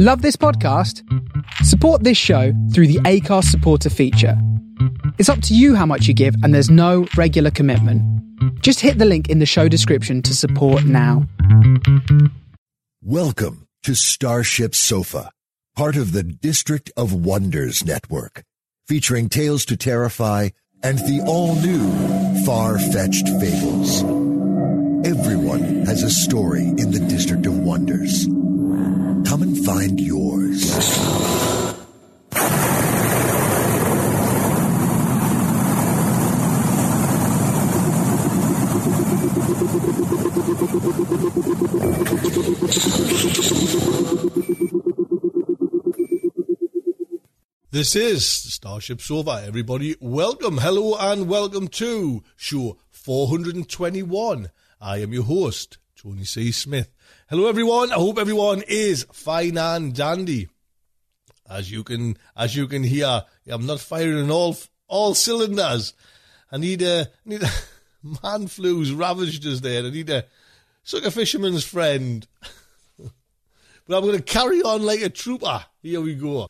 Love 0.00 0.22
this 0.22 0.36
podcast? 0.36 1.02
Support 1.64 2.04
this 2.04 2.16
show 2.16 2.52
through 2.72 2.86
the 2.86 3.00
Acast 3.00 3.46
supporter 3.46 3.90
feature. 3.90 4.40
It's 5.18 5.28
up 5.28 5.42
to 5.42 5.56
you 5.56 5.74
how 5.74 5.86
much 5.86 6.06
you 6.06 6.14
give, 6.14 6.36
and 6.44 6.54
there's 6.54 6.70
no 6.70 7.08
regular 7.16 7.50
commitment. 7.50 8.00
Just 8.62 8.78
hit 8.78 8.98
the 8.98 9.04
link 9.04 9.28
in 9.28 9.40
the 9.40 9.44
show 9.44 9.66
description 9.66 10.22
to 10.22 10.36
support 10.36 10.84
now. 10.84 11.26
Welcome 13.02 13.66
to 13.82 13.96
Starship 13.96 14.76
Sofa, 14.76 15.32
part 15.74 15.96
of 15.96 16.12
the 16.12 16.22
District 16.22 16.92
of 16.96 17.12
Wonders 17.12 17.84
network, 17.84 18.44
featuring 18.86 19.28
Tales 19.28 19.64
to 19.64 19.76
Terrify 19.76 20.50
and 20.80 20.98
the 20.98 21.24
all 21.26 21.56
new 21.56 22.44
Far 22.44 22.78
Fetched 22.78 23.26
Fables. 23.40 24.27
Everyone 25.04 25.86
has 25.86 26.02
a 26.02 26.10
story 26.10 26.62
in 26.62 26.90
the 26.90 26.98
District 27.08 27.46
of 27.46 27.56
Wonders. 27.58 28.26
Come 28.26 29.42
and 29.42 29.64
find 29.64 30.00
yours. 30.00 30.62
This 47.70 47.94
is 47.94 48.26
Starship 48.26 49.00
Sofa, 49.00 49.44
everybody. 49.46 49.94
Welcome, 50.00 50.58
hello, 50.58 50.96
and 50.98 51.28
welcome 51.28 51.68
to 51.68 52.24
show 52.34 52.78
421. 52.90 54.50
I 54.80 54.98
am 54.98 55.12
your 55.12 55.24
host, 55.24 55.78
Tony 55.96 56.24
C. 56.24 56.52
Smith. 56.52 56.88
Hello, 57.28 57.48
everyone. 57.48 57.90
I 57.90 57.96
hope 57.96 58.16
everyone 58.16 58.62
is 58.68 59.04
fine 59.12 59.58
and 59.58 59.92
dandy. 59.92 60.48
As 61.50 61.70
you 61.70 61.82
can, 61.82 62.16
as 62.36 62.54
you 62.54 62.68
can 62.68 62.84
hear, 62.84 63.24
I'm 63.48 63.66
not 63.66 63.80
firing 63.80 64.30
all 64.30 64.56
all 64.86 65.14
cylinders. 65.14 65.94
I 66.52 66.58
need 66.58 66.82
a, 66.82 67.08
I 67.26 67.28
need 67.28 67.42
a 67.42 67.50
man 68.22 68.46
flu's 68.46 68.92
ravaged 68.92 69.44
us 69.46 69.60
there. 69.60 69.84
I 69.84 69.90
need 69.90 70.10
a 70.10 70.26
suck 70.84 71.04
a 71.04 71.10
fisherman's 71.10 71.64
friend. 71.64 72.24
but 72.98 73.96
I'm 73.96 74.04
going 74.04 74.16
to 74.16 74.22
carry 74.22 74.62
on 74.62 74.82
like 74.82 75.02
a 75.02 75.08
trooper. 75.08 75.64
Here 75.82 76.00
we 76.00 76.14
go. 76.14 76.46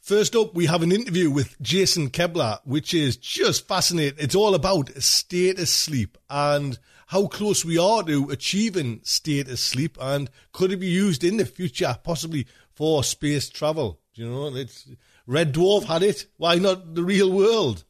First 0.00 0.34
up, 0.34 0.54
we 0.54 0.66
have 0.66 0.82
an 0.82 0.90
interview 0.90 1.30
with 1.30 1.60
Jason 1.62 2.10
Koebler, 2.10 2.58
which 2.64 2.92
is 2.92 3.16
just 3.16 3.68
fascinating. 3.68 4.18
It's 4.18 4.34
all 4.34 4.56
about 4.56 4.90
stasis 5.00 5.72
sleep 5.72 6.18
and 6.28 6.76
how 7.10 7.26
close 7.26 7.64
we 7.64 7.76
are 7.76 8.04
to 8.04 8.30
achieving 8.30 9.00
stasis 9.02 9.60
sleep 9.60 9.98
and 10.00 10.30
could 10.52 10.70
it 10.70 10.76
be 10.76 10.86
used 10.86 11.24
in 11.24 11.38
the 11.38 11.44
future, 11.44 11.98
possibly 12.04 12.46
for 12.72 13.02
space 13.02 13.48
travel. 13.48 13.98
You 14.14 14.28
know, 14.28 14.54
it's 14.54 14.88
Red 15.26 15.52
Dwarf 15.52 15.84
had 15.84 16.04
it. 16.04 16.26
Why 16.36 16.54
not 16.56 16.94
the 16.94 17.02
real 17.02 17.32
world? 17.32 17.82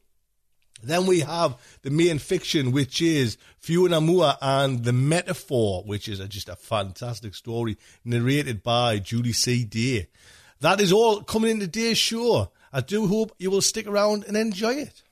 Then 0.81 1.05
we 1.05 1.19
have 1.19 1.55
the 1.83 1.91
main 1.91 2.17
fiction, 2.17 2.71
which 2.71 2.99
is 2.99 3.37
Fiona 3.59 3.99
and 4.41 4.83
the 4.83 4.93
Metaphor, 4.93 5.83
which 5.85 6.09
is 6.09 6.19
a, 6.19 6.27
just 6.27 6.49
a 6.49 6.55
fantastic 6.55 7.35
story 7.35 7.77
narrated 8.03 8.63
by 8.63 8.97
Julie 8.97 9.33
C. 9.33 9.63
Day. 9.65 10.07
That 10.61 10.81
is 10.81 10.91
all 10.91 11.21
coming 11.21 11.51
in 11.51 11.59
today's 11.59 11.99
show. 11.99 12.51
I 12.73 12.81
do 12.81 13.05
hope 13.05 13.35
you 13.37 13.51
will 13.51 13.61
stick 13.61 13.85
around 13.85 14.23
and 14.23 14.35
enjoy 14.35 14.73
it. 14.73 15.03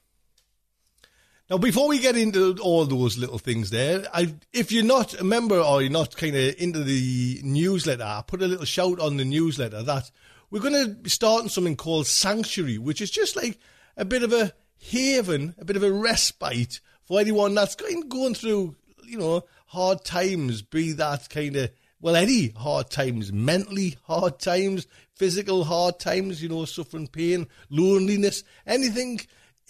Now, 1.50 1.58
before 1.58 1.88
we 1.88 1.98
get 1.98 2.16
into 2.16 2.58
all 2.62 2.86
those 2.86 3.18
little 3.18 3.40
things 3.40 3.72
there, 3.72 4.06
I, 4.14 4.36
if 4.54 4.72
you're 4.72 4.84
not 4.84 5.20
a 5.20 5.24
member 5.24 5.60
or 5.60 5.82
you're 5.82 5.90
not 5.90 6.16
kind 6.16 6.36
of 6.36 6.54
into 6.60 6.84
the 6.84 7.42
newsletter, 7.44 8.04
I 8.04 8.22
put 8.22 8.44
a 8.44 8.48
little 8.48 8.66
shout 8.66 9.00
on 9.00 9.18
the 9.18 9.26
newsletter 9.26 9.82
that 9.82 10.12
we're 10.52 10.60
going 10.60 10.86
to 10.86 10.94
be 10.94 11.10
starting 11.10 11.50
something 11.50 11.76
called 11.76 12.06
Sanctuary, 12.06 12.78
which 12.78 13.02
is 13.02 13.10
just 13.10 13.36
like 13.36 13.58
a 13.98 14.06
bit 14.06 14.22
of 14.22 14.32
a 14.32 14.54
haven, 14.78 15.56
a 15.58 15.66
bit 15.66 15.76
of 15.76 15.82
a 15.82 15.92
respite 15.92 16.82
for 17.04 17.20
anyone 17.20 17.56
that's 17.56 17.76
going, 17.76 18.02
going 18.02 18.36
through, 18.36 18.76
you 19.04 19.18
know, 19.18 19.44
hard 19.66 20.06
times, 20.06 20.62
be 20.62 20.92
that 20.92 21.30
kind 21.32 21.56
of 21.56 21.72
well, 22.02 22.16
any 22.16 22.50
hard 22.50 22.90
times, 22.90 23.34
mentally 23.34 23.98
hard 24.04 24.40
times, 24.40 24.88
physical 25.16 25.66
hard 25.66 26.00
times, 26.00 26.42
you 26.42 26.48
know, 26.48 26.64
suffering 26.66 27.08
pain, 27.08 27.48
loneliness, 27.70 28.44
anything 28.66 29.20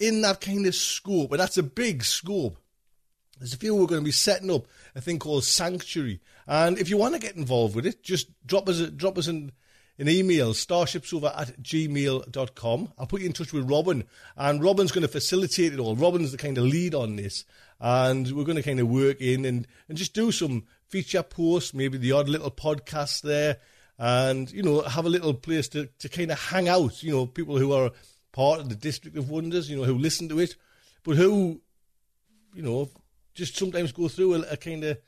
in 0.00 0.22
that 0.22 0.40
kind 0.40 0.66
of 0.66 0.74
scope. 0.74 1.30
And 1.30 1.40
that's 1.40 1.58
a 1.58 1.62
big 1.62 2.02
scope. 2.02 2.56
There's 3.38 3.54
a 3.54 3.58
few 3.58 3.74
we're 3.74 3.86
going 3.86 4.02
to 4.02 4.04
be 4.04 4.10
setting 4.10 4.50
up 4.50 4.66
a 4.94 5.00
thing 5.00 5.18
called 5.18 5.44
Sanctuary. 5.44 6.20
And 6.46 6.78
if 6.78 6.90
you 6.90 6.96
want 6.96 7.14
to 7.14 7.20
get 7.20 7.36
involved 7.36 7.76
with 7.76 7.86
it, 7.86 8.02
just 8.02 8.28
drop 8.46 8.68
us 8.68 8.80
a, 8.80 8.90
drop 8.90 9.16
us 9.16 9.28
an, 9.28 9.52
an 9.98 10.08
email, 10.08 10.52
starshipsofa 10.52 11.40
at 11.40 11.62
gmail.com. 11.62 12.92
I'll 12.98 13.06
put 13.06 13.20
you 13.20 13.26
in 13.26 13.32
touch 13.32 13.52
with 13.52 13.70
Robin, 13.70 14.04
and 14.36 14.62
Robin's 14.62 14.92
going 14.92 15.02
to 15.02 15.08
facilitate 15.08 15.72
it 15.72 15.78
all. 15.78 15.96
Robin's 15.96 16.32
the 16.32 16.38
kind 16.38 16.58
of 16.58 16.64
lead 16.64 16.94
on 16.94 17.16
this, 17.16 17.44
and 17.78 18.30
we're 18.32 18.44
going 18.44 18.56
to 18.56 18.62
kind 18.62 18.80
of 18.80 18.88
work 18.88 19.20
in 19.20 19.44
and, 19.44 19.66
and 19.88 19.96
just 19.96 20.12
do 20.12 20.32
some 20.32 20.64
feature 20.88 21.22
posts, 21.22 21.72
maybe 21.72 21.96
the 21.96 22.12
odd 22.12 22.28
little 22.28 22.50
podcast 22.50 23.22
there, 23.22 23.58
and 23.98 24.50
you 24.50 24.62
know 24.62 24.80
have 24.82 25.06
a 25.06 25.10
little 25.10 25.34
place 25.34 25.68
to, 25.68 25.86
to 25.98 26.08
kind 26.08 26.30
of 26.30 26.40
hang 26.40 26.68
out. 26.68 27.02
You 27.02 27.12
know, 27.12 27.26
people 27.26 27.58
who 27.58 27.72
are 27.72 27.90
part 28.32 28.60
of 28.60 28.68
the 28.68 28.76
District 28.76 29.16
of 29.16 29.30
Wonders, 29.30 29.70
you 29.70 29.76
know, 29.76 29.84
who 29.84 29.98
listen 29.98 30.28
to 30.28 30.38
it, 30.38 30.56
but 31.02 31.16
who, 31.16 31.60
you 32.54 32.62
know, 32.62 32.88
just 33.34 33.56
sometimes 33.56 33.92
go 33.92 34.08
through 34.08 34.34
a, 34.34 34.40
a 34.52 34.56
kind 34.56 34.84
of 34.84 34.98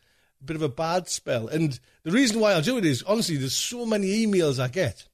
bit 0.44 0.56
of 0.56 0.62
a 0.62 0.69
bad 0.69 1.09
spell. 1.09 1.49
And 1.49 1.78
the 2.03 2.10
reason 2.10 2.41
why 2.41 2.55
I 2.55 2.60
do 2.60 2.78
it 2.78 2.84
is 2.84 3.03
honestly, 3.05 3.37
there's 3.37 3.55
so 3.55 3.87
many 3.87 4.27
emails 4.27 4.59
I 4.59 4.69
get 4.69 5.09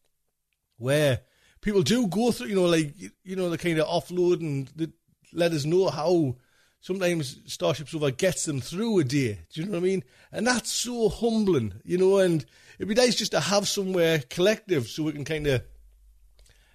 where 0.79 1.21
people 1.61 1.83
do 1.83 2.07
go 2.07 2.33
through, 2.33 2.49
you 2.49 2.55
know, 2.55 2.67
like 2.67 2.95
you 3.25 3.37
know, 3.37 3.51
the 3.51 3.59
kind 3.59 3.79
of 3.79 3.87
offload 3.87 4.41
and 4.41 4.93
let 5.33 5.53
us 5.53 5.65
know 5.65 5.89
how 5.89 6.37
sometimes 6.81 7.41
Starship 7.47 7.89
Sofa 7.89 8.11
gets 8.11 8.45
them 8.45 8.61
through 8.61 9.01
a 9.01 9.05
day. 9.05 9.41
Do 9.53 9.61
you 9.61 9.67
know 9.67 9.73
what 9.73 9.79
I 9.79 9.83
mean? 9.83 10.05
And 10.33 10.47
that's 10.47 10.71
so 10.71 11.09
humbling, 11.09 11.75
you 11.85 11.99
know. 11.99 12.19
And 12.19 12.45
it'd 12.79 12.89
be 12.89 12.95
nice 12.95 13.15
just 13.15 13.33
to 13.33 13.41
have 13.41 13.69
somewhere 13.69 14.23
collective 14.31 14.89
so 14.89 15.03
we 15.03 15.13
can 15.13 15.25
kind 15.25 15.47
of 15.47 15.63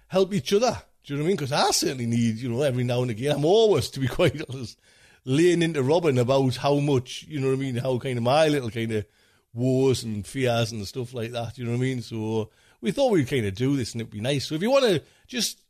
help 0.08 0.32
each 0.34 0.52
other. 0.52 0.80
Do 1.04 1.12
you 1.12 1.18
know 1.18 1.22
what 1.22 1.26
I 1.26 1.28
mean? 1.28 1.36
Because 1.36 1.52
I 1.52 1.70
certainly 1.70 2.06
need, 2.06 2.36
you 2.36 2.48
know, 2.48 2.62
every 2.62 2.84
now 2.84 3.02
and 3.02 3.10
again. 3.10 3.36
I'm 3.36 3.44
always, 3.44 3.90
to 3.90 4.00
be 4.00 4.08
quite 4.18 4.40
honest, 4.48 4.78
laying 5.24 5.62
into 5.62 5.82
Robin 5.82 6.18
about 6.18 6.56
how 6.56 6.78
much, 6.80 7.24
you 7.28 7.40
know 7.40 7.48
what 7.48 7.54
I 7.54 7.60
mean, 7.60 7.76
how 7.76 7.98
kind 7.98 8.18
of 8.18 8.24
my 8.24 8.48
little 8.48 8.70
kind 8.70 8.92
of 8.92 9.06
wars 9.52 10.02
and 10.02 10.26
fears 10.26 10.72
and 10.72 10.86
stuff 10.86 11.14
like 11.14 11.32
that. 11.32 11.58
You 11.58 11.64
know 11.64 11.72
what 11.72 11.78
I 11.78 11.80
mean? 11.80 12.02
So 12.02 12.50
we 12.80 12.90
thought 12.90 13.12
we'd 13.12 13.28
kind 13.28 13.46
of 13.46 13.54
do 13.54 13.76
this 13.76 13.92
and 13.92 14.00
it'd 14.00 14.10
be 14.10 14.20
nice. 14.20 14.46
So 14.46 14.54
if 14.54 14.62
you 14.62 14.70
want 14.70 14.84
to 14.84 15.02
just 15.26 15.60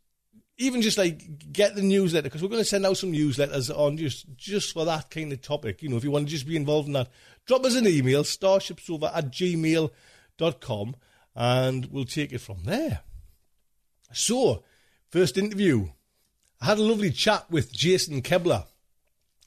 even 0.56 0.82
just 0.82 0.98
like 0.98 1.52
get 1.52 1.74
the 1.74 1.82
newsletter 1.82 2.22
because 2.22 2.42
we're 2.42 2.48
going 2.48 2.60
to 2.60 2.64
send 2.64 2.86
out 2.86 2.96
some 2.96 3.12
newsletters 3.12 3.76
on 3.76 3.96
just 3.96 4.26
just 4.36 4.72
for 4.72 4.84
that 4.84 5.10
kind 5.10 5.32
of 5.32 5.40
topic. 5.40 5.82
You 5.82 5.88
know, 5.88 5.96
if 5.96 6.04
you 6.04 6.10
want 6.10 6.26
to 6.26 6.30
just 6.30 6.46
be 6.46 6.56
involved 6.56 6.86
in 6.86 6.94
that, 6.94 7.08
drop 7.46 7.64
us 7.64 7.74
an 7.74 7.86
email, 7.86 8.22
starshipsofa 8.22 9.10
at 9.14 9.32
gmail.com, 9.32 10.96
and 11.34 11.86
we'll 11.86 12.04
take 12.04 12.32
it 12.32 12.40
from 12.40 12.64
there. 12.64 13.00
So, 14.12 14.62
first 15.14 15.38
interview. 15.38 15.86
I 16.60 16.64
had 16.64 16.78
a 16.78 16.82
lovely 16.82 17.12
chat 17.12 17.48
with 17.48 17.70
Jason 17.72 18.20
Koebler. 18.20 18.64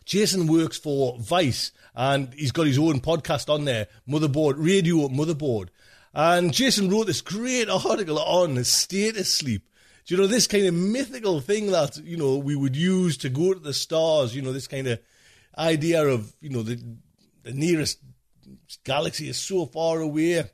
Jason 0.06 0.48
works 0.48 0.78
for 0.78 1.20
Vice 1.20 1.74
and 1.94 2.34
he's 2.34 2.54
got 2.54 2.68
his 2.68 2.80
own 2.80 3.02
podcast 3.02 3.54
on 3.54 3.66
there, 3.66 3.88
Motherboard, 4.08 4.54
Radio 4.56 5.10
Motherboard. 5.10 5.68
And 6.14 6.54
Jason 6.54 6.90
wrote 6.90 7.08
this 7.08 7.20
great 7.20 7.68
article 7.70 8.18
on 8.18 8.56
his 8.56 8.70
stasis 8.70 9.34
sleep 9.34 9.64
do 10.06 10.16
you 10.16 10.22
know 10.22 10.28
this 10.28 10.48
kind 10.48 10.66
of 10.66 10.74
mythical 10.74 11.42
thing 11.42 11.72
that 11.72 11.98
you 11.98 12.16
know 12.16 12.38
we 12.38 12.56
would 12.56 12.78
use 12.78 13.18
to 13.18 13.30
go 13.30 13.54
to 13.54 13.60
the 13.60 13.74
stars? 13.74 14.34
You 14.34 14.42
know 14.42 14.54
this 14.54 14.68
kind 14.68 14.88
of 14.88 15.02
idea 15.58 16.08
of 16.08 16.34
you 16.40 16.50
know 16.50 16.64
the 16.64 16.82
the 17.44 17.52
nearest 17.52 18.00
galaxy 18.86 19.28
is 19.28 19.36
so 19.36 19.66
far 19.66 20.00
away. 20.00 20.50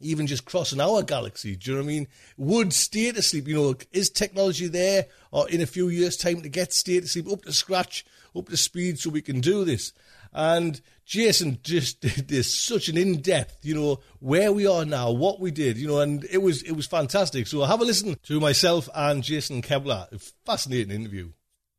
Even 0.00 0.26
just 0.26 0.44
crossing 0.44 0.80
our 0.80 1.02
galaxy, 1.02 1.56
do 1.56 1.70
you 1.70 1.76
know 1.76 1.82
what 1.82 1.90
I 1.90 1.92
mean? 1.92 2.08
Would 2.38 2.72
state 2.72 3.18
of 3.18 3.24
sleep, 3.24 3.46
you 3.46 3.54
know, 3.54 3.74
is 3.92 4.08
technology 4.08 4.66
there 4.66 5.06
or 5.30 5.48
in 5.48 5.60
a 5.60 5.66
few 5.66 5.88
years' 5.88 6.16
time 6.16 6.40
to 6.42 6.48
get 6.48 6.72
state 6.72 7.02
of 7.02 7.10
sleep 7.10 7.30
up 7.30 7.42
to 7.42 7.52
scratch, 7.52 8.04
up 8.34 8.48
to 8.48 8.56
speed 8.56 8.98
so 8.98 9.10
we 9.10 9.22
can 9.22 9.40
do 9.40 9.64
this? 9.64 9.92
And 10.32 10.80
Jason 11.04 11.58
just 11.62 12.00
did 12.00 12.28
this 12.28 12.54
such 12.54 12.88
an 12.88 12.96
in 12.96 13.20
depth, 13.20 13.58
you 13.62 13.74
know, 13.74 14.00
where 14.20 14.52
we 14.52 14.66
are 14.66 14.84
now, 14.84 15.10
what 15.10 15.40
we 15.40 15.50
did, 15.50 15.76
you 15.76 15.88
know, 15.88 16.00
and 16.00 16.24
it 16.30 16.38
was 16.38 16.62
it 16.62 16.72
was 16.72 16.86
fantastic. 16.86 17.46
So 17.46 17.64
have 17.64 17.80
a 17.80 17.84
listen 17.84 18.16
to 18.22 18.40
myself 18.40 18.88
and 18.94 19.22
Jason 19.22 19.60
Koebler. 19.62 20.20
Fascinating 20.46 20.92
interview. 20.92 21.32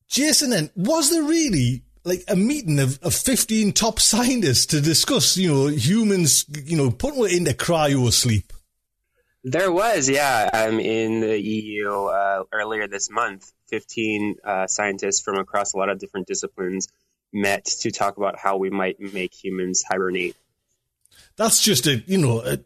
Jason, 0.07 0.49
then 0.49 0.69
was 0.75 1.09
there 1.09 1.23
really 1.23 1.83
like 2.03 2.23
a 2.27 2.35
meeting 2.35 2.79
of, 2.79 2.99
of 3.03 3.13
15 3.13 3.73
top 3.73 3.99
scientists 3.99 4.65
to 4.67 4.81
discuss, 4.81 5.37
you 5.37 5.51
know, 5.51 5.67
humans, 5.67 6.45
you 6.65 6.77
know, 6.77 6.91
putting 6.91 7.37
into 7.37 7.53
cryo 7.53 8.11
sleep? 8.11 8.53
There 9.43 9.71
was, 9.71 10.09
yeah. 10.09 10.49
Um, 10.53 10.79
in 10.79 11.21
the 11.21 11.39
EU 11.39 11.91
uh, 11.91 12.43
earlier 12.51 12.87
this 12.87 13.09
month, 13.09 13.51
15 13.69 14.35
uh, 14.43 14.67
scientists 14.67 15.21
from 15.21 15.37
across 15.37 15.73
a 15.73 15.77
lot 15.77 15.89
of 15.89 15.99
different 15.99 16.27
disciplines 16.27 16.87
met 17.33 17.65
to 17.65 17.91
talk 17.91 18.17
about 18.17 18.37
how 18.37 18.57
we 18.57 18.69
might 18.69 18.99
make 18.99 19.33
humans 19.33 19.83
hibernate. 19.87 20.35
that's 21.37 21.61
just 21.61 21.87
a 21.87 22.03
you 22.05 22.17
know 22.17 22.41
a, 22.41 22.59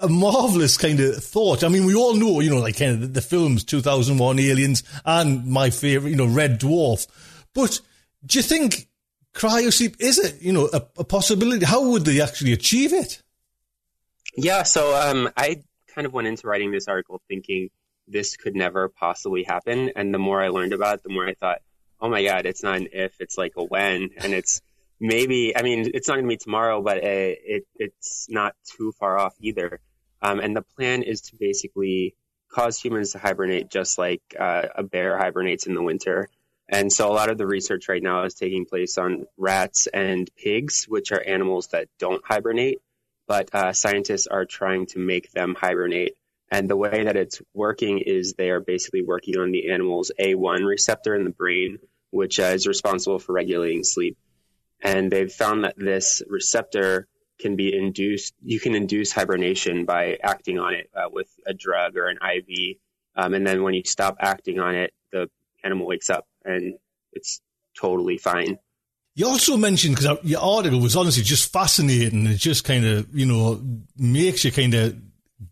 a, 0.00 0.08
marvelous 0.08 0.76
kind 0.76 0.98
of 0.98 1.22
thought. 1.22 1.62
I 1.62 1.68
mean, 1.68 1.84
we 1.84 1.94
all 1.94 2.14
know 2.14 2.40
you 2.40 2.50
know 2.50 2.60
like 2.60 2.76
kind 2.76 2.90
of 2.90 3.00
the, 3.00 3.06
the 3.06 3.22
films 3.22 3.62
2001 3.64 4.38
Aliens 4.40 4.82
and 5.04 5.46
my 5.46 5.70
favorite 5.70 6.10
you 6.10 6.16
know 6.16 6.26
Red 6.26 6.60
Dwarf, 6.60 7.06
but 7.54 7.80
do 8.24 8.38
you 8.38 8.42
think 8.42 8.88
cryosleep 9.34 9.96
is 9.98 10.18
it 10.18 10.42
you 10.42 10.52
know 10.52 10.68
a, 10.72 10.82
a 10.98 11.04
possibility? 11.04 11.64
How 11.64 11.88
would 11.90 12.04
they 12.04 12.20
actually 12.20 12.52
achieve 12.52 12.92
it? 12.92 13.22
Yeah, 14.36 14.62
so 14.62 14.94
um, 14.94 15.30
I 15.36 15.62
kind 15.94 16.06
of 16.06 16.12
went 16.12 16.26
into 16.28 16.46
writing 16.46 16.70
this 16.70 16.88
article 16.88 17.20
thinking 17.28 17.68
this 18.08 18.36
could 18.36 18.56
never 18.56 18.88
possibly 18.88 19.44
happen, 19.44 19.90
and 19.94 20.12
the 20.12 20.18
more 20.18 20.42
I 20.42 20.48
learned 20.48 20.72
about 20.72 20.96
it, 20.96 21.02
the 21.02 21.12
more 21.12 21.26
I 21.26 21.34
thought, 21.34 21.58
oh 22.00 22.08
my 22.08 22.24
god, 22.24 22.46
it's 22.46 22.62
not 22.62 22.76
an 22.76 22.88
if, 22.92 23.14
it's 23.20 23.36
like 23.36 23.52
a 23.56 23.64
when, 23.64 24.10
and 24.16 24.32
it's 24.32 24.60
maybe. 25.00 25.56
I 25.56 25.62
mean, 25.62 25.90
it's 25.94 26.08
not 26.08 26.14
going 26.14 26.24
to 26.24 26.28
be 26.28 26.36
tomorrow, 26.36 26.82
but 26.82 26.98
it, 26.98 27.38
it, 27.44 27.66
it's 27.76 28.26
not 28.28 28.54
too 28.76 28.92
far 28.98 29.18
off 29.18 29.34
either. 29.40 29.80
Um, 30.22 30.38
and 30.38 30.56
the 30.56 30.62
plan 30.62 31.02
is 31.02 31.20
to 31.22 31.36
basically 31.36 32.14
cause 32.50 32.78
humans 32.78 33.12
to 33.12 33.18
hibernate 33.18 33.68
just 33.68 33.98
like 33.98 34.22
uh, 34.38 34.68
a 34.76 34.82
bear 34.82 35.18
hibernates 35.18 35.66
in 35.66 35.74
the 35.74 35.82
winter. 35.82 36.28
And 36.68 36.92
so 36.92 37.10
a 37.10 37.12
lot 37.12 37.30
of 37.30 37.38
the 37.38 37.46
research 37.46 37.88
right 37.88 38.02
now 38.02 38.24
is 38.24 38.34
taking 38.34 38.64
place 38.64 38.96
on 38.96 39.26
rats 39.36 39.88
and 39.88 40.30
pigs, 40.36 40.86
which 40.88 41.12
are 41.12 41.20
animals 41.20 41.68
that 41.68 41.88
don't 41.98 42.24
hibernate, 42.24 42.80
but 43.26 43.54
uh, 43.54 43.72
scientists 43.72 44.26
are 44.26 44.44
trying 44.44 44.86
to 44.86 44.98
make 44.98 45.32
them 45.32 45.54
hibernate. 45.58 46.16
And 46.50 46.68
the 46.68 46.76
way 46.76 47.04
that 47.04 47.16
it's 47.16 47.40
working 47.54 47.98
is 47.98 48.34
they 48.34 48.50
are 48.50 48.60
basically 48.60 49.02
working 49.02 49.38
on 49.38 49.52
the 49.52 49.70
animal's 49.70 50.12
A1 50.18 50.66
receptor 50.66 51.14
in 51.14 51.24
the 51.24 51.30
brain, 51.30 51.78
which 52.10 52.38
uh, 52.40 52.44
is 52.44 52.66
responsible 52.66 53.18
for 53.18 53.32
regulating 53.32 53.84
sleep 53.84 54.16
and 54.82 55.10
they've 55.10 55.32
found 55.32 55.64
that 55.64 55.78
this 55.78 56.22
receptor 56.28 57.06
can 57.38 57.56
be 57.56 57.74
induced. 57.76 58.34
You 58.42 58.60
can 58.60 58.74
induce 58.74 59.12
hibernation 59.12 59.84
by 59.84 60.18
acting 60.22 60.58
on 60.58 60.74
it 60.74 60.90
uh, 60.94 61.08
with 61.10 61.28
a 61.46 61.54
drug 61.54 61.96
or 61.96 62.08
an 62.08 62.18
IV, 62.18 62.76
um, 63.16 63.34
and 63.34 63.46
then 63.46 63.62
when 63.62 63.74
you 63.74 63.82
stop 63.84 64.16
acting 64.20 64.58
on 64.58 64.74
it, 64.74 64.92
the 65.12 65.30
animal 65.64 65.86
wakes 65.86 66.10
up 66.10 66.26
and 66.44 66.74
it's 67.12 67.40
totally 67.78 68.18
fine. 68.18 68.58
You 69.14 69.26
also 69.26 69.56
mentioned 69.56 69.96
because 69.96 70.18
your 70.24 70.40
article 70.40 70.80
was 70.80 70.96
honestly 70.96 71.22
just 71.22 71.52
fascinating. 71.52 72.26
It 72.26 72.36
just 72.36 72.64
kind 72.64 72.84
of 72.84 73.14
you 73.14 73.26
know 73.26 73.60
makes 73.96 74.44
you 74.44 74.52
kind 74.52 74.74
of 74.74 74.96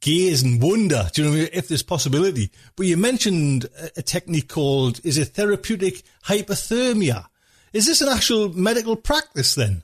gaze 0.01 0.43
and 0.43 0.63
wonder. 0.63 1.11
Do 1.13 1.23
you 1.23 1.31
know 1.31 1.49
if 1.53 1.69
there's 1.69 1.83
possibility? 1.83 2.51
But 2.77 2.87
you 2.87 2.97
mentioned 2.97 3.67
a 3.97 4.03
technique 4.03 4.49
called 4.49 5.01
is 5.05 5.19
it 5.19 5.27
therapeutic 5.29 6.03
hypothermia? 6.25 7.27
Is 7.73 7.87
this 7.87 8.01
an 8.01 8.09
actual 8.09 8.49
medical 8.53 8.97
practice 8.97 9.55
then? 9.55 9.83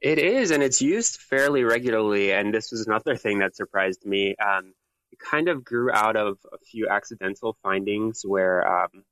It 0.00 0.18
is, 0.18 0.50
and 0.50 0.62
it's 0.62 0.82
used 0.82 1.16
fairly 1.16 1.64
regularly. 1.64 2.32
And 2.32 2.52
this 2.52 2.70
was 2.70 2.86
another 2.86 3.16
thing 3.16 3.38
that 3.38 3.56
surprised 3.56 4.04
me. 4.04 4.36
Um, 4.36 4.74
it 5.10 5.18
kind 5.18 5.48
of 5.48 5.64
grew 5.64 5.90
out 5.90 6.16
of 6.16 6.38
a 6.52 6.58
few 6.58 6.88
accidental 6.88 7.56
findings 7.62 8.22
where, 8.22 8.66
um, 8.68 9.04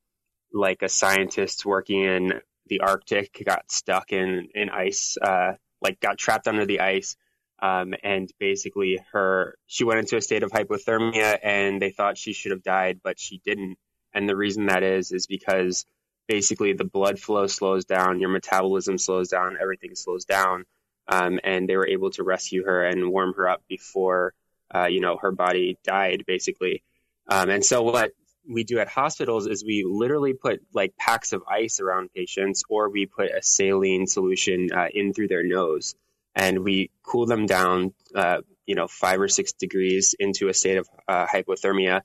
like, 0.52 0.82
a 0.82 0.88
scientist 0.88 1.64
working 1.64 2.04
in 2.04 2.40
the 2.66 2.80
Arctic 2.80 3.42
got 3.44 3.70
stuck 3.70 4.12
in 4.12 4.48
in 4.54 4.70
ice, 4.70 5.16
uh, 5.20 5.52
like 5.80 6.00
got 6.00 6.18
trapped 6.18 6.48
under 6.48 6.64
the 6.64 6.80
ice, 6.80 7.16
um, 7.60 7.94
and 8.02 8.32
basically 8.38 8.98
her 9.12 9.56
she 9.66 9.84
went 9.84 9.98
into 10.00 10.16
a 10.16 10.22
state 10.22 10.42
of 10.42 10.50
hypothermia, 10.50 11.38
and 11.42 11.82
they 11.82 11.90
thought 11.90 12.16
she 12.16 12.32
should 12.32 12.52
have 12.52 12.62
died, 12.62 13.00
but 13.02 13.18
she 13.18 13.40
didn't. 13.44 13.78
And 14.14 14.28
the 14.28 14.36
reason 14.36 14.66
that 14.66 14.82
is 14.82 15.12
is 15.12 15.26
because 15.26 15.84
basically 16.28 16.72
the 16.72 16.84
blood 16.84 17.18
flow 17.18 17.46
slows 17.46 17.84
down, 17.84 18.20
your 18.20 18.30
metabolism 18.30 18.98
slows 18.98 19.28
down, 19.28 19.58
everything 19.60 19.94
slows 19.94 20.24
down. 20.24 20.64
Um, 21.08 21.40
and 21.42 21.68
they 21.68 21.76
were 21.76 21.88
able 21.88 22.10
to 22.12 22.22
rescue 22.22 22.64
her 22.64 22.84
and 22.84 23.10
warm 23.10 23.34
her 23.34 23.48
up 23.48 23.62
before, 23.68 24.34
uh, 24.74 24.86
you 24.86 25.00
know, 25.00 25.16
her 25.16 25.32
body 25.32 25.76
died, 25.82 26.24
basically. 26.26 26.84
Um, 27.28 27.50
and 27.50 27.64
so 27.64 27.82
what 27.82 28.12
we 28.48 28.64
do 28.64 28.78
at 28.78 28.88
hospitals 28.88 29.46
is 29.46 29.64
we 29.64 29.84
literally 29.88 30.34
put 30.34 30.60
like 30.72 30.96
packs 30.96 31.32
of 31.32 31.42
ice 31.48 31.80
around 31.80 32.10
patients, 32.14 32.62
or 32.68 32.90
we 32.90 33.06
put 33.06 33.30
a 33.30 33.42
saline 33.42 34.06
solution 34.06 34.68
uh, 34.74 34.88
in 34.92 35.12
through 35.12 35.28
their 35.28 35.44
nose, 35.44 35.94
and 36.34 36.64
we 36.64 36.90
cool 37.02 37.26
them 37.26 37.46
down, 37.46 37.94
uh, 38.14 38.38
you 38.66 38.74
know, 38.74 38.88
five 38.88 39.20
or 39.20 39.28
six 39.28 39.52
degrees 39.52 40.14
into 40.18 40.48
a 40.48 40.54
state 40.54 40.78
of 40.78 40.88
uh, 41.08 41.26
hypothermia, 41.26 42.02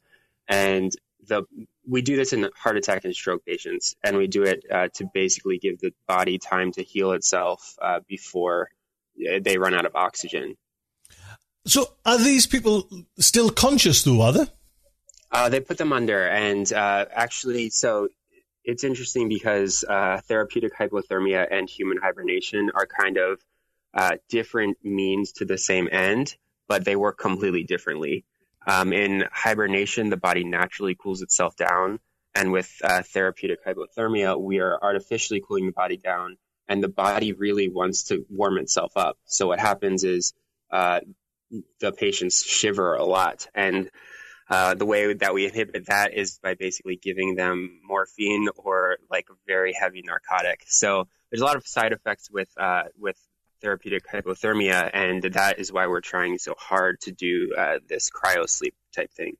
and 0.47 0.91
the 1.27 1.43
we 1.87 2.01
do 2.01 2.15
this 2.15 2.33
in 2.33 2.49
heart 2.55 2.77
attack 2.77 3.05
and 3.05 3.15
stroke 3.15 3.45
patients, 3.45 3.95
and 4.03 4.17
we 4.17 4.27
do 4.27 4.43
it 4.43 4.63
uh, 4.71 4.89
to 4.95 5.05
basically 5.13 5.57
give 5.57 5.79
the 5.79 5.93
body 6.07 6.37
time 6.37 6.71
to 6.73 6.83
heal 6.83 7.11
itself 7.13 7.75
uh, 7.81 7.99
before 8.07 8.69
they 9.41 9.57
run 9.57 9.73
out 9.73 9.85
of 9.85 9.95
oxygen. 9.95 10.55
So, 11.65 11.95
are 12.05 12.17
these 12.17 12.45
people 12.45 12.89
still 13.19 13.49
conscious, 13.49 14.03
though? 14.03 14.21
Are 14.21 14.31
they? 14.31 14.45
Uh, 15.31 15.49
they 15.49 15.59
put 15.59 15.77
them 15.77 15.91
under, 15.91 16.25
and 16.27 16.71
uh, 16.71 17.05
actually, 17.13 17.69
so 17.69 18.07
it's 18.63 18.83
interesting 18.83 19.29
because 19.29 19.83
uh, 19.87 20.19
therapeutic 20.27 20.75
hypothermia 20.77 21.47
and 21.49 21.69
human 21.69 21.97
hibernation 21.97 22.69
are 22.73 22.85
kind 22.85 23.17
of 23.17 23.41
uh, 23.93 24.17
different 24.29 24.77
means 24.83 25.31
to 25.33 25.45
the 25.45 25.57
same 25.57 25.89
end, 25.91 26.35
but 26.67 26.85
they 26.85 26.95
work 26.95 27.17
completely 27.17 27.63
differently. 27.63 28.25
Um, 28.65 28.91
in 28.91 29.23
hibernation, 29.31 30.09
the 30.09 30.17
body 30.17 30.43
naturally 30.43 30.95
cools 30.95 31.21
itself 31.21 31.55
down. 31.55 31.99
And 32.35 32.51
with 32.51 32.69
uh, 32.83 33.01
therapeutic 33.01 33.65
hypothermia, 33.65 34.39
we 34.39 34.59
are 34.59 34.77
artificially 34.79 35.41
cooling 35.45 35.65
the 35.65 35.71
body 35.71 35.97
down, 35.97 36.37
and 36.67 36.83
the 36.83 36.89
body 36.89 37.33
really 37.33 37.67
wants 37.69 38.03
to 38.09 38.25
warm 38.29 38.57
itself 38.59 38.91
up. 38.95 39.17
So 39.25 39.47
what 39.47 39.59
happens 39.59 40.03
is 40.03 40.33
uh, 40.69 40.99
the 41.79 41.91
patients 41.93 42.43
shiver 42.45 42.93
a 42.93 43.05
lot. 43.05 43.47
And 43.55 43.89
uh, 44.49 44.73
the 44.75 44.85
way 44.85 45.13
that 45.13 45.33
we 45.33 45.45
inhibit 45.45 45.87
that 45.87 46.13
is 46.13 46.39
by 46.41 46.53
basically 46.53 46.95
giving 46.95 47.35
them 47.35 47.79
morphine 47.83 48.47
or 48.55 48.97
like 49.09 49.27
a 49.29 49.33
very 49.45 49.73
heavy 49.73 50.01
narcotic. 50.05 50.63
So 50.67 51.07
there's 51.29 51.41
a 51.41 51.45
lot 51.45 51.57
of 51.57 51.67
side 51.67 51.91
effects 51.91 52.29
with 52.31 52.49
uh, 52.57 52.83
with 52.97 53.17
therapeutic 53.61 54.07
hypothermia, 54.07 54.89
and 54.93 55.23
that 55.23 55.59
is 55.59 55.71
why 55.71 55.87
we're 55.87 56.01
trying 56.01 56.37
so 56.37 56.53
hard 56.57 57.01
to 57.01 57.11
do 57.11 57.53
uh, 57.57 57.79
this 57.87 58.09
cryo 58.09 58.47
sleep 58.47 58.75
type 58.95 59.11
thing. 59.11 59.35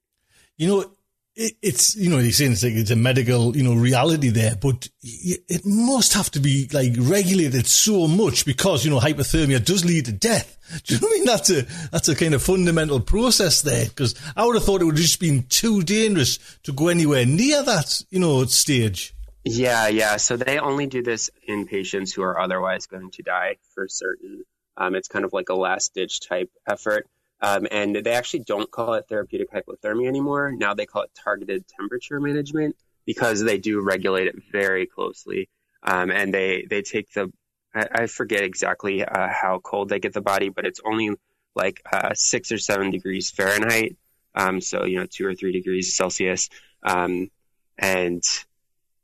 You 0.57 0.67
know, 0.67 0.96
it, 1.37 1.53
it's 1.61 1.95
you 1.95 2.09
know 2.09 2.17
you're 2.17 2.31
saying 2.31 2.53
it's, 2.53 2.63
like 2.63 2.73
it's 2.73 2.89
a 2.89 2.95
medical 2.95 3.55
you 3.55 3.63
know 3.63 3.75
reality 3.75 4.29
there, 4.29 4.55
but 4.55 4.89
it 5.03 5.61
must 5.65 6.13
have 6.13 6.31
to 6.31 6.39
be 6.39 6.67
like 6.73 6.93
regulated 6.97 7.67
so 7.67 8.07
much 8.07 8.45
because 8.45 8.83
you 8.83 8.91
know 8.91 8.99
hypothermia 8.99 9.63
does 9.63 9.85
lead 9.85 10.05
to 10.05 10.11
death. 10.11 10.55
Do 10.85 10.95
you 10.95 10.99
know 10.99 11.07
what 11.07 11.13
I 11.13 11.17
mean? 11.17 11.25
That's 11.25 11.49
a 11.51 11.89
that's 11.91 12.09
a 12.09 12.15
kind 12.15 12.33
of 12.33 12.41
fundamental 12.41 12.99
process 12.99 13.61
there 13.61 13.85
because 13.85 14.15
I 14.35 14.45
would 14.45 14.55
have 14.55 14.65
thought 14.65 14.81
it 14.81 14.85
would 14.85 14.95
have 14.95 15.01
just 15.01 15.19
been 15.19 15.43
too 15.43 15.83
dangerous 15.83 16.39
to 16.63 16.73
go 16.73 16.87
anywhere 16.87 17.25
near 17.25 17.63
that 17.63 18.01
you 18.09 18.19
know 18.19 18.43
stage. 18.45 19.13
Yeah, 19.43 19.87
yeah. 19.87 20.17
So 20.17 20.35
they 20.35 20.59
only 20.59 20.87
do 20.87 21.03
this 21.03 21.29
in 21.47 21.67
patients 21.67 22.11
who 22.11 22.23
are 22.23 22.39
otherwise 22.39 22.87
going 22.87 23.11
to 23.11 23.23
die 23.23 23.57
for 23.75 23.87
certain. 23.87 24.43
Um, 24.75 24.95
it's 24.95 25.07
kind 25.07 25.23
of 25.23 25.33
like 25.33 25.49
a 25.49 25.55
last 25.55 25.93
ditch 25.93 26.27
type 26.27 26.49
effort. 26.67 27.07
Um, 27.41 27.67
and 27.69 27.95
they 27.95 28.13
actually 28.13 28.41
don't 28.41 28.69
call 28.71 28.93
it 28.95 29.05
therapeutic 29.07 29.51
hypothermia 29.51 30.07
anymore. 30.07 30.51
Now 30.51 30.73
they 30.73 30.85
call 30.85 31.03
it 31.03 31.11
targeted 31.13 31.65
temperature 31.67 32.19
management 32.19 32.75
because 33.05 33.43
they 33.43 33.57
do 33.57 33.79
regulate 33.81 34.27
it 34.27 34.35
very 34.51 34.85
closely. 34.87 35.49
Um, 35.83 36.09
and 36.11 36.33
they, 36.33 36.65
they 36.69 36.81
take 36.81 37.11
the, 37.13 37.31
I, 37.73 37.87
I 37.91 38.07
forget 38.07 38.43
exactly 38.43 39.03
uh, 39.03 39.29
how 39.29 39.59
cold 39.59 39.89
they 39.89 39.99
get 39.99 40.13
the 40.13 40.21
body, 40.21 40.49
but 40.49 40.65
it's 40.65 40.81
only 40.83 41.11
like 41.55 41.81
uh, 41.91 42.13
six 42.13 42.51
or 42.51 42.57
seven 42.57 42.91
degrees 42.91 43.29
Fahrenheit. 43.29 43.97
Um, 44.35 44.61
so, 44.61 44.85
you 44.85 44.99
know, 44.99 45.05
two 45.05 45.25
or 45.25 45.35
three 45.35 45.51
degrees 45.51 45.95
Celsius. 45.95 46.49
Um, 46.83 47.29
and 47.77 48.23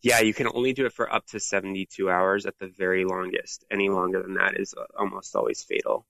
yeah, 0.01 0.19
you 0.19 0.33
can 0.33 0.47
only 0.53 0.73
do 0.73 0.85
it 0.85 0.93
for 0.93 1.11
up 1.11 1.25
to 1.27 1.39
72 1.39 2.09
hours 2.09 2.45
at 2.45 2.57
the 2.59 2.67
very 2.67 3.05
longest. 3.05 3.63
Any 3.71 3.89
longer 3.89 4.21
than 4.21 4.35
that 4.35 4.59
is 4.59 4.73
uh, 4.73 4.83
almost 4.99 5.35
always 5.35 5.63
fatal. 5.63 6.05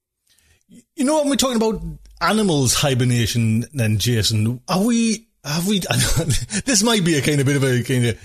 You 0.95 1.05
know, 1.05 1.19
when 1.19 1.29
we're 1.29 1.35
talking 1.35 1.57
about 1.57 1.81
animals 2.23 2.75
hibernation, 2.75 3.65
then 3.73 3.97
Jason, 3.97 4.61
are 4.67 4.83
we? 4.83 5.27
Have 5.43 5.67
we? 5.67 5.79
this 6.65 6.83
might 6.83 7.03
be 7.03 7.17
a 7.17 7.21
kind 7.21 7.39
of 7.39 7.45
bit 7.45 7.57
of 7.57 7.63
a 7.63 7.83
kind 7.83 8.05
of 8.05 8.19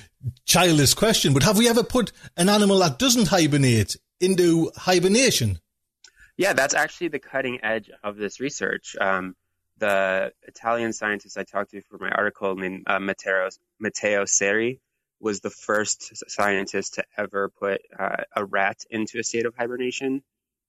childish 0.45 0.95
question, 0.95 1.33
but 1.35 1.43
have 1.43 1.59
we 1.59 1.69
ever 1.69 1.83
put 1.83 2.13
an 2.37 2.49
animal 2.49 2.79
that 2.79 2.99
doesn't 2.99 3.29
hibernate 3.29 3.97
into 4.21 4.71
hibernation? 4.77 5.59
Yeah, 6.37 6.53
that's 6.53 6.75
actually 6.75 7.09
the 7.09 7.19
cutting 7.19 7.59
edge 7.65 7.91
of 8.05 8.17
this 8.17 8.39
research. 8.39 8.95
Um, 9.01 9.35
the 9.79 10.33
Italian 10.43 10.93
scientist 10.93 11.37
I 11.37 11.45
talked 11.45 11.73
to 11.73 11.83
for 11.83 11.99
my 11.99 12.11
article 12.11 12.55
named 12.55 12.85
uh, 12.87 13.01
Matteo, 13.01 13.49
Matteo 13.81 14.25
Cerri 14.25 14.81
was 15.21 15.41
the 15.41 15.51
first 15.51 16.13
scientist 16.31 16.95
to 16.95 17.05
ever 17.17 17.49
put 17.49 17.81
uh, 17.99 18.23
a 18.37 18.45
rat 18.45 18.79
into 18.91 19.19
a 19.19 19.25
state 19.25 19.47
of 19.47 19.55
hibernation. 19.57 20.23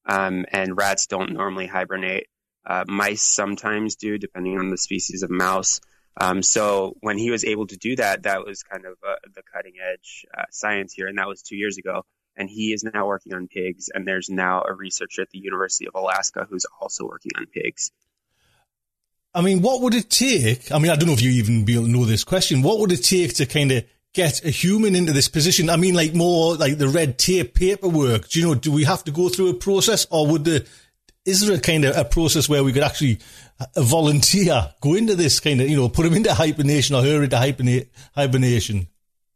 Um, 0.06 0.46
and 0.52 0.76
rats 0.76 1.06
don't 1.06 1.34
normally 1.34 1.68
hibernate. 1.68 2.28
Uh, 2.66 2.86
mice 2.88 3.24
sometimes 3.24 3.96
do, 3.96 4.18
depending 4.18 4.60
on 4.60 4.70
the 4.70 4.78
species 4.78 5.24
of 5.24 5.30
mouse. 5.30 5.80
Um, 6.22 6.44
so 6.44 6.96
when 7.02 7.18
he 7.18 7.32
was 7.32 7.46
able 7.46 7.68
to 7.68 7.78
do 7.78 7.96
that, 7.96 8.24
that 8.24 8.46
was 8.46 8.64
kind 8.64 8.86
of 8.86 8.98
uh, 9.08 9.16
the 9.34 9.42
cutting 9.54 9.76
edge 9.82 10.26
uh, 10.38 10.44
science 10.52 10.94
here, 10.94 11.08
and 11.08 11.18
that 11.18 11.28
was 11.28 11.42
two 11.42 11.56
years 11.56 11.78
ago. 11.78 12.04
and 12.40 12.50
he 12.50 12.74
is 12.74 12.84
now 12.84 13.06
working 13.06 13.34
on 13.34 13.48
pigs. 13.48 13.90
And 13.94 14.08
there's 14.08 14.30
now 14.30 14.64
a 14.68 14.74
researcher 14.74 15.22
at 15.22 15.30
the 15.30 15.38
University 15.38 15.88
of 15.88 15.94
Alaska 15.94 16.48
who's 16.50 16.66
also 16.80 17.06
working 17.06 17.34
on 17.38 17.46
pigs. 17.46 17.92
I 19.34 19.42
mean, 19.42 19.62
what 19.62 19.82
would 19.82 19.94
it 19.94 20.10
take? 20.10 20.72
I 20.72 20.80
mean, 20.80 20.90
I 20.90 20.96
don't 20.96 21.08
know 21.08 21.14
if 21.14 21.22
you 21.22 21.30
even 21.32 21.66
know 21.66 22.06
this 22.06 22.24
question. 22.24 22.64
What 22.64 22.80
would 22.80 22.92
it 22.92 23.04
take 23.04 23.36
to 23.36 23.46
kind 23.46 23.72
of 23.72 23.84
get 24.14 24.44
a 24.44 24.50
human 24.50 24.96
into 24.96 25.14
this 25.14 25.28
position? 25.28 25.70
I 25.70 25.76
mean, 25.76 25.94
like 25.94 26.16
more 26.16 26.56
like 26.56 26.78
the 26.78 26.88
red 26.88 27.20
tape 27.20 27.54
paperwork. 27.54 28.30
Do 28.30 28.40
you 28.40 28.48
know, 28.48 28.56
do 28.56 28.72
we 28.72 28.86
have 28.86 29.04
to 29.04 29.12
go 29.12 29.30
through 29.30 29.50
a 29.50 29.54
process 29.54 30.08
or 30.10 30.26
would 30.28 30.46
the, 30.46 30.66
is 31.30 31.46
there 31.46 31.56
a 31.56 31.60
kind 31.60 31.86
of 31.86 31.96
a 31.96 32.04
process 32.04 32.50
where 32.50 32.64
we 32.64 32.74
could 32.74 32.84
actually 32.84 33.20
volunteer 33.78 34.74
go 34.82 34.96
into 34.96 35.16
this 35.16 35.40
kind 35.40 35.62
of, 35.62 35.70
you 35.70 35.78
know, 35.78 35.90
put 35.90 36.04
them 36.04 36.14
into 36.16 36.34
hibernation 36.34 36.96
or 36.96 37.04
her 37.04 37.24
into 37.24 37.38
hibernation? 38.16 38.88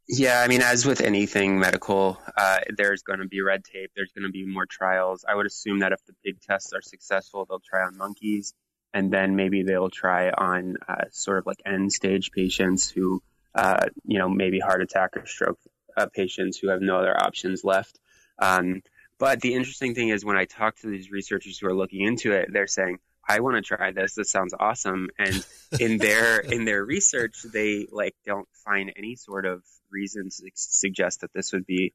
Yeah, 0.08 0.42
I 0.42 0.48
mean, 0.48 0.62
as 0.62 0.86
with 0.86 1.00
anything 1.02 1.60
medical, 1.60 2.20
uh, 2.36 2.60
there's 2.76 3.04
going 3.04 3.20
to 3.20 3.28
be 3.28 3.42
red 3.42 3.64
tape. 3.64 3.92
There's 3.96 4.12
going 4.12 4.28
to 4.28 4.32
be 4.32 4.46
more 4.46 4.66
trials. 4.66 5.24
I 5.28 5.36
would 5.36 5.46
assume 5.46 5.80
that 5.80 5.94
if 5.94 6.06
the 6.06 6.14
pig 6.26 6.42
tests 6.42 6.74
are 6.74 6.82
successful, 6.82 7.46
they'll 7.46 7.62
try 7.62 7.84
on 7.84 7.98
monkeys, 7.98 8.54
and 8.94 9.12
then 9.12 9.36
maybe 9.36 9.64
they'll 9.64 9.90
try 9.90 10.30
on 10.30 10.76
uh, 10.88 11.06
sort 11.12 11.38
of 11.40 11.46
like 11.46 11.62
end 11.66 11.94
stage 11.94 12.32
patients 12.32 12.90
who, 12.90 13.22
uh, 13.56 13.86
you 14.04 14.20
know, 14.20 14.28
maybe 14.28 14.60
heart 14.60 14.82
attack 14.82 15.16
or 15.16 15.26
stroke 15.26 15.60
uh, 15.96 16.08
patients 16.14 16.58
who 16.58 16.68
have 16.68 16.82
no 16.82 16.98
other 16.98 17.16
options 17.16 17.64
left. 17.64 18.00
Um, 18.40 18.82
but 19.20 19.42
the 19.42 19.54
interesting 19.54 19.96
thing 19.96 20.10
is 20.10 20.26
when 20.26 20.38
I 20.38 20.46
talk 20.46 20.78
to 20.78 20.88
these 20.88 21.12
researchers 21.12 21.58
who 21.58 21.68
are 21.68 21.76
looking 21.76 22.02
into 22.02 22.32
it, 22.32 22.50
they're 22.52 22.68
saying, 22.68 23.00
I 23.28 23.40
want 23.40 23.56
to 23.56 23.62
try 23.62 23.92
this. 23.92 24.16
This 24.16 24.32
sounds 24.32 24.54
awesome. 24.60 25.10
And 25.18 25.46
in 25.80 25.98
their 25.98 26.40
in 26.40 26.66
their 26.66 26.84
research, 26.84 27.44
they 27.44 27.88
like 27.92 28.16
don't 28.26 28.48
find 28.66 28.92
any 28.98 29.16
sort 29.16 29.46
of 29.46 29.64
reasons 29.92 30.38
to 30.38 30.50
suggest 30.56 31.22
that 31.22 31.34
this 31.34 31.54
would 31.54 31.66
be 31.66 31.94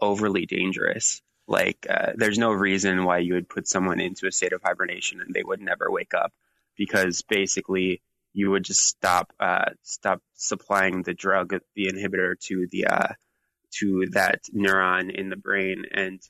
overly 0.00 0.46
dangerous. 0.46 1.20
Like, 1.46 1.86
uh, 1.88 2.12
there's 2.14 2.38
no 2.38 2.52
reason 2.52 3.04
why 3.04 3.18
you 3.18 3.34
would 3.34 3.48
put 3.48 3.66
someone 3.66 4.00
into 4.00 4.26
a 4.26 4.32
state 4.32 4.52
of 4.52 4.60
hibernation 4.62 5.20
and 5.20 5.34
they 5.34 5.42
would 5.42 5.62
never 5.62 5.90
wake 5.90 6.12
up, 6.12 6.32
because 6.76 7.22
basically 7.22 8.02
you 8.34 8.50
would 8.50 8.64
just 8.64 8.80
stop 8.80 9.32
uh, 9.40 9.70
stop 9.82 10.20
supplying 10.34 11.02
the 11.02 11.14
drug, 11.14 11.54
the 11.74 11.86
inhibitor, 11.86 12.38
to 12.40 12.68
the 12.70 12.86
uh, 12.86 13.14
to 13.78 14.06
that 14.12 14.42
neuron 14.54 15.10
in 15.12 15.30
the 15.30 15.36
brain, 15.36 15.84
and 15.92 16.20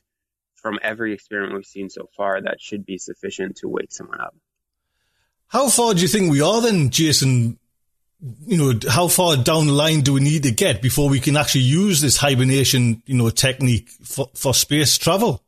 from 0.59 0.79
every 0.81 1.13
experiment 1.13 1.55
we've 1.55 1.65
seen 1.65 1.89
so 1.89 2.09
far, 2.15 2.41
that 2.41 2.61
should 2.61 2.85
be 2.85 2.97
sufficient 2.97 3.57
to 3.57 3.67
wake 3.67 3.91
someone 3.91 4.21
up. 4.21 4.35
How 5.47 5.67
far 5.69 5.93
do 5.93 6.01
you 6.01 6.07
think 6.07 6.31
we 6.31 6.41
are 6.41 6.61
then, 6.61 6.89
Jason? 6.91 7.57
You 8.45 8.57
know, 8.57 8.79
how 8.89 9.07
far 9.07 9.37
down 9.37 9.65
the 9.65 9.73
line 9.73 10.01
do 10.01 10.13
we 10.13 10.19
need 10.19 10.43
to 10.43 10.51
get 10.51 10.81
before 10.81 11.09
we 11.09 11.19
can 11.19 11.37
actually 11.37 11.61
use 11.61 12.01
this 12.01 12.17
hibernation, 12.17 13.01
you 13.05 13.15
know, 13.15 13.29
technique 13.29 13.89
for, 13.89 14.29
for 14.35 14.53
space 14.53 14.97
travel? 14.97 15.41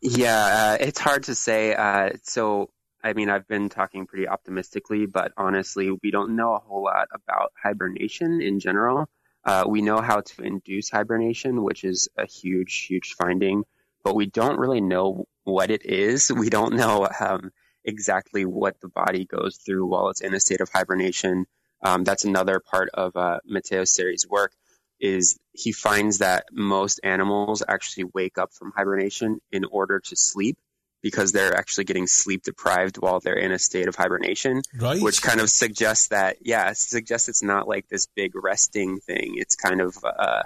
Yeah, 0.00 0.76
uh, 0.80 0.84
it's 0.84 1.00
hard 1.00 1.24
to 1.24 1.34
say. 1.34 1.74
Uh, 1.74 2.10
so, 2.22 2.70
I 3.02 3.14
mean, 3.14 3.30
I've 3.30 3.48
been 3.48 3.68
talking 3.68 4.06
pretty 4.06 4.28
optimistically, 4.28 5.06
but 5.06 5.32
honestly, 5.36 5.90
we 5.90 6.10
don't 6.10 6.36
know 6.36 6.54
a 6.54 6.58
whole 6.58 6.84
lot 6.84 7.08
about 7.12 7.52
hibernation 7.60 8.40
in 8.40 8.60
general. 8.60 9.08
Uh, 9.44 9.64
we 9.66 9.80
know 9.80 10.00
how 10.00 10.20
to 10.20 10.42
induce 10.42 10.90
hibernation, 10.90 11.64
which 11.64 11.82
is 11.82 12.08
a 12.16 12.26
huge, 12.26 12.84
huge 12.86 13.14
finding 13.14 13.64
but 14.04 14.14
we 14.14 14.26
don't 14.26 14.58
really 14.58 14.80
know 14.80 15.26
what 15.44 15.70
it 15.70 15.84
is. 15.84 16.30
We 16.36 16.50
don't 16.50 16.74
know 16.74 17.08
um, 17.20 17.50
exactly 17.84 18.44
what 18.44 18.80
the 18.80 18.88
body 18.88 19.24
goes 19.24 19.56
through 19.56 19.86
while 19.86 20.10
it's 20.10 20.20
in 20.20 20.34
a 20.34 20.40
state 20.40 20.60
of 20.60 20.70
hibernation. 20.70 21.46
Um, 21.82 22.04
that's 22.04 22.24
another 22.24 22.60
part 22.60 22.90
of 22.94 23.16
uh, 23.16 23.38
Matteo 23.46 23.84
Cerri's 23.84 24.26
work 24.28 24.52
is 25.00 25.38
he 25.52 25.72
finds 25.72 26.18
that 26.18 26.46
most 26.52 27.00
animals 27.04 27.62
actually 27.66 28.04
wake 28.14 28.36
up 28.36 28.52
from 28.52 28.72
hibernation 28.74 29.40
in 29.52 29.64
order 29.64 30.00
to 30.00 30.16
sleep 30.16 30.58
because 31.02 31.30
they're 31.30 31.56
actually 31.56 31.84
getting 31.84 32.06
sleep 32.06 32.42
deprived 32.42 32.96
while 32.96 33.20
they're 33.20 33.38
in 33.38 33.52
a 33.52 33.58
state 33.58 33.86
of 33.86 33.94
hibernation, 33.94 34.62
right. 34.76 35.00
which 35.00 35.22
kind 35.22 35.40
of 35.40 35.48
suggests 35.48 36.08
that, 36.08 36.36
yeah, 36.40 36.72
suggests 36.72 37.28
it's 37.28 37.42
not 37.42 37.68
like 37.68 37.88
this 37.88 38.08
big 38.16 38.32
resting 38.34 38.98
thing. 38.98 39.34
It's 39.36 39.54
kind 39.54 39.80
of, 39.80 39.96
uh, 40.04 40.42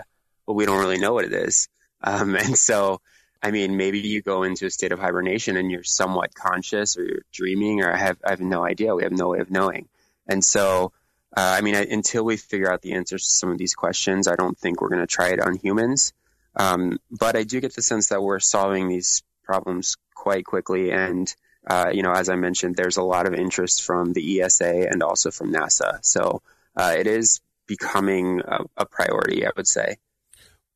well, 0.46 0.54
we 0.54 0.66
don't 0.66 0.78
really 0.78 0.98
know 0.98 1.14
what 1.14 1.24
it 1.24 1.32
is. 1.32 1.68
Um, 2.04 2.34
and 2.36 2.58
so 2.58 3.00
I 3.42 3.50
mean, 3.50 3.76
maybe 3.76 3.98
you 3.98 4.22
go 4.22 4.44
into 4.44 4.66
a 4.66 4.70
state 4.70 4.92
of 4.92 5.00
hibernation 5.00 5.56
and 5.56 5.70
you're 5.70 5.82
somewhat 5.82 6.34
conscious 6.34 6.96
or 6.96 7.02
you're 7.02 7.24
dreaming 7.32 7.82
or 7.82 7.92
I 7.92 7.96
have, 7.96 8.18
I 8.24 8.30
have 8.30 8.40
no 8.40 8.64
idea. 8.64 8.94
We 8.94 9.02
have 9.02 9.12
no 9.12 9.30
way 9.30 9.40
of 9.40 9.50
knowing. 9.50 9.88
And 10.28 10.44
so, 10.44 10.92
uh, 11.36 11.56
I 11.58 11.60
mean, 11.60 11.74
I, 11.74 11.84
until 11.84 12.24
we 12.24 12.36
figure 12.36 12.72
out 12.72 12.82
the 12.82 12.92
answers 12.92 13.24
to 13.24 13.30
some 13.30 13.50
of 13.50 13.58
these 13.58 13.74
questions, 13.74 14.28
I 14.28 14.36
don't 14.36 14.56
think 14.56 14.80
we're 14.80 14.90
going 14.90 15.00
to 15.00 15.06
try 15.06 15.30
it 15.30 15.40
on 15.40 15.56
humans. 15.56 16.12
Um, 16.54 16.98
but 17.10 17.34
I 17.34 17.42
do 17.42 17.60
get 17.60 17.74
the 17.74 17.82
sense 17.82 18.10
that 18.10 18.22
we're 18.22 18.38
solving 18.38 18.88
these 18.88 19.24
problems 19.42 19.96
quite 20.14 20.44
quickly. 20.44 20.92
And, 20.92 21.34
uh, 21.66 21.90
you 21.92 22.02
know, 22.02 22.12
as 22.12 22.28
I 22.28 22.36
mentioned, 22.36 22.76
there's 22.76 22.98
a 22.98 23.02
lot 23.02 23.26
of 23.26 23.34
interest 23.34 23.82
from 23.82 24.12
the 24.12 24.42
ESA 24.42 24.88
and 24.88 25.02
also 25.02 25.30
from 25.32 25.52
NASA. 25.52 25.98
So 26.02 26.42
uh, 26.76 26.94
it 26.96 27.06
is 27.08 27.40
becoming 27.66 28.40
a, 28.46 28.58
a 28.76 28.86
priority, 28.86 29.46
I 29.46 29.50
would 29.56 29.66
say. 29.66 29.96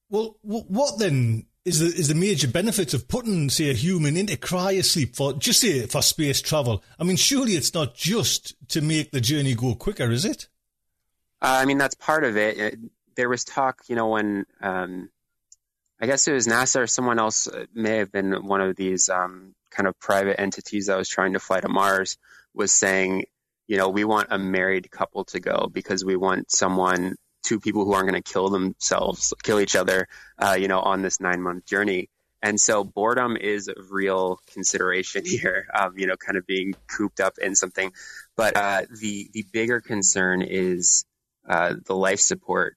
Well, 0.08 0.36
what 0.42 0.98
then 0.98 1.46
is 1.66 1.80
the 1.80 1.86
is 1.86 2.08
the 2.08 2.14
major 2.14 2.46
benefit 2.46 2.94
of 2.94 3.08
putting, 3.08 3.50
say, 3.50 3.70
a 3.70 3.74
human 3.74 4.16
into 4.16 4.36
cryosleep 4.36 5.16
for 5.16 5.32
just 5.32 5.60
say 5.60 5.84
for 5.86 6.00
space 6.00 6.40
travel? 6.40 6.82
I 6.98 7.04
mean, 7.04 7.16
surely 7.16 7.52
it's 7.52 7.74
not 7.74 7.96
just 7.96 8.54
to 8.68 8.80
make 8.80 9.10
the 9.10 9.20
journey 9.20 9.54
go 9.54 9.74
quicker, 9.74 10.10
is 10.10 10.24
it? 10.24 10.48
Uh, 11.42 11.58
I 11.60 11.64
mean, 11.64 11.76
that's 11.76 11.96
part 11.96 12.24
of 12.24 12.36
it. 12.36 12.56
it. 12.56 12.78
There 13.16 13.28
was 13.28 13.44
talk, 13.44 13.82
you 13.88 13.96
know, 13.96 14.08
when 14.08 14.46
um, 14.60 15.10
I 16.00 16.06
guess 16.06 16.28
it 16.28 16.32
was 16.32 16.46
NASA 16.46 16.82
or 16.82 16.86
someone 16.86 17.18
else 17.18 17.48
uh, 17.48 17.66
may 17.74 17.96
have 17.96 18.12
been 18.12 18.46
one 18.46 18.60
of 18.60 18.76
these 18.76 19.08
um, 19.08 19.54
kind 19.70 19.88
of 19.88 19.98
private 19.98 20.40
entities 20.40 20.86
that 20.86 20.96
was 20.96 21.08
trying 21.08 21.32
to 21.32 21.40
fly 21.40 21.60
to 21.60 21.68
Mars 21.68 22.16
was 22.54 22.72
saying, 22.72 23.24
you 23.66 23.76
know, 23.76 23.88
we 23.88 24.04
want 24.04 24.28
a 24.30 24.38
married 24.38 24.88
couple 24.90 25.24
to 25.24 25.40
go 25.40 25.68
because 25.72 26.04
we 26.04 26.14
want 26.14 26.50
someone 26.52 27.16
two 27.46 27.60
people 27.60 27.84
who 27.84 27.92
aren't 27.92 28.10
going 28.10 28.20
to 28.20 28.32
kill 28.32 28.50
themselves, 28.50 29.32
kill 29.42 29.60
each 29.60 29.76
other, 29.76 30.08
uh, 30.38 30.56
you 30.58 30.68
know, 30.68 30.80
on 30.80 31.02
this 31.02 31.20
nine 31.20 31.40
month 31.40 31.64
journey. 31.64 32.10
And 32.42 32.60
so 32.60 32.84
boredom 32.84 33.36
is 33.36 33.68
a 33.68 33.74
real 33.90 34.38
consideration 34.52 35.24
here, 35.26 35.66
um, 35.72 35.94
you 35.96 36.06
know, 36.06 36.16
kind 36.16 36.36
of 36.36 36.46
being 36.46 36.74
cooped 36.88 37.20
up 37.20 37.38
in 37.38 37.54
something. 37.54 37.92
But 38.36 38.56
uh, 38.56 38.82
the 39.00 39.30
the 39.32 39.44
bigger 39.52 39.80
concern 39.80 40.42
is 40.42 41.04
uh, 41.48 41.74
the 41.84 41.94
life 41.94 42.20
support 42.20 42.76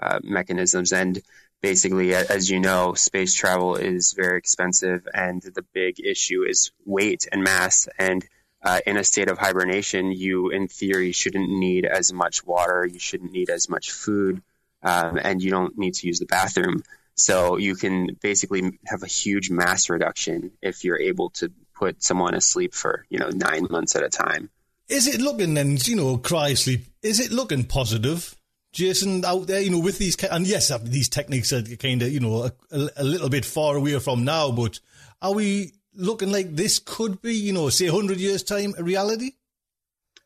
uh, 0.00 0.20
mechanisms, 0.22 0.92
and 0.92 1.20
basically, 1.60 2.14
as 2.14 2.48
you 2.50 2.60
know, 2.60 2.94
space 2.94 3.34
travel 3.34 3.76
is 3.76 4.14
very 4.16 4.38
expensive, 4.38 5.06
and 5.12 5.42
the 5.42 5.64
big 5.74 6.00
issue 6.00 6.44
is 6.44 6.70
weight 6.84 7.26
and 7.32 7.42
mass. 7.42 7.88
And 7.98 8.24
uh, 8.62 8.80
in 8.86 8.96
a 8.96 9.04
state 9.04 9.28
of 9.28 9.38
hibernation, 9.38 10.12
you, 10.12 10.50
in 10.50 10.68
theory, 10.68 11.12
shouldn't 11.12 11.48
need 11.48 11.86
as 11.86 12.12
much 12.12 12.44
water, 12.44 12.86
you 12.86 12.98
shouldn't 12.98 13.32
need 13.32 13.50
as 13.50 13.68
much 13.68 13.90
food, 13.90 14.42
um, 14.82 15.18
and 15.22 15.42
you 15.42 15.50
don't 15.50 15.78
need 15.78 15.94
to 15.94 16.06
use 16.06 16.18
the 16.18 16.26
bathroom. 16.26 16.82
So 17.14 17.56
you 17.56 17.74
can 17.74 18.16
basically 18.20 18.78
have 18.86 19.02
a 19.02 19.06
huge 19.06 19.50
mass 19.50 19.90
reduction 19.90 20.52
if 20.62 20.84
you're 20.84 21.00
able 21.00 21.30
to 21.30 21.50
put 21.74 22.02
someone 22.02 22.34
asleep 22.34 22.74
for 22.74 23.06
you 23.08 23.18
know 23.18 23.30
nine 23.30 23.66
months 23.70 23.96
at 23.96 24.02
a 24.02 24.08
time. 24.08 24.50
Is 24.88 25.06
it 25.06 25.20
looking 25.20 25.54
then, 25.54 25.78
you 25.82 25.96
know, 25.96 26.18
cry 26.18 26.54
sleep? 26.54 26.84
Is 27.02 27.20
it 27.20 27.30
looking 27.30 27.64
positive, 27.64 28.34
Jason, 28.72 29.24
out 29.24 29.46
there? 29.46 29.60
You 29.60 29.70
know, 29.70 29.78
with 29.78 29.98
these 29.98 30.16
and 30.24 30.46
yes, 30.46 30.76
these 30.82 31.08
techniques 31.08 31.52
are 31.52 31.62
kind 31.62 32.02
of 32.02 32.10
you 32.10 32.20
know 32.20 32.50
a, 32.70 32.88
a 32.96 33.04
little 33.04 33.28
bit 33.28 33.44
far 33.44 33.76
away 33.76 33.98
from 33.98 34.24
now, 34.24 34.50
but 34.50 34.80
are 35.22 35.34
we 35.34 35.72
looking 36.00 36.32
like 36.32 36.56
this 36.56 36.78
could 36.78 37.20
be, 37.22 37.34
you 37.34 37.52
know, 37.52 37.68
say 37.68 37.90
100 37.90 38.18
years' 38.18 38.42
time, 38.42 38.74
a 38.78 38.82
reality? 38.82 39.32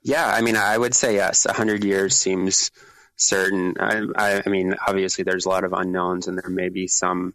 Yeah, 0.03 0.27
I 0.27 0.43
mean, 0.43 0.57
I 0.57 0.77
would 0.77 0.95
say 0.95 1.15
yes. 1.15 1.47
100 1.47 1.83
years 1.83 2.15
seems 2.17 2.71
certain. 3.17 3.75
I, 3.81 4.43
I, 4.45 4.49
mean, 4.49 4.75
obviously, 4.87 5.25
there's 5.25 5.47
a 5.47 5.49
lot 5.49 5.65
of 5.65 5.73
unknowns, 5.73 6.29
and 6.29 6.39
there 6.39 6.51
may 6.51 6.69
be 6.69 6.89
some, 6.89 7.35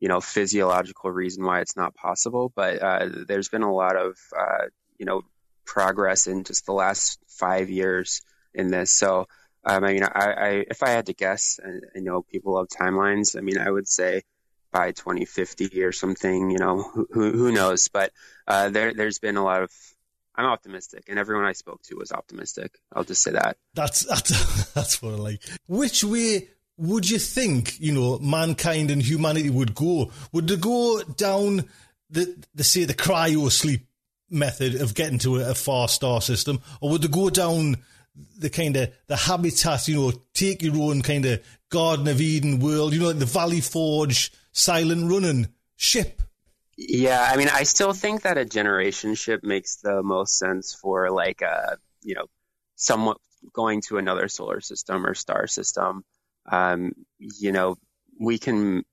you 0.00 0.08
know, 0.08 0.20
physiological 0.20 1.10
reason 1.10 1.44
why 1.44 1.60
it's 1.60 1.76
not 1.76 1.94
possible. 1.94 2.52
But 2.54 2.82
uh, 2.82 3.08
there's 3.26 3.48
been 3.48 3.62
a 3.62 3.72
lot 3.72 3.96
of, 3.96 4.16
uh, 4.36 4.66
you 4.98 5.06
know, 5.06 5.22
progress 5.64 6.26
in 6.26 6.44
just 6.44 6.66
the 6.66 6.72
last 6.72 7.20
five 7.28 7.70
years 7.70 8.22
in 8.52 8.68
this. 8.68 8.92
So, 8.92 9.26
um, 9.64 9.84
I 9.84 9.92
mean, 9.92 10.02
I, 10.02 10.32
I, 10.32 10.48
if 10.68 10.82
I 10.82 10.90
had 10.90 11.06
to 11.06 11.14
guess, 11.14 11.60
and 11.62 11.82
I 11.94 12.00
know 12.00 12.22
people 12.22 12.54
love 12.54 12.68
timelines. 12.68 13.36
I 13.36 13.42
mean, 13.42 13.58
I 13.58 13.70
would 13.70 13.86
say 13.86 14.22
by 14.72 14.92
2050 14.92 15.82
or 15.82 15.92
something. 15.92 16.50
You 16.50 16.58
know, 16.58 16.82
who, 17.12 17.32
who 17.32 17.52
knows? 17.52 17.88
But 17.88 18.12
uh, 18.46 18.70
there, 18.70 18.94
there's 18.94 19.18
been 19.18 19.36
a 19.36 19.44
lot 19.44 19.62
of. 19.62 19.70
I'm 20.34 20.46
optimistic, 20.46 21.04
and 21.08 21.18
everyone 21.18 21.46
I 21.46 21.52
spoke 21.52 21.82
to 21.84 21.96
was 21.96 22.12
optimistic. 22.12 22.78
I'll 22.92 23.02
just 23.02 23.22
say 23.22 23.32
that. 23.32 23.56
That's 23.74 24.00
that's 24.06 24.72
that's 24.72 25.02
what 25.02 25.14
I 25.14 25.16
like. 25.16 25.42
Which 25.66 26.04
way 26.04 26.48
would 26.76 27.10
you 27.10 27.18
think 27.18 27.80
you 27.80 27.92
know 27.92 28.18
mankind 28.20 28.90
and 28.90 29.02
humanity 29.02 29.50
would 29.50 29.74
go? 29.74 30.12
Would 30.32 30.46
they 30.46 30.56
go 30.56 31.02
down 31.02 31.64
the 32.08 32.36
the 32.54 32.64
say 32.64 32.84
the 32.84 32.94
cryo 32.94 33.50
sleep 33.50 33.86
method 34.30 34.80
of 34.80 34.94
getting 34.94 35.18
to 35.20 35.38
a, 35.38 35.50
a 35.50 35.54
far 35.54 35.88
star 35.88 36.20
system, 36.20 36.60
or 36.80 36.90
would 36.90 37.02
they 37.02 37.08
go 37.08 37.30
down 37.30 37.76
the 38.38 38.50
kind 38.50 38.76
of 38.76 38.92
the 39.06 39.16
habitat, 39.16 39.88
you 39.88 39.96
know, 39.96 40.12
take 40.34 40.62
your 40.62 40.76
own 40.76 41.02
kind 41.02 41.24
of 41.24 41.42
Garden 41.70 42.08
of 42.08 42.20
Eden 42.20 42.60
world, 42.60 42.92
you 42.92 43.00
know, 43.00 43.08
like 43.08 43.18
the 43.18 43.26
Valley 43.26 43.60
Forge 43.60 44.32
silent 44.58 45.10
running 45.10 45.48
ship. 45.76 46.22
Yeah, 46.76 47.28
I 47.28 47.36
mean, 47.36 47.48
I 47.48 47.64
still 47.64 47.92
think 47.92 48.22
that 48.22 48.38
a 48.38 48.44
generation 48.44 49.14
ship 49.14 49.42
makes 49.42 49.76
the 49.76 50.02
most 50.02 50.38
sense 50.38 50.74
for 50.74 51.10
like 51.10 51.42
a 51.42 51.78
you 52.02 52.14
know 52.14 52.26
somewhat 52.76 53.18
going 53.52 53.82
to 53.82 53.98
another 53.98 54.28
solar 54.28 54.60
system 54.60 55.06
or 55.06 55.14
star 55.14 55.46
system. 55.46 56.04
Um, 56.50 56.92
you 57.18 57.52
know, 57.52 57.76
we 58.20 58.38
can 58.38 58.84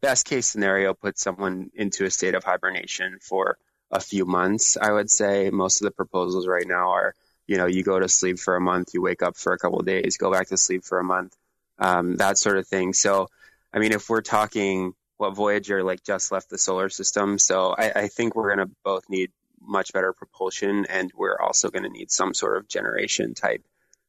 best 0.00 0.26
case 0.26 0.46
scenario 0.46 0.94
put 0.94 1.18
someone 1.18 1.70
into 1.74 2.04
a 2.04 2.10
state 2.10 2.34
of 2.34 2.44
hibernation 2.44 3.18
for 3.20 3.58
a 3.90 4.00
few 4.00 4.24
months. 4.24 4.76
I 4.76 4.92
would 4.92 5.10
say 5.10 5.50
most 5.50 5.80
of 5.80 5.84
the 5.84 5.90
proposals 5.92 6.46
right 6.46 6.66
now 6.66 6.90
are 6.90 7.14
you 7.46 7.56
know 7.56 7.66
you 7.66 7.82
go 7.82 7.98
to 7.98 8.08
sleep 8.08 8.38
for 8.38 8.56
a 8.56 8.60
month, 8.60 8.94
you 8.94 9.02
wake 9.02 9.22
up 9.22 9.36
for 9.36 9.52
a 9.52 9.58
couple 9.58 9.80
days, 9.82 10.16
go 10.16 10.30
back 10.30 10.48
to 10.48 10.56
sleep 10.56 10.84
for 10.84 10.98
a 10.98 11.04
month, 11.04 11.36
um, 11.78 12.16
that 12.16 12.36
sort 12.36 12.58
of 12.58 12.66
thing. 12.66 12.92
So, 12.92 13.28
I 13.72 13.78
mean, 13.78 13.92
if 13.92 14.10
we're 14.10 14.22
talking 14.22 14.94
what 15.18 15.34
Voyager 15.34 15.82
like 15.82 16.02
just 16.02 16.32
left 16.32 16.48
the 16.48 16.58
solar 16.58 16.88
system, 16.88 17.38
so 17.38 17.74
I, 17.76 17.92
I 17.94 18.08
think 18.08 18.34
we're 18.34 18.54
going 18.54 18.66
to 18.66 18.74
both 18.84 19.10
need 19.10 19.30
much 19.60 19.92
better 19.92 20.12
propulsion, 20.12 20.86
and 20.88 21.12
we're 21.14 21.38
also 21.38 21.70
going 21.70 21.82
to 21.82 21.88
need 21.88 22.10
some 22.10 22.32
sort 22.32 22.56
of 22.56 22.68
generation 22.68 23.34
type, 23.34 23.62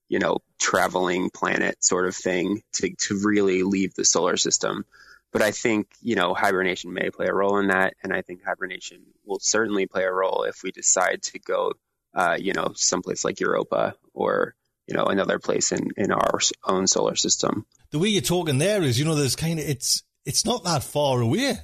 you 0.08 0.20
know, 0.20 0.38
traveling 0.60 1.30
planet 1.30 1.84
sort 1.84 2.08
of 2.08 2.16
thing 2.16 2.62
to 2.74 2.94
to 2.96 3.20
really 3.24 3.64
leave 3.64 3.94
the 3.96 4.06
solar 4.06 4.38
system. 4.38 4.86
But 5.32 5.42
I 5.42 5.52
think 5.52 5.88
you 6.02 6.16
know 6.16 6.34
hibernation 6.34 6.94
may 6.94 7.10
play 7.10 7.28
a 7.28 7.34
role 7.34 7.58
in 7.58 7.68
that, 7.68 7.96
and 8.04 8.14
I 8.14 8.22
think 8.22 8.44
hibernation 8.44 9.02
will 9.26 9.40
certainly 9.40 9.88
play 9.88 10.04
a 10.04 10.14
role 10.14 10.44
if 10.44 10.64
we 10.64 10.72
decide 10.72 11.24
to 11.24 11.40
go, 11.40 11.74
uh, 12.14 12.38
you 12.40 12.54
know, 12.54 12.74
someplace 12.76 13.26
like 13.26 13.40
Europa 13.40 13.96
or 14.14 14.56
you 14.88 14.96
know 14.96 15.06
another 15.06 15.40
place 15.40 15.72
in 15.72 15.90
in 15.98 16.12
our 16.12 16.40
own 16.64 16.88
solar 16.88 17.16
system. 17.16 17.66
The 17.92 18.00
way 18.00 18.10
you're 18.10 18.22
talking 18.22 18.60
there 18.60 18.84
is, 18.84 19.00
you 19.00 19.06
know, 19.06 19.16
there's 19.16 19.36
kind 19.36 19.60
of 19.60 19.68
it's 19.68 20.04
it's 20.30 20.46
not 20.46 20.64
that 20.64 20.84
far 20.84 21.22
away. 21.22 21.58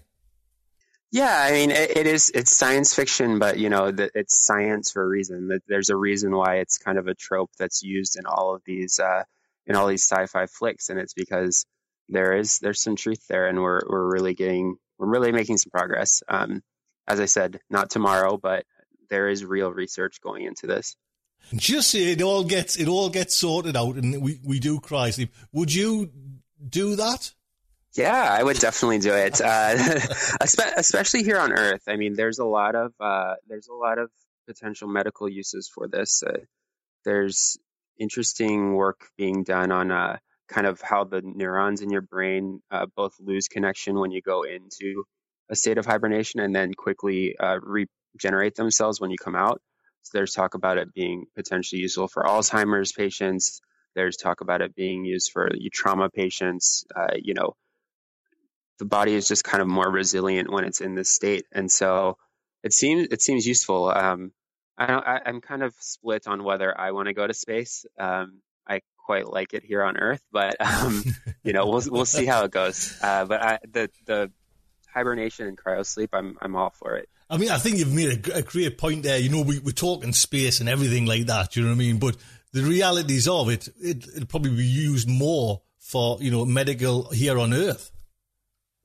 Yeah, 1.12 1.38
I 1.48 1.52
mean, 1.52 1.70
it, 1.70 1.96
it 1.96 2.08
is. 2.08 2.32
It's 2.34 2.58
science 2.58 2.94
fiction, 2.96 3.38
but 3.38 3.60
you 3.60 3.70
know, 3.70 3.92
the, 3.92 4.10
it's 4.16 4.44
science 4.44 4.92
for 4.92 5.04
a 5.04 5.08
reason. 5.08 5.60
There's 5.68 5.92
a 5.92 5.96
reason 5.96 6.36
why 6.36 6.56
it's 6.56 6.80
kind 6.80 6.98
of 6.98 7.08
a 7.08 7.14
trope 7.14 7.52
that's 7.60 7.84
used 7.84 8.18
in 8.18 8.26
all 8.26 8.56
of 8.56 8.64
these 8.66 9.00
uh, 9.00 9.24
in 9.68 9.76
all 9.76 9.88
these 9.88 10.04
sci-fi 10.04 10.48
flicks, 10.48 10.90
and 10.90 11.00
it's 11.00 11.14
because 11.14 11.66
there 12.10 12.36
is 12.36 12.58
there's 12.60 12.82
some 12.82 12.96
truth 12.96 13.26
there, 13.30 13.48
and 13.48 13.62
we're 13.62 13.82
we're 13.88 14.12
really 14.12 14.34
getting 14.34 14.78
we're 14.98 15.08
really 15.08 15.32
making 15.32 15.58
some 15.58 15.70
progress. 15.72 16.24
Um, 16.28 16.64
as 17.08 17.20
I 17.20 17.26
said, 17.26 17.60
not 17.70 17.92
tomorrow, 17.92 18.36
but 18.36 18.66
there 19.12 19.30
is 19.30 19.46
real 19.46 19.72
research 19.72 20.20
going 20.22 20.44
into 20.44 20.66
this. 20.66 20.98
Just 21.54 21.94
it 21.94 22.24
all 22.24 22.44
gets 22.44 22.78
it 22.78 22.88
all 22.88 23.10
gets 23.10 23.36
sorted 23.36 23.78
out, 23.78 23.96
and 23.96 24.22
we 24.22 24.40
we 24.44 24.60
do 24.60 24.80
cry 24.80 25.12
sleep. 25.12 25.32
Would 25.54 25.72
you 25.72 26.10
do 26.68 26.96
that? 26.96 27.32
Yeah, 27.96 28.28
I 28.30 28.44
would 28.44 28.60
definitely 28.60 29.00
do 29.00 29.14
it, 29.14 29.40
uh, 29.40 30.00
especially 30.42 31.24
here 31.24 31.40
on 31.40 31.54
Earth. 31.54 31.84
I 31.88 31.96
mean, 31.96 32.14
there's 32.14 32.40
a 32.40 32.46
lot 32.46 32.76
of 32.76 32.92
uh, 33.00 33.36
there's 33.48 33.70
a 33.70 33.74
lot 33.74 34.00
of 34.00 34.10
potential 34.48 34.90
medical 34.90 35.30
uses 35.30 35.72
for 35.74 35.88
this. 35.88 36.22
Uh, 36.22 36.40
there's 37.06 37.58
interesting 37.98 38.74
work 38.74 39.08
being 39.18 39.44
done 39.44 39.72
on 39.72 39.92
uh, 39.92 40.18
kind 40.50 40.68
of 40.68 40.82
how 40.82 41.06
the 41.06 41.22
neurons 41.24 41.82
in 41.82 41.90
your 41.90 42.02
brain 42.02 42.62
uh, 42.70 42.86
both 42.98 43.14
lose 43.20 43.48
connection 43.48 43.98
when 43.98 44.12
you 44.12 44.22
go 44.22 44.44
into 44.44 45.06
a 45.50 45.56
state 45.56 45.78
of 45.78 45.86
hibernation 45.86 46.42
and 46.42 46.54
then 46.54 46.74
quickly 46.74 47.38
uh, 47.40 47.60
regenerate 47.62 48.56
themselves 48.56 49.00
when 49.00 49.10
you 49.10 49.18
come 49.18 49.36
out. 49.36 49.62
So 50.02 50.18
there's 50.18 50.34
talk 50.34 50.54
about 50.54 50.78
it 50.78 50.94
being 50.94 51.28
potentially 51.34 51.82
useful 51.82 52.10
for 52.10 52.24
Alzheimer's 52.24 52.92
patients. 52.92 53.62
There's 53.96 54.18
talk 54.18 54.42
about 54.42 54.62
it 54.62 54.76
being 54.76 55.06
used 55.06 55.32
for 55.32 55.50
trauma 55.72 56.10
patients. 56.10 56.84
you 57.24 57.34
know 57.34 57.54
the 58.80 58.86
body 58.86 59.14
is 59.14 59.28
just 59.28 59.44
kind 59.44 59.62
of 59.62 59.68
more 59.68 59.90
resilient 59.90 60.52
when 60.52 60.66
it's 60.66 60.82
in 60.82 60.96
this 60.96 61.10
state, 61.10 61.46
and 61.52 61.72
so 61.72 62.18
it 62.64 62.74
seems 62.74 63.08
it 63.12 63.22
seems 63.22 63.46
useful. 63.46 63.90
Um, 63.90 64.32
I 64.78 65.22
am 65.26 65.40
kind 65.40 65.64
of 65.64 65.74
split 65.80 66.28
on 66.28 66.44
whether 66.44 66.78
I 66.78 66.92
want 66.92 67.08
to 67.08 67.14
go 67.14 67.26
to 67.26 67.34
space. 67.34 67.86
Um, 67.98 68.42
I 68.68 68.82
quite 69.06 69.28
like 69.28 69.54
it 69.54 69.64
here 69.64 69.84
on 69.84 69.98
Earth, 69.98 70.22
but 70.32 70.60
um, 70.66 71.04
you 71.44 71.54
know 71.54 71.68
we'll 71.68 71.84
we'll 71.88 72.06
see 72.06 72.26
how 72.26 72.44
it 72.44 72.52
goes. 72.52 72.98
Uh, 73.02 73.26
but 73.26 73.42
I, 73.42 73.60
the 73.72 73.90
the 74.06 74.32
hibernation 74.94 75.48
and 75.48 75.58
cryosleep, 75.58 76.10
I'm 76.14 76.38
I'm 76.42 76.56
all 76.56 76.72
for 76.72 76.98
it. 76.98 77.10
I 77.30 77.38
mean, 77.38 77.50
I 77.50 77.58
think 77.58 77.78
you've 77.78 77.94
made 77.94 78.28
a, 78.28 78.38
a 78.38 78.42
great 78.42 78.78
point 78.78 79.04
there. 79.04 79.18
You 79.18 79.30
know, 79.30 79.42
we, 79.42 79.60
we're 79.60 79.72
talking 79.72 80.14
space 80.14 80.60
and 80.60 80.70
everything 80.70 81.06
like 81.06 81.26
that. 81.26 81.56
You 81.56 81.64
know 81.64 81.70
what 81.70 81.76
I 81.76 81.80
mean? 81.80 81.98
But 81.98 82.18
the 82.54 82.62
realities 82.62 83.28
of 83.28 83.50
it, 83.50 83.68
it, 83.82 84.06
it'll 84.16 84.28
probably 84.28 84.56
be 84.56 84.64
used 84.64 85.10
more 85.10 85.62
for 85.80 86.18
you 86.20 86.32
know 86.32 86.46
medical 86.46 87.10
here 87.12 87.38
on 87.38 87.54
Earth. 87.54 87.92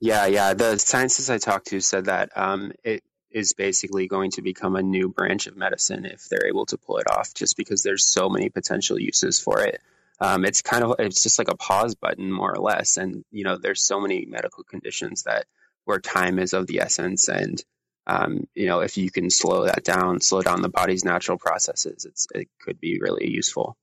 Yeah, 0.01 0.25
yeah. 0.25 0.55
The 0.55 0.79
scientists 0.79 1.29
I 1.29 1.37
talked 1.37 1.67
to 1.67 1.79
said 1.79 2.05
that 2.05 2.31
um, 2.35 2.73
it 2.83 3.03
is 3.29 3.53
basically 3.53 4.07
going 4.07 4.31
to 4.31 4.41
become 4.41 4.75
a 4.75 4.81
new 4.81 5.07
branch 5.07 5.45
of 5.45 5.55
medicine 5.55 6.05
if 6.05 6.27
they're 6.27 6.47
able 6.47 6.65
to 6.65 6.77
pull 6.77 6.97
it 6.97 7.09
off, 7.09 7.35
just 7.35 7.55
because 7.55 7.83
there's 7.83 8.05
so 8.05 8.27
many 8.27 8.49
potential 8.49 8.99
uses 8.99 9.39
for 9.39 9.63
it. 9.63 9.79
Um, 10.19 10.43
it's 10.43 10.63
kind 10.63 10.83
of 10.83 10.95
it's 10.97 11.21
just 11.21 11.37
like 11.37 11.49
a 11.49 11.55
pause 11.55 11.93
button, 11.93 12.31
more 12.31 12.51
or 12.51 12.59
less. 12.59 12.97
And 12.97 13.23
you 13.31 13.43
know, 13.43 13.57
there's 13.57 13.83
so 13.83 14.01
many 14.01 14.25
medical 14.25 14.63
conditions 14.63 15.23
that 15.23 15.45
where 15.85 15.99
time 15.99 16.39
is 16.39 16.53
of 16.53 16.65
the 16.65 16.81
essence, 16.81 17.27
and 17.27 17.63
um, 18.07 18.47
you 18.55 18.65
know, 18.65 18.79
if 18.79 18.97
you 18.97 19.11
can 19.11 19.29
slow 19.29 19.65
that 19.65 19.83
down, 19.83 20.19
slow 20.19 20.41
down 20.41 20.63
the 20.63 20.69
body's 20.69 21.05
natural 21.05 21.37
processes, 21.37 22.05
it's 22.05 22.27
it 22.33 22.49
could 22.59 22.79
be 22.79 22.99
really 22.99 23.29
useful. 23.29 23.77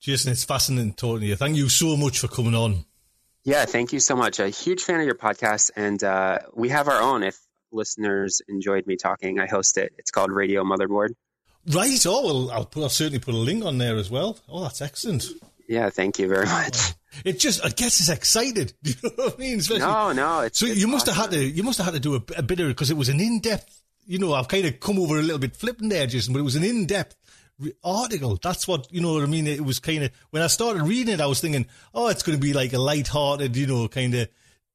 Jason, 0.00 0.30
it's 0.30 0.44
fascinating 0.44 0.92
talking 0.92 1.22
to 1.22 1.26
you. 1.26 1.36
Thank 1.36 1.56
you 1.56 1.68
so 1.68 1.96
much 1.96 2.20
for 2.20 2.28
coming 2.28 2.54
on. 2.54 2.84
Yeah, 3.44 3.66
thank 3.66 3.92
you 3.92 4.00
so 4.00 4.16
much. 4.16 4.40
A 4.40 4.48
huge 4.48 4.82
fan 4.82 5.00
of 5.00 5.06
your 5.06 5.14
podcast, 5.14 5.70
and 5.76 6.02
uh, 6.02 6.38
we 6.54 6.70
have 6.70 6.88
our 6.88 7.00
own. 7.00 7.22
If 7.22 7.38
listeners 7.72 8.40
enjoyed 8.48 8.86
me 8.86 8.96
talking, 8.96 9.38
I 9.38 9.46
host 9.46 9.76
it. 9.76 9.92
It's 9.98 10.10
called 10.10 10.30
Radio 10.30 10.64
Motherboard. 10.64 11.10
Right. 11.66 12.04
Oh, 12.06 12.24
well, 12.24 12.50
I'll, 12.50 12.64
put, 12.64 12.82
I'll 12.82 12.88
certainly 12.88 13.18
put 13.18 13.34
a 13.34 13.38
link 13.38 13.64
on 13.64 13.78
there 13.78 13.96
as 13.96 14.10
well. 14.10 14.38
Oh, 14.48 14.62
that's 14.62 14.80
excellent. 14.80 15.26
Yeah, 15.68 15.90
thank 15.90 16.18
you 16.18 16.28
very 16.28 16.46
much. 16.46 16.76
It 17.24 17.38
just, 17.38 17.64
I 17.64 17.68
guess, 17.68 18.00
it's 18.00 18.08
excited. 18.08 18.72
You 18.82 18.94
know 19.04 19.10
what 19.14 19.34
I 19.34 19.38
mean? 19.38 19.60
Especially, 19.60 19.86
no, 19.86 20.12
no. 20.12 20.40
It's, 20.40 20.58
so 20.58 20.66
it's 20.66 20.80
you 20.80 20.88
must 20.88 21.06
awesome. 21.08 21.22
have 21.22 21.30
had 21.30 21.38
to, 21.38 21.46
you 21.46 21.62
must 21.62 21.78
have 21.78 21.84
had 21.84 21.94
to 21.94 22.00
do 22.00 22.16
a, 22.16 22.38
a 22.38 22.42
bit 22.42 22.58
of 22.58 22.66
because 22.66 22.90
it 22.90 22.96
was 22.96 23.08
an 23.08 23.20
in-depth. 23.20 23.82
You 24.04 24.18
know, 24.18 24.32
I've 24.32 24.48
kind 24.48 24.66
of 24.66 24.80
come 24.80 24.98
over 24.98 25.20
a 25.20 25.22
little 25.22 25.38
bit 25.38 25.54
flipping 25.54 25.90
there, 25.90 26.08
Jason, 26.08 26.32
but 26.32 26.40
it 26.40 26.42
was 26.42 26.56
an 26.56 26.64
article. 27.82 28.38
That's 28.42 28.66
what 28.66 28.92
you 28.92 29.00
know 29.00 29.14
what 29.14 29.22
I 29.22 29.26
mean. 29.26 29.46
It 29.46 29.64
was 29.64 29.78
kind 29.78 30.04
of 30.04 30.10
when 30.30 30.42
I 30.42 30.48
started 30.48 30.82
reading 30.82 31.14
it, 31.14 31.20
I 31.20 31.26
was 31.26 31.40
thinking, 31.40 31.66
oh, 31.94 32.08
it's 32.08 32.22
going 32.22 32.38
to 32.38 32.42
be 32.42 32.52
like 32.52 32.72
a 32.72 32.78
light-hearted, 32.78 33.56
you 33.56 33.66
know, 33.66 33.88
kind 33.88 34.14
of 34.14 34.28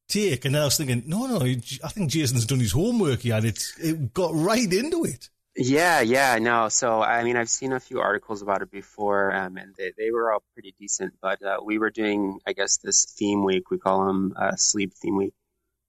take. 0.07 0.45
And 0.45 0.55
then 0.55 0.61
I 0.61 0.65
was 0.65 0.77
thinking, 0.77 1.03
no, 1.05 1.27
no, 1.27 1.41
I 1.41 1.89
think 1.89 2.09
Jason's 2.09 2.45
done 2.45 2.59
his 2.59 2.71
homework 2.71 3.21
here. 3.21 3.39
It's 3.43 3.77
it 3.79 4.13
got 4.13 4.31
right 4.33 4.71
into 4.71 5.05
it. 5.05 5.29
Yeah, 5.55 5.99
yeah, 6.01 6.37
no. 6.39 6.69
So 6.69 7.01
I 7.01 7.23
mean, 7.23 7.35
I've 7.35 7.49
seen 7.49 7.73
a 7.73 7.79
few 7.79 7.99
articles 7.99 8.41
about 8.41 8.61
it 8.61 8.71
before, 8.71 9.33
um, 9.33 9.57
and 9.57 9.75
they, 9.77 9.91
they 9.97 10.11
were 10.11 10.31
all 10.31 10.43
pretty 10.53 10.73
decent. 10.79 11.15
But 11.21 11.43
uh, 11.43 11.57
we 11.63 11.79
were 11.79 11.89
doing, 11.89 12.39
I 12.47 12.53
guess, 12.53 12.77
this 12.77 13.05
theme 13.05 13.43
week. 13.43 13.69
We 13.69 13.77
call 13.77 14.05
them 14.05 14.33
uh, 14.37 14.55
sleep 14.55 14.93
theme 14.93 15.17
week. 15.17 15.33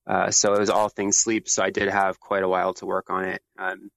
Uh, 0.06 0.30
so 0.32 0.54
it 0.54 0.58
was 0.58 0.70
all 0.70 0.88
things 0.88 1.18
sleep. 1.18 1.48
So 1.48 1.62
I 1.62 1.70
did 1.70 1.88
have 1.88 2.18
quite 2.18 2.42
a 2.42 2.48
while 2.48 2.74
to 2.74 2.86
work 2.86 3.10
on 3.10 3.26
it. 3.26 3.42
Um, 3.58 3.90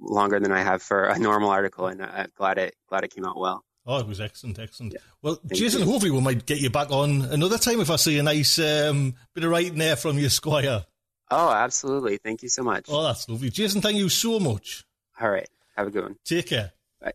longer 0.00 0.40
than 0.40 0.52
I 0.52 0.62
have 0.62 0.82
for 0.82 1.04
a 1.04 1.18
normal 1.18 1.50
article, 1.50 1.86
and 1.86 2.02
I'm 2.02 2.28
glad 2.36 2.58
it 2.58 2.74
glad 2.88 3.04
it 3.04 3.14
came 3.14 3.24
out 3.24 3.38
well. 3.38 3.64
Oh, 3.86 3.98
it 3.98 4.06
was 4.06 4.20
excellent, 4.20 4.58
excellent. 4.58 4.94
Yeah. 4.94 5.00
Well, 5.20 5.34
Thank 5.34 5.54
Jason, 5.60 5.80
you. 5.80 5.86
hopefully 5.86 6.10
we 6.10 6.20
might 6.20 6.46
get 6.46 6.58
you 6.58 6.70
back 6.70 6.90
on 6.90 7.22
another 7.22 7.58
time 7.58 7.80
if 7.80 7.90
I 7.90 7.96
see 7.96 8.18
a 8.18 8.22
nice 8.22 8.58
um, 8.58 9.14
bit 9.34 9.44
of 9.44 9.50
writing 9.50 9.76
there 9.76 9.96
from 9.96 10.18
your 10.18 10.30
squire. 10.30 10.86
Oh, 11.30 11.50
absolutely. 11.50 12.16
Thank 12.16 12.42
you 12.42 12.48
so 12.48 12.62
much. 12.62 12.86
Oh, 12.88 13.02
that's 13.02 13.28
lovely. 13.28 13.50
Jason, 13.50 13.82
thank 13.82 13.96
you 13.98 14.08
so 14.08 14.38
much. 14.40 14.84
All 15.20 15.30
right. 15.30 15.48
Have 15.76 15.88
a 15.88 15.90
good 15.90 16.04
one. 16.04 16.16
Take 16.24 16.46
care. 16.46 16.72
Bye. 17.00 17.12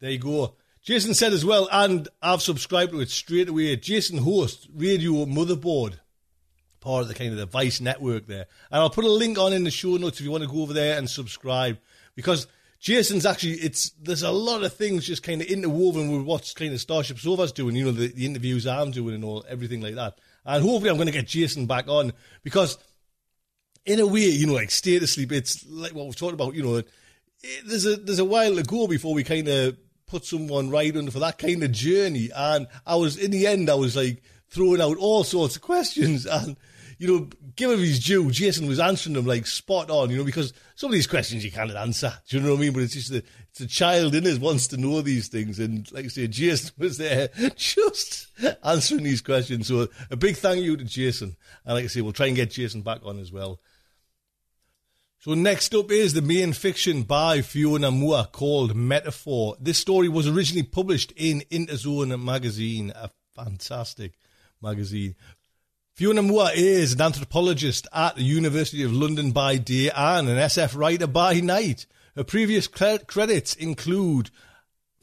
There 0.00 0.10
you 0.10 0.18
go. 0.18 0.54
Jason 0.86 1.14
said 1.14 1.32
as 1.32 1.44
well, 1.44 1.68
and 1.72 2.06
I've 2.22 2.40
subscribed 2.40 2.92
to 2.92 3.00
it 3.00 3.10
straight 3.10 3.48
away. 3.48 3.74
Jason 3.74 4.18
hosts 4.18 4.68
Radio 4.72 5.26
Motherboard, 5.26 5.98
part 6.78 7.02
of 7.02 7.08
the 7.08 7.14
kind 7.14 7.32
of 7.32 7.38
the 7.38 7.46
Vice 7.46 7.80
network 7.80 8.28
there. 8.28 8.46
And 8.70 8.80
I'll 8.80 8.88
put 8.88 9.04
a 9.04 9.10
link 9.10 9.36
on 9.36 9.52
in 9.52 9.64
the 9.64 9.72
show 9.72 9.96
notes 9.96 10.20
if 10.20 10.24
you 10.24 10.30
want 10.30 10.44
to 10.44 10.48
go 10.48 10.62
over 10.62 10.72
there 10.72 10.96
and 10.96 11.10
subscribe. 11.10 11.78
Because 12.14 12.46
Jason's 12.78 13.26
actually, 13.26 13.54
it's 13.54 13.90
there's 14.00 14.22
a 14.22 14.30
lot 14.30 14.62
of 14.62 14.74
things 14.74 15.04
just 15.04 15.24
kind 15.24 15.42
of 15.42 15.48
interwoven 15.48 16.12
with 16.12 16.22
what's 16.22 16.54
kind 16.54 16.72
of 16.72 16.80
Starship 16.80 17.18
Sofa's 17.18 17.50
doing, 17.50 17.74
you 17.74 17.86
know, 17.86 17.90
the, 17.90 18.06
the 18.06 18.24
interviews 18.24 18.64
I'm 18.64 18.92
doing 18.92 19.16
and 19.16 19.24
all, 19.24 19.44
everything 19.48 19.80
like 19.80 19.96
that. 19.96 20.20
And 20.44 20.62
hopefully 20.62 20.90
I'm 20.90 20.98
going 20.98 21.06
to 21.06 21.12
get 21.12 21.26
Jason 21.26 21.66
back 21.66 21.88
on 21.88 22.12
because 22.44 22.78
in 23.84 23.98
a 23.98 24.06
way, 24.06 24.28
you 24.28 24.46
know, 24.46 24.54
like 24.54 24.70
State 24.70 25.02
of 25.02 25.08
Sleep, 25.08 25.32
it's 25.32 25.66
like 25.66 25.96
what 25.96 26.04
we've 26.06 26.14
talked 26.14 26.34
about, 26.34 26.54
you 26.54 26.62
know, 26.62 26.76
it, 26.76 26.88
there's 27.66 27.86
a 27.86 27.96
there's 27.96 28.20
a 28.20 28.24
while 28.24 28.54
to 28.54 28.62
go 28.62 28.86
before 28.86 29.14
we 29.14 29.24
kind 29.24 29.48
of 29.48 29.76
put 30.06 30.24
someone 30.24 30.70
right 30.70 30.96
under 30.96 31.10
for 31.10 31.18
that 31.20 31.38
kind 31.38 31.62
of 31.62 31.72
journey. 31.72 32.30
And 32.34 32.66
I 32.86 32.96
was, 32.96 33.16
in 33.16 33.30
the 33.30 33.46
end, 33.46 33.68
I 33.68 33.74
was 33.74 33.96
like 33.96 34.22
throwing 34.48 34.80
out 34.80 34.96
all 34.98 35.24
sorts 35.24 35.56
of 35.56 35.62
questions. 35.62 36.26
And, 36.36 36.56
you 36.98 37.08
know, 37.08 37.28
give 37.56 37.70
him 37.70 37.80
his 37.80 38.02
due. 38.02 38.30
Jason 38.30 38.66
was 38.66 38.80
answering 38.80 39.14
them 39.14 39.26
like 39.26 39.46
spot 39.46 39.90
on, 39.90 40.08
you 40.08 40.16
know, 40.16 40.24
because 40.24 40.54
some 40.76 40.88
of 40.88 40.94
these 40.94 41.06
questions 41.06 41.44
you 41.44 41.52
can't 41.52 41.70
answer. 41.70 42.12
Do 42.28 42.36
you 42.36 42.42
know 42.42 42.52
what 42.52 42.58
I 42.58 42.60
mean? 42.62 42.72
But 42.72 42.84
it's 42.84 42.94
just 42.94 43.10
the, 43.10 43.22
it's 43.50 43.60
a 43.60 43.66
child 43.66 44.14
in 44.14 44.26
us 44.26 44.38
wants 44.38 44.68
to 44.68 44.78
know 44.78 45.02
these 45.02 45.28
things. 45.28 45.58
And 45.58 45.90
like 45.92 46.06
I 46.06 46.08
say, 46.08 46.26
Jason 46.26 46.72
was 46.78 46.96
there 46.96 47.28
just 47.54 48.28
answering 48.64 49.04
these 49.04 49.20
questions. 49.20 49.68
So 49.68 49.88
a 50.10 50.16
big 50.16 50.36
thank 50.36 50.64
you 50.64 50.76
to 50.76 50.84
Jason. 50.84 51.36
And 51.66 51.74
like 51.74 51.84
I 51.84 51.88
say, 51.88 52.00
we'll 52.00 52.12
try 52.12 52.26
and 52.26 52.36
get 52.36 52.50
Jason 52.50 52.80
back 52.80 53.00
on 53.04 53.18
as 53.18 53.30
well. 53.30 53.60
So 55.26 55.34
next 55.34 55.74
up 55.74 55.90
is 55.90 56.12
the 56.12 56.22
main 56.22 56.52
fiction 56.52 57.02
by 57.02 57.42
Fiona 57.42 57.90
Moore 57.90 58.28
called 58.30 58.76
Metaphor. 58.76 59.56
This 59.58 59.76
story 59.76 60.08
was 60.08 60.28
originally 60.28 60.62
published 60.62 61.12
in 61.16 61.42
Interzone 61.50 62.22
magazine, 62.22 62.92
a 62.94 63.10
fantastic 63.34 64.12
magazine. 64.62 65.16
Fiona 65.94 66.22
Moore 66.22 66.50
is 66.54 66.92
an 66.92 67.00
anthropologist 67.00 67.88
at 67.92 68.14
the 68.14 68.22
University 68.22 68.84
of 68.84 68.92
London 68.92 69.32
by 69.32 69.56
day 69.56 69.90
and 69.90 70.28
an 70.28 70.36
SF 70.36 70.76
writer 70.76 71.08
by 71.08 71.40
night. 71.40 71.86
Her 72.14 72.22
previous 72.22 72.68
cre- 72.68 73.04
credits 73.04 73.56
include 73.56 74.30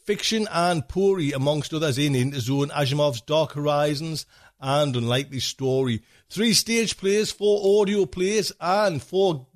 fiction 0.06 0.48
and 0.54 0.88
poetry, 0.88 1.34
amongst 1.34 1.74
others, 1.74 1.98
in 1.98 2.14
Interzone, 2.14 2.72
Asimov's 2.72 3.20
Dark 3.20 3.52
Horizons, 3.52 4.26
and 4.62 4.96
Unlikely 4.96 5.42
Story. 5.42 6.02
Three 6.30 6.54
stage 6.54 6.96
plays, 6.96 7.30
four 7.30 7.82
audio 7.82 8.06
plays, 8.06 8.54
and 8.62 9.04
four 9.04 9.48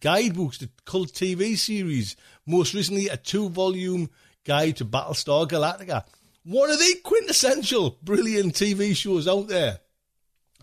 guidebooks 0.00 0.58
to 0.58 0.68
cult 0.84 1.12
TV 1.12 1.56
series. 1.56 2.16
Most 2.46 2.74
recently, 2.74 3.08
a 3.08 3.16
two 3.16 3.48
volume 3.48 4.10
guide 4.44 4.76
to 4.76 4.84
Battlestar 4.84 5.46
Galactica. 5.48 6.04
One 6.44 6.70
of 6.70 6.78
the 6.78 6.96
quintessential 7.04 7.98
brilliant 8.02 8.54
TV 8.54 8.96
shows 8.96 9.28
out 9.28 9.48
there. 9.48 9.80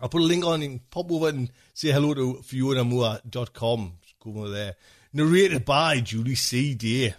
I'll 0.00 0.08
put 0.08 0.22
a 0.22 0.24
link 0.24 0.44
on 0.44 0.62
and 0.62 0.90
pop 0.90 1.10
over 1.10 1.28
and 1.28 1.50
say 1.72 1.90
hello 1.90 2.12
to 2.14 2.34
FionaMoore.com. 2.42 3.92
Go 4.22 4.30
over 4.30 4.48
there. 4.48 4.74
Narrated 5.12 5.64
by 5.64 6.00
Julie 6.00 6.34
C. 6.34 6.74
Day. 6.74 7.14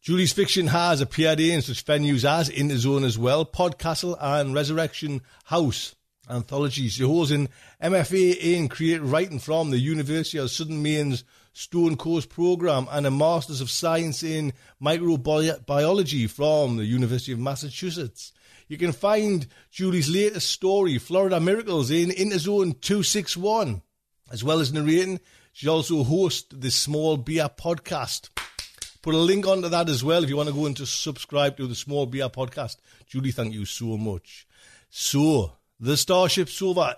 Julie's 0.00 0.32
fiction 0.32 0.68
has 0.68 1.02
appeared 1.02 1.40
in 1.40 1.60
such 1.60 1.84
venues 1.84 2.24
as 2.24 2.48
Interzone 2.48 3.04
as 3.04 3.18
well, 3.18 3.44
Podcastle 3.44 4.16
and 4.18 4.54
Resurrection 4.54 5.20
House 5.44 5.94
anthologies. 6.30 6.92
She 6.92 7.02
holds 7.02 7.30
an 7.30 7.48
MFA 7.82 8.36
in 8.36 8.68
creative 8.68 9.10
writing 9.10 9.38
from 9.38 9.70
the 9.70 9.78
University 9.78 10.38
of 10.38 10.50
Southern 10.50 10.82
Maine's 10.82 11.24
Stonecoast 11.54 12.28
program 12.28 12.86
and 12.90 13.06
a 13.06 13.10
Masters 13.10 13.60
of 13.60 13.70
Science 13.70 14.22
in 14.22 14.52
Microbiology 14.80 16.30
from 16.30 16.76
the 16.76 16.84
University 16.84 17.32
of 17.32 17.38
Massachusetts. 17.38 18.32
You 18.68 18.78
can 18.78 18.92
find 18.92 19.48
Julie's 19.70 20.08
latest 20.08 20.48
story, 20.48 20.98
Florida 20.98 21.40
Miracles, 21.40 21.90
in 21.90 22.10
Interzone 22.10 22.80
261. 22.80 23.82
As 24.30 24.44
well 24.44 24.60
as 24.60 24.72
narrating, 24.72 25.18
she 25.52 25.66
also 25.66 26.04
hosts 26.04 26.46
the 26.52 26.70
Small 26.70 27.16
Beer 27.16 27.48
podcast. 27.48 28.28
Put 29.02 29.14
a 29.14 29.18
link 29.18 29.46
onto 29.46 29.68
that 29.68 29.88
as 29.88 30.04
well 30.04 30.22
if 30.22 30.30
you 30.30 30.36
want 30.36 30.50
to 30.50 30.54
go 30.54 30.66
and 30.66 30.76
to 30.76 30.86
subscribe 30.86 31.56
to 31.56 31.66
the 31.66 31.74
Small 31.74 32.06
Beer 32.06 32.28
podcast. 32.28 32.76
Julie, 33.08 33.32
thank 33.32 33.52
you 33.54 33.64
so 33.64 33.96
much. 33.96 34.46
So, 34.88 35.56
the 35.80 35.96
Starship 35.96 36.48
Sofa. 36.48 36.94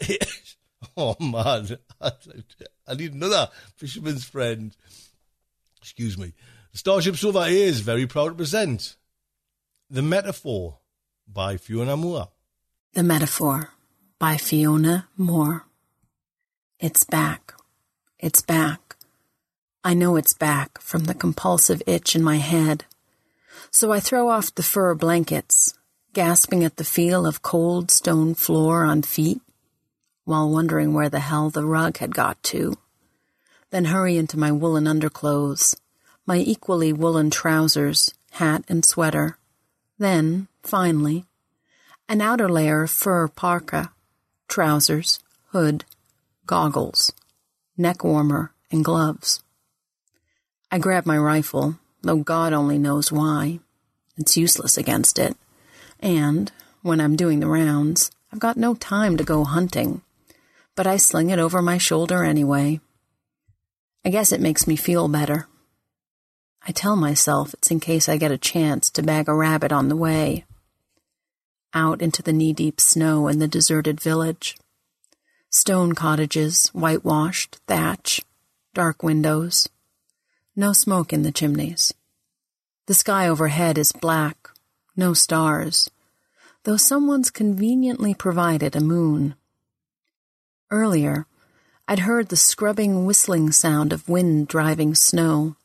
oh 0.97 1.17
man, 1.21 1.79
I 2.01 2.95
need 2.95 3.15
another 3.15 3.49
fisherman's 3.77 4.25
friend. 4.25 4.77
Excuse 5.81 6.19
me. 6.19 6.35
The 6.73 6.79
Starship 6.79 7.17
Sofa 7.17 7.43
is 7.47 7.81
very 7.81 8.07
proud 8.07 8.31
to 8.31 8.35
present 8.35 8.97
The 9.89 10.03
Metaphor 10.03 10.79
by 11.27 11.57
Fiona 11.57 11.97
Moore. 11.97 12.29
The 12.93 13.03
Metaphor 13.03 13.71
by 14.19 14.37
Fiona 14.37 15.09
Moore. 15.17 15.67
It's 16.79 17.05
back. 17.05 17.55
It's 18.19 18.41
back. 18.41 18.97
I 19.85 19.95
know 19.95 20.17
it's 20.17 20.33
back 20.33 20.81
from 20.81 21.05
the 21.05 21.15
compulsive 21.15 21.83
itch 21.87 22.15
in 22.15 22.23
my 22.23 22.37
head. 22.37 22.85
So 23.71 23.93
I 23.93 24.01
throw 24.01 24.29
off 24.29 24.55
the 24.55 24.63
fur 24.63 24.95
blankets 24.95 25.75
gasping 26.13 26.63
at 26.63 26.77
the 26.77 26.85
feel 26.85 27.27
of 27.27 27.43
cold 27.43 27.91
stone 27.91 28.35
floor 28.35 28.85
on 28.85 29.03
feet, 29.03 29.41
while 30.25 30.51
wondering 30.51 30.93
where 30.93 31.09
the 31.09 31.21
hell 31.21 31.51
the 31.51 31.65
rug 31.65 31.99
had 31.99 32.15
got 32.15 32.43
to. 32.43 32.75
Then 33.71 33.87
hurry 33.87 34.17
into 34.17 34.39
my 34.39 34.53
woolen 34.53 34.87
underclothes, 34.87 35.77
my 36.27 36.37
equally 36.37 36.93
woolen 36.93 37.31
trousers, 37.31 38.13
hat, 38.33 38.65
and 38.69 38.85
sweater. 38.85 39.39
Then, 39.99 40.49
finally, 40.63 41.25
an 42.09 42.21
outer 42.21 42.49
layer 42.49 42.83
of 42.83 42.91
fur 42.91 43.29
parka, 43.29 43.93
trousers, 44.49 45.21
hood, 45.49 45.85
goggles, 46.47 47.13
neck 47.77 48.05
warmer, 48.05 48.53
and 48.71 48.85
gloves. 48.85 49.43
I 50.71 50.79
grab 50.79 51.07
my 51.07 51.17
rifle, 51.17 51.79
though 52.03 52.17
God 52.17 52.53
only 52.53 52.79
knows 52.79 53.11
why. 53.11 53.61
It's 54.17 54.37
useless 54.37 54.77
against 54.77 55.19
it. 55.19 55.37
And, 56.03 56.51
when 56.83 57.01
I'm 57.01 57.17
doing 57.17 57.41
the 57.41 57.47
rounds, 57.47 58.11
I've 58.33 58.41
got 58.41 58.57
no 58.57 58.75
time 58.75 59.17
to 59.17 59.25
go 59.25 59.45
hunting. 59.45 60.03
But 60.75 60.87
I 60.87 60.97
sling 60.97 61.31
it 61.31 61.39
over 61.39 61.63
my 61.63 61.79
shoulder 61.79 62.25
anyway. 62.25 62.81
I 64.05 64.11
guess 64.11 64.33
it 64.33 64.41
makes 64.41 64.67
me 64.67 64.75
feel 64.75 65.07
better. 65.07 65.47
I 66.67 66.73
tell 66.73 66.97
myself 66.97 67.55
it's 67.55 67.71
in 67.71 67.79
case 67.79 68.09
I 68.09 68.17
get 68.17 68.33
a 68.33 68.39
chance 68.39 68.91
to 68.91 69.03
bag 69.03 69.29
a 69.29 69.35
rabbit 69.35 69.73
on 69.73 69.89
the 69.89 69.97
way. 69.97 70.45
Out 71.73 72.03
into 72.03 72.23
the 72.23 72.33
knee 72.33 72.53
deep 72.53 72.81
snow 72.81 73.29
in 73.29 73.39
the 73.39 73.49
deserted 73.49 74.01
village. 74.01 74.57
Stone 75.51 75.95
cottages, 75.95 76.69
whitewashed, 76.69 77.61
thatch, 77.67 78.23
dark 78.75 79.03
windows. 79.03 79.69
No 80.57 80.73
smoke 80.73 81.13
in 81.13 81.23
the 81.23 81.33
chimneys. 81.33 81.95
The 82.87 82.95
sky 82.95 83.29
overhead 83.29 83.79
is 83.79 83.93
black, 83.93 84.42
no 84.97 85.15
stars, 85.15 85.91
though 86.65 86.77
someone's 86.77 87.31
conveniently 87.31 88.15
provided 88.15 88.77
a 88.77 88.81
moon. 88.81 89.35
Earlier, 90.71 91.27
I'd 91.89 92.01
heard 92.01 92.29
the 92.29 92.37
scrubbing, 92.37 93.05
whistling 93.05 93.53
sound 93.53 93.93
of 93.93 94.09
wind 94.09 94.49
driving 94.49 94.95
snow, 94.95 95.57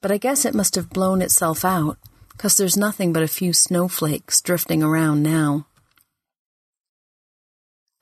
but 0.00 0.12
I 0.12 0.18
guess 0.18 0.44
it 0.44 0.54
must 0.54 0.74
have 0.74 0.90
blown 0.90 1.22
itself 1.22 1.64
out, 1.64 1.98
because 2.30 2.56
there's 2.56 2.76
nothing 2.76 3.12
but 3.12 3.22
a 3.22 3.28
few 3.28 3.52
snowflakes 3.52 4.40
drifting 4.40 4.82
around 4.82 5.22
now. 5.22 5.66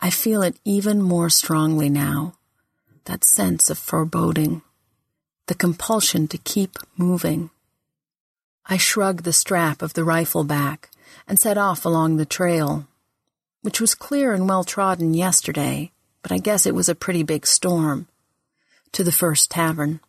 I 0.01 0.11
feel 0.11 0.43
it 0.43 0.59
even 0.65 1.01
more 1.01 1.31
strongly 1.31 1.89
now, 1.89 2.35
that 3.07 3.25
sense 3.25 3.71
of 3.71 3.79
foreboding, 3.79 4.61
the 5.47 5.55
compulsion 5.55 6.29
to 6.29 6.39
keep 6.39 6.77
moving. 6.97 7.51
I 8.69 8.79
shrugged 8.79 9.25
the 9.25 9.33
strap 9.33 9.81
of 9.81 9.95
the 9.95 10.05
rifle 10.05 10.43
back 10.43 10.91
and 11.29 11.39
set 11.39 11.57
off 11.57 11.85
along 11.85 12.17
the 12.17 12.27
trail, 12.27 12.89
which 13.63 13.81
was 13.81 13.95
clear 13.95 14.33
and 14.33 14.49
well 14.49 14.65
trodden 14.65 15.15
yesterday, 15.15 15.93
but 16.23 16.33
I 16.33 16.39
guess 16.39 16.67
it 16.67 16.75
was 16.75 16.89
a 16.89 16.95
pretty 16.95 17.23
big 17.23 17.47
storm, 17.47 18.09
to 18.93 19.05
the 19.05 19.13
first 19.13 19.51
tavern. 19.51 20.01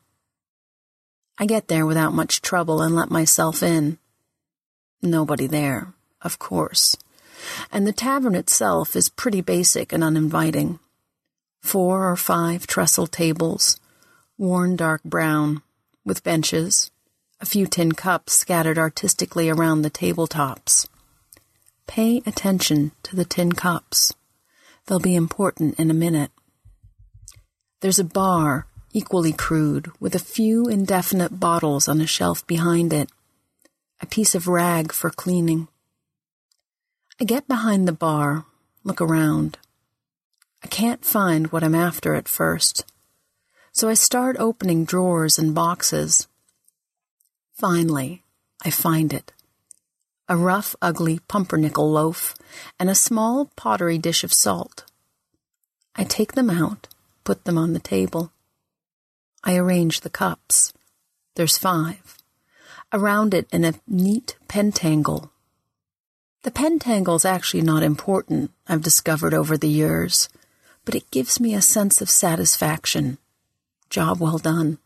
I 1.37 1.45
get 1.45 1.67
there 1.67 1.85
without 1.85 2.13
much 2.13 2.41
trouble 2.41 2.81
and 2.81 2.95
let 2.95 3.11
myself 3.11 3.61
in. 3.61 3.99
Nobody 5.03 5.45
there, 5.45 5.93
of 6.23 6.39
course, 6.39 6.97
and 7.71 7.85
the 7.85 7.93
tavern 7.93 8.33
itself 8.33 8.95
is 8.95 9.09
pretty 9.09 9.41
basic 9.41 9.93
and 9.93 10.03
uninviting. 10.03 10.79
Four 11.61 12.09
or 12.09 12.15
five 12.15 12.65
trestle 12.65 13.05
tables, 13.05 13.79
worn 14.35 14.75
dark 14.75 15.03
brown, 15.03 15.61
with 16.03 16.23
benches, 16.23 16.89
a 17.39 17.45
few 17.45 17.67
tin 17.67 17.91
cups 17.91 18.33
scattered 18.33 18.77
artistically 18.77 19.49
around 19.49 19.81
the 19.81 19.91
tabletops. 19.91 20.87
Pay 21.85 22.21
attention 22.25 22.91
to 23.03 23.15
the 23.15 23.25
tin 23.25 23.51
cups. 23.51 24.13
They'll 24.85 24.99
be 24.99 25.15
important 25.15 25.79
in 25.79 25.91
a 25.91 25.95
minute. 25.95 26.31
There's 27.81 27.99
a 27.99 28.03
bar, 28.03 28.65
equally 28.91 29.33
crude, 29.33 29.91
with 29.99 30.15
a 30.15 30.19
few 30.19 30.67
indefinite 30.67 31.39
bottles 31.39 31.87
on 31.87 32.01
a 32.01 32.07
shelf 32.07 32.45
behind 32.47 32.91
it, 32.91 33.09
a 34.01 34.07
piece 34.07 34.33
of 34.33 34.47
rag 34.47 34.91
for 34.91 35.09
cleaning. 35.09 35.67
I 37.21 37.23
get 37.23 37.47
behind 37.47 37.87
the 37.87 37.93
bar, 37.93 38.45
look 38.83 38.99
around. 38.99 39.59
I 40.63 40.67
can't 40.67 41.05
find 41.05 41.51
what 41.51 41.63
I'm 41.63 41.75
after 41.75 42.15
at 42.15 42.27
first, 42.27 42.83
so 43.71 43.87
I 43.87 43.93
start 43.93 44.37
opening 44.39 44.85
drawers 44.85 45.37
and 45.37 45.53
boxes 45.53 46.27
Finally, 47.57 48.21
I 48.63 48.69
find 48.69 49.11
it. 49.11 49.33
A 50.29 50.37
rough, 50.37 50.75
ugly 50.79 51.19
pumpernickel 51.27 51.89
loaf 51.89 52.35
and 52.79 52.87
a 52.87 52.93
small 52.93 53.49
pottery 53.55 53.97
dish 53.97 54.23
of 54.23 54.31
salt. 54.31 54.85
I 55.95 56.03
take 56.03 56.33
them 56.33 56.51
out, 56.51 56.87
put 57.23 57.45
them 57.45 57.57
on 57.57 57.73
the 57.73 57.79
table. 57.79 58.31
I 59.43 59.55
arrange 59.55 60.01
the 60.01 60.09
cups. 60.11 60.71
There's 61.33 61.57
five. 61.57 62.17
Around 62.93 63.33
it 63.33 63.47
in 63.51 63.65
a 63.65 63.73
neat 63.87 64.37
pentangle. 64.47 65.31
The 66.43 66.51
pentangle's 66.51 67.25
actually 67.25 67.63
not 67.63 67.81
important, 67.81 68.51
I've 68.67 68.83
discovered 68.83 69.33
over 69.33 69.57
the 69.57 69.67
years, 69.67 70.29
but 70.85 70.93
it 70.93 71.09
gives 71.09 71.39
me 71.39 71.55
a 71.55 71.61
sense 71.63 72.01
of 72.01 72.09
satisfaction. 72.09 73.17
Job 73.89 74.19
well 74.19 74.37
done. 74.37 74.77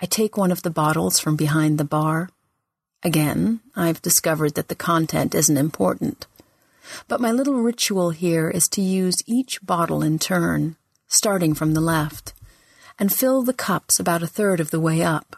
I 0.00 0.06
take 0.06 0.36
one 0.36 0.52
of 0.52 0.62
the 0.62 0.70
bottles 0.70 1.18
from 1.18 1.36
behind 1.36 1.78
the 1.78 1.84
bar. 1.84 2.30
Again, 3.02 3.60
I've 3.74 4.02
discovered 4.02 4.54
that 4.54 4.68
the 4.68 4.74
content 4.74 5.34
isn't 5.34 5.56
important. 5.56 6.26
But 7.08 7.20
my 7.20 7.32
little 7.32 7.60
ritual 7.62 8.10
here 8.10 8.48
is 8.48 8.68
to 8.70 8.80
use 8.80 9.22
each 9.26 9.64
bottle 9.64 10.02
in 10.02 10.18
turn, 10.18 10.76
starting 11.08 11.54
from 11.54 11.74
the 11.74 11.80
left, 11.80 12.32
and 12.98 13.12
fill 13.12 13.42
the 13.42 13.52
cups 13.52 13.98
about 13.98 14.22
a 14.22 14.26
third 14.26 14.60
of 14.60 14.70
the 14.70 14.80
way 14.80 15.02
up. 15.02 15.36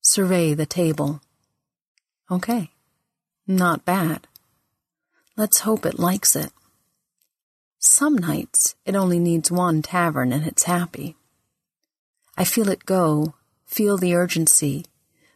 Survey 0.00 0.54
the 0.54 0.66
table. 0.66 1.20
Okay, 2.30 2.70
not 3.46 3.84
bad. 3.84 4.26
Let's 5.36 5.60
hope 5.60 5.84
it 5.84 5.98
likes 5.98 6.36
it. 6.36 6.52
Some 7.78 8.16
nights 8.16 8.76
it 8.84 8.94
only 8.94 9.18
needs 9.18 9.50
one 9.50 9.82
tavern 9.82 10.32
and 10.32 10.46
it's 10.46 10.64
happy. 10.64 11.16
I 12.36 12.44
feel 12.44 12.68
it 12.68 12.86
go, 12.86 13.34
feel 13.70 13.96
the 13.96 14.16
urgency, 14.16 14.84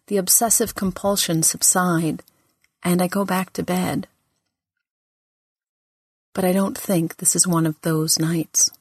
the 0.08 0.16
obsessive 0.16 0.74
compulsion 0.74 1.44
subside, 1.44 2.20
and 2.82 3.00
I 3.00 3.06
go 3.06 3.24
back 3.24 3.52
to 3.52 3.62
bed. 3.62 4.08
But 6.34 6.44
I 6.44 6.52
don't 6.52 6.76
think 6.76 7.16
this 7.16 7.36
is 7.36 7.46
one 7.46 7.64
of 7.64 7.80
those 7.82 8.18
nights. 8.18 8.72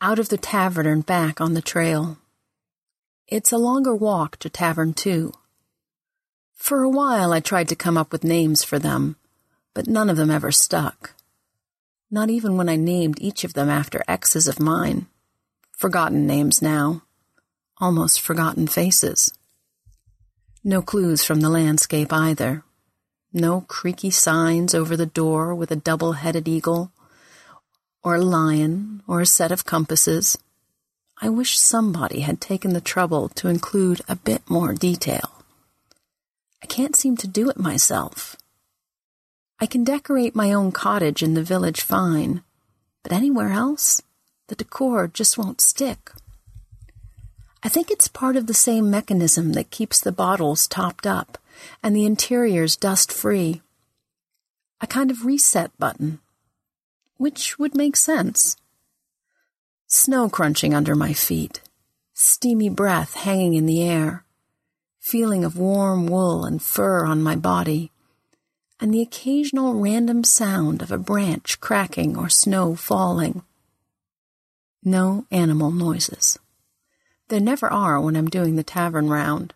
Out 0.00 0.18
of 0.18 0.30
the 0.30 0.38
tavern 0.38 0.86
and 0.86 1.04
back 1.04 1.42
on 1.42 1.52
the 1.52 1.60
trail. 1.60 2.16
It's 3.26 3.52
a 3.52 3.58
longer 3.58 3.94
walk 3.94 4.38
to 4.38 4.48
Tavern 4.48 4.94
2. 4.94 5.32
For 6.54 6.82
a 6.82 6.88
while 6.88 7.34
I 7.34 7.40
tried 7.40 7.68
to 7.68 7.76
come 7.76 7.98
up 7.98 8.12
with 8.12 8.24
names 8.24 8.64
for 8.64 8.78
them, 8.78 9.16
but 9.74 9.86
none 9.86 10.08
of 10.08 10.16
them 10.16 10.30
ever 10.30 10.50
stuck. 10.50 11.12
Not 12.10 12.30
even 12.30 12.56
when 12.56 12.70
I 12.70 12.76
named 12.76 13.18
each 13.20 13.44
of 13.44 13.52
them 13.52 13.68
after 13.68 14.02
exes 14.08 14.48
of 14.48 14.58
mine. 14.58 15.06
Forgotten 15.76 16.26
names 16.26 16.62
now. 16.62 17.02
Almost 17.80 18.20
forgotten 18.20 18.66
faces. 18.66 19.32
No 20.64 20.82
clues 20.82 21.22
from 21.22 21.40
the 21.40 21.48
landscape 21.48 22.12
either. 22.12 22.64
No 23.32 23.60
creaky 23.60 24.10
signs 24.10 24.74
over 24.74 24.96
the 24.96 25.06
door 25.06 25.54
with 25.54 25.70
a 25.70 25.76
double 25.76 26.14
headed 26.14 26.48
eagle, 26.48 26.90
or 28.02 28.16
a 28.16 28.22
lion, 28.22 29.02
or 29.06 29.20
a 29.20 29.26
set 29.26 29.52
of 29.52 29.64
compasses. 29.64 30.36
I 31.20 31.28
wish 31.28 31.58
somebody 31.58 32.20
had 32.20 32.40
taken 32.40 32.72
the 32.72 32.80
trouble 32.80 33.28
to 33.30 33.48
include 33.48 34.00
a 34.08 34.16
bit 34.16 34.42
more 34.50 34.74
detail. 34.74 35.44
I 36.62 36.66
can't 36.66 36.96
seem 36.96 37.16
to 37.18 37.28
do 37.28 37.48
it 37.48 37.58
myself. 37.58 38.36
I 39.60 39.66
can 39.66 39.84
decorate 39.84 40.34
my 40.34 40.52
own 40.52 40.72
cottage 40.72 41.22
in 41.22 41.34
the 41.34 41.42
village 41.42 41.80
fine, 41.80 42.42
but 43.02 43.12
anywhere 43.12 43.50
else, 43.50 44.02
the 44.48 44.56
decor 44.56 45.06
just 45.06 45.38
won't 45.38 45.60
stick. 45.60 46.10
I 47.62 47.68
think 47.68 47.90
it's 47.90 48.08
part 48.08 48.36
of 48.36 48.46
the 48.46 48.54
same 48.54 48.90
mechanism 48.90 49.52
that 49.52 49.70
keeps 49.70 50.00
the 50.00 50.12
bottles 50.12 50.66
topped 50.66 51.06
up 51.06 51.38
and 51.82 51.94
the 51.94 52.04
interiors 52.04 52.76
dust 52.76 53.12
free. 53.12 53.62
A 54.80 54.86
kind 54.86 55.10
of 55.10 55.24
reset 55.24 55.76
button, 55.78 56.20
which 57.16 57.58
would 57.58 57.74
make 57.74 57.96
sense. 57.96 58.56
Snow 59.86 60.28
crunching 60.28 60.74
under 60.74 60.94
my 60.94 61.12
feet, 61.12 61.60
steamy 62.14 62.68
breath 62.68 63.14
hanging 63.14 63.54
in 63.54 63.66
the 63.66 63.82
air 63.82 64.24
feeling 65.08 65.42
of 65.42 65.56
warm 65.56 66.06
wool 66.06 66.44
and 66.44 66.60
fur 66.60 67.02
on 67.06 67.22
my 67.22 67.34
body, 67.34 67.90
and 68.78 68.92
the 68.92 69.00
occasional 69.00 69.72
random 69.74 70.22
sound 70.22 70.82
of 70.82 70.92
a 70.92 70.98
branch 70.98 71.58
cracking 71.60 72.14
or 72.14 72.28
snow 72.28 72.74
falling. 72.74 73.42
No 74.84 75.24
animal 75.30 75.70
noises. 75.70 76.38
There 77.28 77.40
never 77.40 77.70
are 77.72 78.00
when 78.00 78.16
I'm 78.16 78.28
doing 78.28 78.56
the 78.56 78.62
tavern 78.62 79.08
round. 79.08 79.54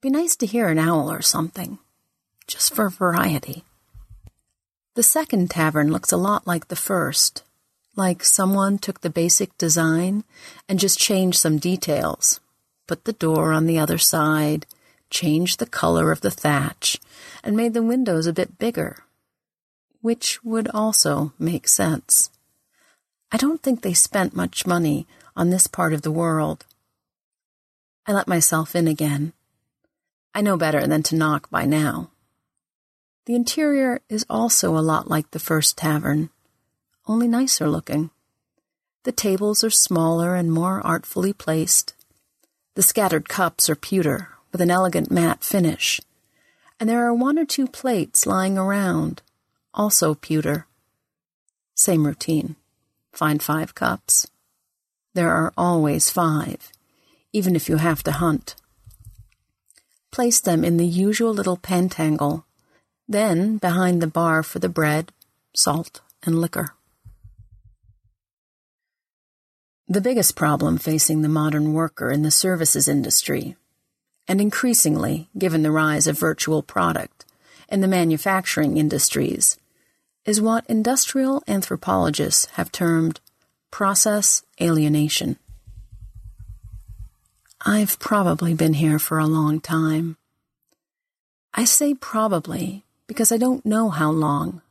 Be 0.00 0.10
nice 0.10 0.36
to 0.36 0.46
hear 0.46 0.68
an 0.68 0.78
owl 0.78 1.10
or 1.10 1.22
something, 1.22 1.78
just 2.46 2.74
for 2.74 2.88
variety. 2.88 3.64
The 4.94 5.02
second 5.02 5.50
tavern 5.50 5.90
looks 5.90 6.12
a 6.12 6.16
lot 6.16 6.46
like 6.46 6.68
the 6.68 6.76
first, 6.76 7.42
like 7.96 8.22
someone 8.22 8.78
took 8.78 9.00
the 9.00 9.10
basic 9.10 9.56
design 9.58 10.24
and 10.68 10.78
just 10.78 10.98
changed 10.98 11.38
some 11.38 11.58
details 11.58 12.40
put 12.86 13.04
the 13.04 13.12
door 13.12 13.52
on 13.52 13.66
the 13.66 13.78
other 13.78 13.98
side, 13.98 14.66
changed 15.10 15.58
the 15.58 15.66
color 15.66 16.12
of 16.12 16.20
the 16.20 16.30
thatch, 16.30 16.98
and 17.42 17.56
made 17.56 17.74
the 17.74 17.82
windows 17.82 18.26
a 18.26 18.32
bit 18.32 18.58
bigger, 18.58 18.98
which 20.00 20.42
would 20.44 20.68
also 20.68 21.32
make 21.38 21.68
sense. 21.68 22.30
I 23.32 23.36
don't 23.36 23.62
think 23.62 23.82
they 23.82 23.94
spent 23.94 24.36
much 24.36 24.66
money 24.66 25.06
on 25.36 25.50
this 25.50 25.66
part 25.66 25.92
of 25.92 26.02
the 26.02 26.10
world. 26.10 26.64
I 28.06 28.12
let 28.12 28.28
myself 28.28 28.74
in 28.74 28.88
again. 28.88 29.32
I 30.34 30.40
know 30.40 30.56
better 30.56 30.86
than 30.86 31.02
to 31.04 31.16
knock 31.16 31.50
by 31.50 31.64
now. 31.64 32.10
The 33.26 33.34
interior 33.34 34.00
is 34.08 34.24
also 34.30 34.76
a 34.76 34.80
lot 34.80 35.08
like 35.08 35.30
the 35.30 35.38
first 35.38 35.76
tavern, 35.76 36.30
only 37.06 37.26
nicer 37.26 37.68
looking. 37.68 38.10
The 39.02 39.12
tables 39.12 39.64
are 39.64 39.70
smaller 39.70 40.34
and 40.34 40.52
more 40.52 40.80
artfully 40.84 41.32
placed. 41.32 41.94
The 42.74 42.82
scattered 42.82 43.28
cups 43.28 43.68
are 43.68 43.76
pewter, 43.76 44.28
with 44.52 44.60
an 44.60 44.70
elegant 44.70 45.10
matte 45.10 45.42
finish, 45.42 46.00
and 46.78 46.88
there 46.88 47.04
are 47.04 47.14
one 47.14 47.38
or 47.38 47.44
two 47.44 47.66
plates 47.66 48.26
lying 48.26 48.56
around, 48.56 49.22
also 49.74 50.14
pewter. 50.14 50.66
Same 51.74 52.06
routine. 52.06 52.56
Find 53.12 53.42
five 53.42 53.74
cups. 53.74 54.28
There 55.16 55.32
are 55.32 55.50
always 55.56 56.10
five, 56.10 56.70
even 57.32 57.56
if 57.56 57.70
you 57.70 57.78
have 57.78 58.02
to 58.02 58.12
hunt. 58.12 58.54
Place 60.12 60.40
them 60.40 60.62
in 60.62 60.76
the 60.76 60.86
usual 60.86 61.32
little 61.32 61.56
pentangle, 61.56 62.44
then 63.08 63.56
behind 63.56 64.02
the 64.02 64.06
bar 64.06 64.42
for 64.42 64.58
the 64.58 64.68
bread, 64.68 65.12
salt, 65.54 66.02
and 66.22 66.38
liquor. 66.38 66.74
The 69.88 70.02
biggest 70.02 70.36
problem 70.36 70.76
facing 70.76 71.22
the 71.22 71.30
modern 71.30 71.72
worker 71.72 72.10
in 72.10 72.20
the 72.20 72.30
services 72.30 72.86
industry, 72.86 73.56
and 74.28 74.38
increasingly, 74.38 75.30
given 75.38 75.62
the 75.62 75.70
rise 75.70 76.06
of 76.06 76.18
virtual 76.18 76.62
product, 76.62 77.24
in 77.70 77.80
the 77.80 77.88
manufacturing 77.88 78.76
industries, 78.76 79.56
is 80.26 80.42
what 80.42 80.66
industrial 80.68 81.42
anthropologists 81.48 82.44
have 82.56 82.70
termed 82.70 83.18
process 83.70 84.42
alienation. 84.60 85.36
I've 87.64 87.98
probably 87.98 88.54
been 88.54 88.74
here 88.74 88.98
for 88.98 89.18
a 89.18 89.26
long 89.26 89.60
time. 89.60 90.16
I 91.52 91.64
say 91.64 91.94
probably 91.94 92.84
because 93.06 93.32
I 93.32 93.38
don't 93.38 93.64
know 93.66 93.90
how 93.90 94.10
long, 94.10 94.62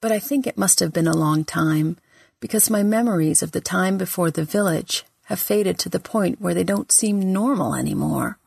but 0.00 0.12
I 0.12 0.18
think 0.18 0.46
it 0.46 0.58
must 0.58 0.80
have 0.80 0.92
been 0.92 1.06
a 1.06 1.16
long 1.16 1.44
time 1.44 1.96
because 2.40 2.70
my 2.70 2.82
memories 2.82 3.42
of 3.42 3.52
the 3.52 3.60
time 3.60 3.98
before 3.98 4.30
the 4.30 4.44
village 4.44 5.04
have 5.24 5.40
faded 5.40 5.78
to 5.78 5.88
the 5.88 6.00
point 6.00 6.40
where 6.40 6.54
they 6.54 6.64
don't 6.64 6.92
seem 6.92 7.32
normal 7.32 7.74
anymore. 7.74 8.38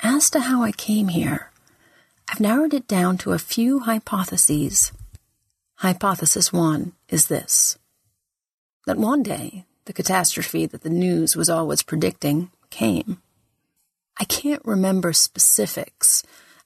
As 0.00 0.30
to 0.30 0.40
how 0.40 0.62
I 0.62 0.72
came 0.72 1.08
here, 1.08 1.50
I've 2.28 2.40
narrowed 2.40 2.74
it 2.74 2.86
down 2.86 3.18
to 3.18 3.32
a 3.32 3.38
few 3.38 3.80
hypotheses. 3.80 4.92
Hypothesis 5.76 6.52
one 6.52 6.92
is 7.08 7.26
this 7.26 7.78
that 8.88 8.96
one 8.96 9.22
day 9.22 9.66
the 9.84 9.92
catastrophe 9.92 10.64
that 10.64 10.82
the 10.82 10.88
news 10.88 11.36
was 11.36 11.50
always 11.50 11.82
predicting 11.82 12.50
came. 12.70 13.20
I 14.18 14.24
can't 14.24 14.64
remember 14.64 15.12
specifics, 15.12 16.22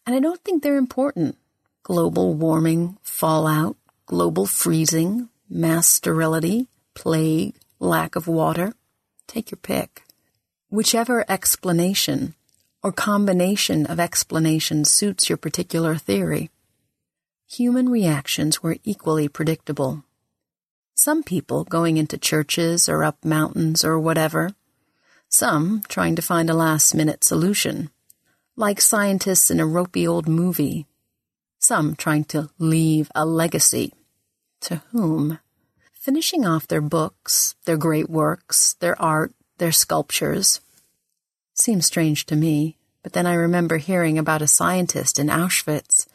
and 0.06 0.14
I 0.14 0.20
don't 0.20 0.40
think 0.44 0.62
they're 0.62 0.76
important. 0.76 1.36
Global 1.82 2.32
warming, 2.34 2.96
fallout, 3.02 3.76
global 4.06 4.46
freezing, 4.46 5.30
mass 5.50 5.88
sterility, 5.88 6.68
plague, 6.94 7.56
lack 7.80 8.14
of 8.14 8.28
water. 8.28 8.72
Take 9.26 9.50
your 9.50 9.58
pick. 9.58 10.04
Whichever 10.70 11.24
explanation 11.28 12.34
or 12.84 12.92
combination 12.92 13.84
of 13.86 13.98
explanations 13.98 14.92
suits 14.92 15.28
your 15.28 15.38
particular 15.38 15.96
theory. 15.96 16.50
Human 17.50 17.88
reactions 17.88 18.62
were 18.62 18.76
equally 18.84 19.26
predictable. 19.26 20.04
Some 20.94 21.22
people 21.22 21.64
going 21.64 21.96
into 21.96 22.18
churches 22.18 22.88
or 22.88 23.02
up 23.02 23.24
mountains 23.24 23.84
or 23.84 23.98
whatever. 23.98 24.50
Some 25.28 25.82
trying 25.88 26.16
to 26.16 26.22
find 26.22 26.50
a 26.50 26.54
last 26.54 26.94
minute 26.94 27.24
solution, 27.24 27.90
like 28.56 28.80
scientists 28.80 29.50
in 29.50 29.60
a 29.60 29.66
ropey 29.66 30.06
old 30.06 30.28
movie. 30.28 30.86
Some 31.58 31.96
trying 31.96 32.24
to 32.24 32.50
leave 32.58 33.10
a 33.14 33.24
legacy. 33.24 33.94
To 34.62 34.82
whom? 34.92 35.38
Finishing 35.94 36.44
off 36.44 36.68
their 36.68 36.80
books, 36.80 37.54
their 37.64 37.76
great 37.76 38.10
works, 38.10 38.74
their 38.74 39.00
art, 39.00 39.32
their 39.58 39.72
sculptures. 39.72 40.60
Seems 41.54 41.86
strange 41.86 42.26
to 42.26 42.36
me, 42.36 42.76
but 43.02 43.12
then 43.12 43.26
I 43.26 43.34
remember 43.34 43.78
hearing 43.78 44.18
about 44.18 44.42
a 44.42 44.46
scientist 44.46 45.18
in 45.18 45.28
Auschwitz 45.28 46.06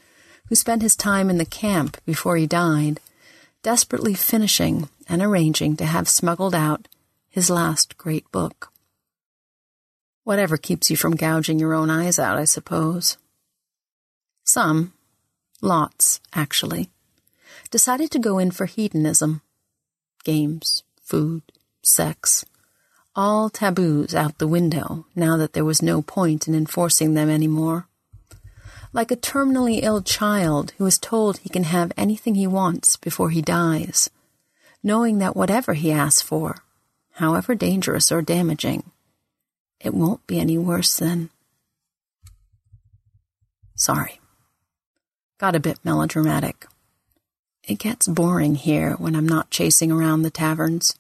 who 0.50 0.56
spent 0.56 0.82
his 0.82 0.96
time 0.96 1.30
in 1.30 1.38
the 1.38 1.46
camp 1.46 1.98
before 2.06 2.38
he 2.38 2.48
died, 2.48 3.00
desperately 3.64 4.14
finishing 4.14 4.90
and 5.08 5.22
arranging 5.22 5.76
to 5.78 5.86
have 5.86 6.10
smuggled 6.10 6.56
out 6.56 6.88
his 7.30 7.50
last 7.50 7.98
great 7.98 8.30
book. 8.32 8.72
Whatever 10.24 10.58
keeps 10.58 10.90
you 10.90 10.98
from 10.98 11.16
gouging 11.16 11.60
your 11.60 11.74
own 11.74 11.90
eyes 11.90 12.20
out, 12.20 12.38
I 12.38 12.46
suppose. 12.46 13.18
Some, 14.44 14.94
lots, 15.62 16.20
actually, 16.34 16.90
decided 17.72 18.12
to 18.12 18.20
go 18.20 18.38
in 18.38 18.52
for 18.52 18.66
hedonism. 18.66 19.42
Games, 20.24 20.84
food, 21.02 21.44
sex, 21.82 22.46
all 23.16 23.50
taboos 23.50 24.14
out 24.14 24.38
the 24.38 24.48
window 24.48 25.06
now 25.16 25.38
that 25.38 25.54
there 25.54 25.66
was 25.66 25.82
no 25.82 26.02
point 26.02 26.48
in 26.48 26.54
enforcing 26.54 27.14
them 27.14 27.30
any 27.30 27.48
more. 27.48 27.88
Like 28.98 29.12
a 29.12 29.16
terminally 29.16 29.82
ill 29.84 30.02
child 30.02 30.74
who 30.80 30.86
is 30.88 30.98
told 30.98 31.38
he 31.38 31.50
can 31.50 31.66
have 31.66 31.92
anything 31.96 32.34
he 32.34 32.48
wants 32.48 32.96
before 32.96 33.30
he 33.30 33.44
dies, 33.44 34.10
knowing 34.82 35.20
that 35.20 35.36
whatever 35.36 35.76
he 35.76 35.92
asks 35.92 36.24
for, 36.24 36.64
however 37.12 37.54
dangerous 37.54 38.12
or 38.12 38.24
damaging, 38.24 38.90
it 39.80 39.94
won't 39.94 40.26
be 40.26 40.40
any 40.40 40.58
worse 40.58 40.98
than. 40.98 41.30
Sorry. 43.76 44.20
Got 45.38 45.56
a 45.56 45.60
bit 45.60 45.78
melodramatic. 45.84 46.66
It 47.64 47.78
gets 47.78 48.08
boring 48.08 48.56
here 48.56 48.94
when 48.94 49.16
I'm 49.16 49.30
not 49.30 49.52
chasing 49.52 49.92
around 49.92 50.24
the 50.24 50.32
taverns. 50.32 50.98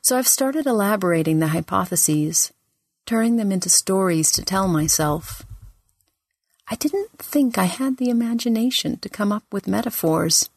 So 0.00 0.18
I've 0.18 0.26
started 0.26 0.66
elaborating 0.66 1.38
the 1.38 1.54
hypotheses, 1.54 2.52
turning 3.06 3.36
them 3.36 3.52
into 3.52 3.68
stories 3.68 4.32
to 4.32 4.44
tell 4.44 4.66
myself. 4.66 5.46
I 6.72 6.74
didn't 6.76 7.18
think 7.18 7.58
I 7.58 7.66
had 7.66 7.98
the 7.98 8.08
imagination 8.08 8.96
to 9.00 9.10
come 9.10 9.30
up 9.30 9.44
with 9.52 9.68
metaphors, 9.68 10.48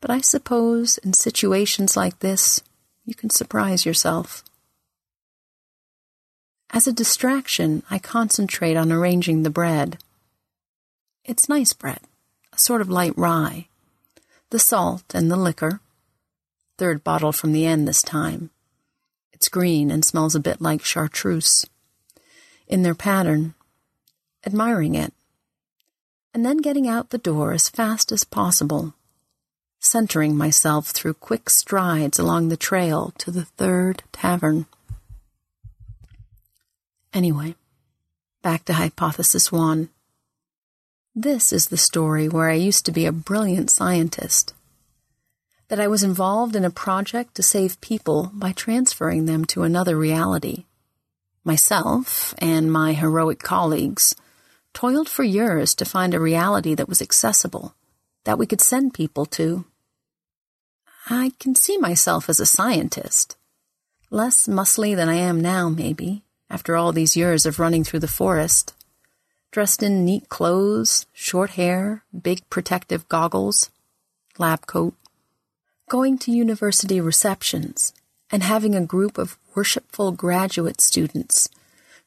but 0.00 0.08
I 0.08 0.20
suppose 0.20 0.98
in 0.98 1.14
situations 1.14 1.96
like 1.96 2.20
this, 2.20 2.60
you 3.04 3.12
can 3.12 3.30
surprise 3.30 3.84
yourself. 3.84 4.44
As 6.70 6.86
a 6.86 6.92
distraction, 6.92 7.82
I 7.90 7.98
concentrate 7.98 8.76
on 8.76 8.92
arranging 8.92 9.42
the 9.42 9.50
bread. 9.50 9.98
It's 11.24 11.48
nice 11.48 11.72
bread, 11.72 12.02
a 12.52 12.58
sort 12.58 12.80
of 12.80 12.88
light 12.88 13.18
rye. 13.18 13.66
The 14.50 14.60
salt 14.60 15.12
and 15.12 15.28
the 15.28 15.36
liquor. 15.36 15.80
Third 16.78 17.02
bottle 17.02 17.32
from 17.32 17.50
the 17.50 17.66
end 17.66 17.88
this 17.88 18.00
time. 18.00 18.50
It's 19.32 19.48
green 19.48 19.90
and 19.90 20.04
smells 20.04 20.36
a 20.36 20.40
bit 20.40 20.60
like 20.60 20.84
chartreuse. 20.84 21.66
In 22.68 22.84
their 22.84 22.94
pattern, 22.94 23.54
admiring 24.46 24.94
it, 24.94 25.12
and 26.36 26.44
then 26.44 26.58
getting 26.58 26.86
out 26.86 27.08
the 27.08 27.16
door 27.16 27.54
as 27.54 27.70
fast 27.70 28.12
as 28.12 28.22
possible, 28.22 28.92
centering 29.80 30.36
myself 30.36 30.88
through 30.88 31.14
quick 31.14 31.48
strides 31.48 32.18
along 32.18 32.50
the 32.50 32.58
trail 32.58 33.14
to 33.16 33.30
the 33.30 33.46
third 33.46 34.02
tavern. 34.12 34.66
Anyway, 37.14 37.54
back 38.42 38.66
to 38.66 38.74
Hypothesis 38.74 39.50
1. 39.50 39.88
This 41.14 41.54
is 41.54 41.68
the 41.68 41.78
story 41.78 42.28
where 42.28 42.50
I 42.50 42.66
used 42.68 42.84
to 42.84 42.92
be 42.92 43.06
a 43.06 43.12
brilliant 43.12 43.70
scientist. 43.70 44.52
That 45.68 45.80
I 45.80 45.88
was 45.88 46.02
involved 46.02 46.54
in 46.54 46.66
a 46.66 46.70
project 46.70 47.34
to 47.36 47.42
save 47.42 47.80
people 47.80 48.30
by 48.34 48.52
transferring 48.52 49.24
them 49.24 49.46
to 49.46 49.62
another 49.62 49.96
reality. 49.96 50.66
Myself 51.44 52.34
and 52.36 52.70
my 52.70 52.92
heroic 52.92 53.38
colleagues 53.38 54.14
toiled 54.76 55.08
for 55.08 55.22
years 55.22 55.74
to 55.74 55.86
find 55.86 56.12
a 56.12 56.20
reality 56.20 56.74
that 56.74 56.86
was 56.86 57.00
accessible, 57.00 57.74
that 58.24 58.36
we 58.36 58.44
could 58.44 58.60
send 58.60 58.92
people 58.92 59.24
to. 59.24 59.64
I 61.08 61.32
can 61.38 61.54
see 61.54 61.78
myself 61.78 62.28
as 62.28 62.40
a 62.40 62.44
scientist. 62.44 63.38
Less 64.10 64.46
muscly 64.46 64.94
than 64.94 65.08
I 65.08 65.14
am 65.14 65.40
now, 65.40 65.70
maybe, 65.70 66.24
after 66.50 66.76
all 66.76 66.92
these 66.92 67.16
years 67.16 67.46
of 67.46 67.58
running 67.58 67.84
through 67.84 68.00
the 68.00 68.06
forest. 68.06 68.74
Dressed 69.50 69.82
in 69.82 70.04
neat 70.04 70.28
clothes, 70.28 71.06
short 71.14 71.52
hair, 71.52 72.04
big 72.12 72.42
protective 72.50 73.08
goggles, 73.08 73.70
lab 74.36 74.66
coat. 74.66 74.92
Going 75.88 76.18
to 76.18 76.30
university 76.30 77.00
receptions 77.00 77.94
and 78.30 78.42
having 78.42 78.74
a 78.74 78.84
group 78.84 79.16
of 79.16 79.38
worshipful 79.54 80.12
graduate 80.12 80.82
students 80.82 81.48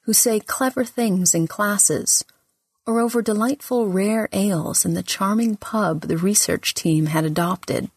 who 0.02 0.14
say 0.14 0.40
clever 0.40 0.86
things 0.86 1.34
in 1.34 1.48
classes 1.48 2.24
or 2.90 3.00
over 3.00 3.22
delightful 3.22 3.88
rare 3.88 4.28
ales 4.34 4.84
in 4.84 4.96
the 4.96 5.04
charming 5.04 5.56
pub 5.56 6.02
the 6.02 6.18
research 6.18 6.74
team 6.74 7.06
had 7.06 7.24
adopted. 7.24 7.92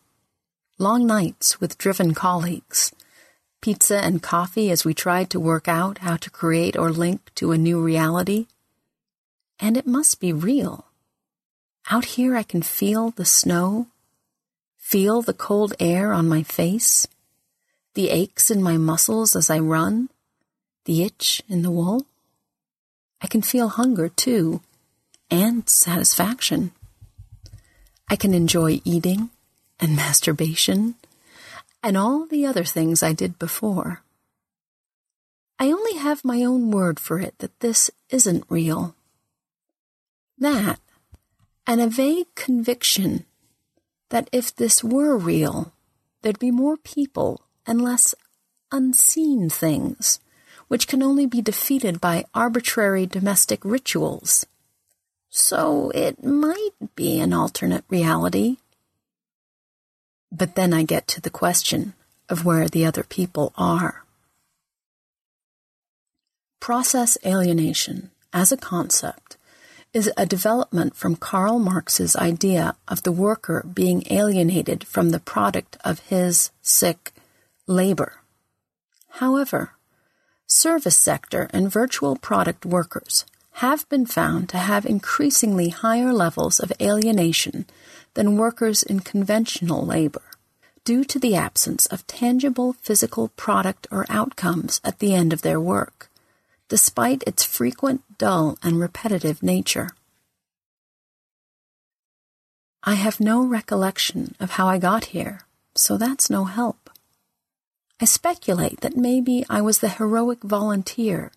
Long 0.78 1.06
nights 1.06 1.58
with 1.58 1.78
driven 1.78 2.12
colleagues 2.12 2.92
pizza 3.62 3.98
and 3.98 4.22
coffee 4.22 4.70
as 4.70 4.84
we 4.84 4.92
tried 4.92 5.30
to 5.30 5.40
work 5.40 5.68
out 5.68 5.98
how 5.98 6.16
to 6.16 6.28
create 6.28 6.76
or 6.76 6.90
link 6.90 7.30
to 7.36 7.52
a 7.52 7.56
new 7.58 7.80
reality. 7.80 8.46
And 9.58 9.76
it 9.76 9.86
must 9.86 10.20
be 10.20 10.32
real. 10.32 10.86
Out 11.88 12.04
here, 12.16 12.36
I 12.36 12.42
can 12.42 12.60
feel 12.60 13.10
the 13.10 13.24
snow, 13.24 13.86
feel 14.76 15.22
the 15.22 15.32
cold 15.32 15.74
air 15.78 16.12
on 16.12 16.28
my 16.28 16.42
face, 16.42 17.06
the 17.94 18.10
aches 18.10 18.50
in 18.50 18.62
my 18.62 18.76
muscles 18.76 19.36
as 19.36 19.48
I 19.48 19.60
run, 19.60 20.10
the 20.84 21.04
itch 21.04 21.40
in 21.48 21.62
the 21.62 21.70
wool. 21.70 22.04
I 23.20 23.28
can 23.28 23.42
feel 23.42 23.68
hunger 23.68 24.08
too, 24.08 24.60
and 25.32 25.66
satisfaction. 25.66 26.72
I 28.10 28.16
can 28.16 28.34
enjoy 28.34 28.82
eating 28.84 29.30
and 29.80 29.96
masturbation 29.96 30.96
and 31.82 31.96
all 31.96 32.26
the 32.26 32.44
other 32.44 32.64
things 32.64 33.02
I 33.02 33.14
did 33.14 33.38
before. 33.38 34.02
I 35.58 35.72
only 35.72 35.94
have 35.94 36.22
my 36.22 36.44
own 36.44 36.70
word 36.70 37.00
for 37.00 37.18
it 37.18 37.38
that 37.38 37.60
this 37.60 37.90
isn't 38.10 38.44
real. 38.50 38.94
That, 40.36 40.80
and 41.66 41.80
a 41.80 41.86
vague 41.86 42.34
conviction 42.34 43.24
that 44.10 44.28
if 44.32 44.54
this 44.54 44.84
were 44.84 45.16
real, 45.16 45.72
there'd 46.20 46.38
be 46.38 46.50
more 46.50 46.76
people 46.76 47.40
and 47.66 47.80
less 47.80 48.14
unseen 48.70 49.48
things, 49.48 50.20
which 50.68 50.86
can 50.86 51.02
only 51.02 51.24
be 51.24 51.40
defeated 51.40 52.02
by 52.02 52.26
arbitrary 52.34 53.06
domestic 53.06 53.64
rituals. 53.64 54.44
So 55.34 55.90
it 55.94 56.22
might 56.22 56.70
be 56.94 57.18
an 57.18 57.32
alternate 57.32 57.84
reality 57.88 58.58
but 60.32 60.54
then 60.54 60.72
I 60.72 60.82
get 60.82 61.06
to 61.08 61.20
the 61.20 61.30
question 61.30 61.92
of 62.28 62.44
where 62.44 62.66
the 62.66 62.86
other 62.86 63.04
people 63.04 63.52
are. 63.56 64.04
Process 66.58 67.18
alienation, 67.26 68.10
as 68.32 68.50
a 68.50 68.56
concept, 68.56 69.36
is 69.92 70.10
a 70.16 70.24
development 70.24 70.96
from 70.96 71.16
Karl 71.16 71.58
Marx's 71.58 72.16
idea 72.16 72.76
of 72.88 73.02
the 73.02 73.12
worker 73.12 73.66
being 73.74 74.04
alienated 74.10 74.86
from 74.86 75.10
the 75.10 75.20
product 75.20 75.76
of 75.84 76.00
his, 76.00 76.50
sick, 76.62 77.12
labor. 77.66 78.14
However, 79.20 79.72
service 80.46 80.96
sector 80.96 81.50
and 81.52 81.70
virtual 81.70 82.16
product 82.16 82.64
workers 82.64 83.26
have 83.56 83.88
been 83.88 84.06
found 84.06 84.48
to 84.48 84.58
have 84.58 84.86
increasingly 84.86 85.68
higher 85.68 86.12
levels 86.12 86.58
of 86.58 86.72
alienation 86.80 87.66
than 88.14 88.36
workers 88.36 88.82
in 88.82 89.00
conventional 89.00 89.84
labor, 89.84 90.22
due 90.84 91.04
to 91.04 91.18
the 91.18 91.36
absence 91.36 91.86
of 91.86 92.06
tangible 92.06 92.72
physical 92.72 93.28
product 93.28 93.86
or 93.90 94.06
outcomes 94.08 94.80
at 94.82 94.98
the 94.98 95.14
end 95.14 95.32
of 95.32 95.42
their 95.42 95.60
work, 95.60 96.10
despite 96.68 97.22
its 97.26 97.44
frequent, 97.44 98.02
dull, 98.18 98.58
and 98.62 98.80
repetitive 98.80 99.42
nature. 99.42 99.90
I 102.82 102.94
have 102.94 103.20
no 103.20 103.44
recollection 103.44 104.34
of 104.40 104.52
how 104.52 104.66
I 104.66 104.78
got 104.78 105.06
here, 105.06 105.42
so 105.74 105.96
that's 105.96 106.28
no 106.28 106.44
help. 106.44 106.90
I 108.00 108.06
speculate 108.06 108.80
that 108.80 108.96
maybe 108.96 109.44
I 109.48 109.60
was 109.60 109.78
the 109.78 109.88
heroic 109.88 110.42
volunteer 110.42 111.30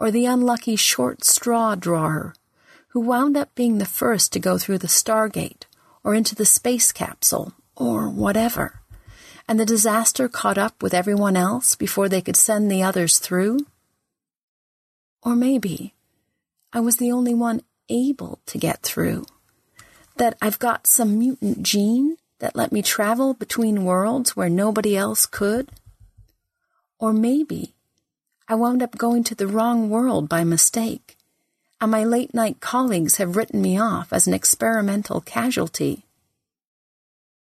or 0.00 0.10
the 0.10 0.24
unlucky 0.24 0.76
short 0.76 1.22
straw 1.22 1.74
drawer 1.74 2.34
who 2.88 3.00
wound 3.00 3.36
up 3.36 3.54
being 3.54 3.76
the 3.76 3.84
first 3.84 4.32
to 4.32 4.40
go 4.40 4.56
through 4.56 4.78
the 4.78 4.86
Stargate 4.86 5.64
or 6.02 6.14
into 6.14 6.34
the 6.34 6.46
space 6.46 6.90
capsule, 6.90 7.52
or 7.76 8.08
whatever, 8.08 8.80
and 9.46 9.60
the 9.60 9.66
disaster 9.66 10.26
caught 10.26 10.56
up 10.56 10.82
with 10.82 10.94
everyone 10.94 11.36
else 11.36 11.74
before 11.74 12.08
they 12.08 12.22
could 12.22 12.36
send 12.36 12.70
the 12.70 12.82
others 12.82 13.18
through? 13.18 13.58
Or 15.22 15.36
maybe 15.36 15.92
I 16.72 16.80
was 16.80 16.96
the 16.96 17.12
only 17.12 17.34
one 17.34 17.60
able 17.90 18.40
to 18.46 18.56
get 18.56 18.82
through. 18.82 19.26
That 20.16 20.38
I've 20.40 20.58
got 20.58 20.86
some 20.86 21.18
mutant 21.18 21.62
gene 21.62 22.16
that 22.38 22.56
let 22.56 22.72
me 22.72 22.80
travel 22.80 23.34
between 23.34 23.84
worlds 23.84 24.34
where 24.34 24.48
nobody 24.48 24.96
else 24.96 25.26
could? 25.26 25.70
Or 26.98 27.12
maybe 27.12 27.74
I 28.50 28.54
wound 28.56 28.82
up 28.82 28.98
going 28.98 29.22
to 29.24 29.36
the 29.36 29.46
wrong 29.46 29.90
world 29.90 30.28
by 30.28 30.42
mistake 30.42 31.16
and 31.80 31.88
my 31.90 32.02
late 32.02 32.34
night 32.34 32.58
colleagues 32.58 33.18
have 33.18 33.36
written 33.36 33.62
me 33.62 33.78
off 33.78 34.12
as 34.12 34.26
an 34.26 34.34
experimental 34.34 35.20
casualty. 35.20 36.04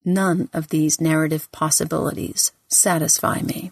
None 0.05 0.49
of 0.53 0.69
these 0.69 1.01
narrative 1.01 1.51
possibilities 1.51 2.51
satisfy 2.67 3.41
me. 3.41 3.71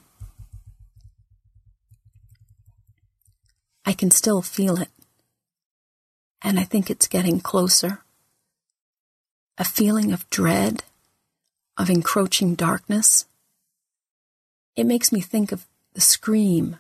I 3.85 3.93
can 3.93 4.09
still 4.09 4.41
feel 4.41 4.81
it, 4.81 4.89
and 6.41 6.59
I 6.59 6.63
think 6.63 6.89
it's 6.89 7.07
getting 7.07 7.39
closer. 7.39 8.01
A 9.59 9.63
feeling 9.63 10.11
of 10.11 10.27
dread, 10.31 10.83
of 11.77 11.91
encroaching 11.91 12.55
darkness. 12.55 13.25
It 14.75 14.87
makes 14.87 15.11
me 15.11 15.21
think 15.21 15.51
of 15.51 15.67
the 15.93 16.01
scream, 16.01 16.79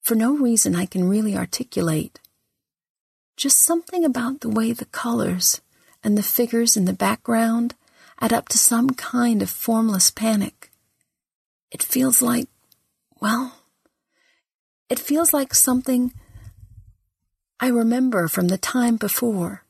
for 0.00 0.14
no 0.14 0.36
reason 0.36 0.74
I 0.74 0.86
can 0.86 1.08
really 1.08 1.36
articulate. 1.36 2.18
Just 3.36 3.58
something 3.58 4.04
about 4.04 4.40
the 4.40 4.48
way 4.48 4.72
the 4.72 4.86
colors 4.86 5.60
and 6.02 6.16
the 6.16 6.22
figures 6.22 6.76
in 6.76 6.84
the 6.84 6.92
background 6.92 7.74
add 8.20 8.32
up 8.32 8.48
to 8.48 8.58
some 8.58 8.90
kind 8.90 9.42
of 9.42 9.50
formless 9.50 10.10
panic. 10.10 10.70
It 11.70 11.82
feels 11.82 12.20
like, 12.20 12.48
well, 13.20 13.54
it 14.88 14.98
feels 14.98 15.32
like 15.32 15.54
something 15.54 16.12
I 17.60 17.68
remember 17.68 18.26
from 18.26 18.48
the 18.48 18.58
time 18.58 18.96
before, 18.96 19.64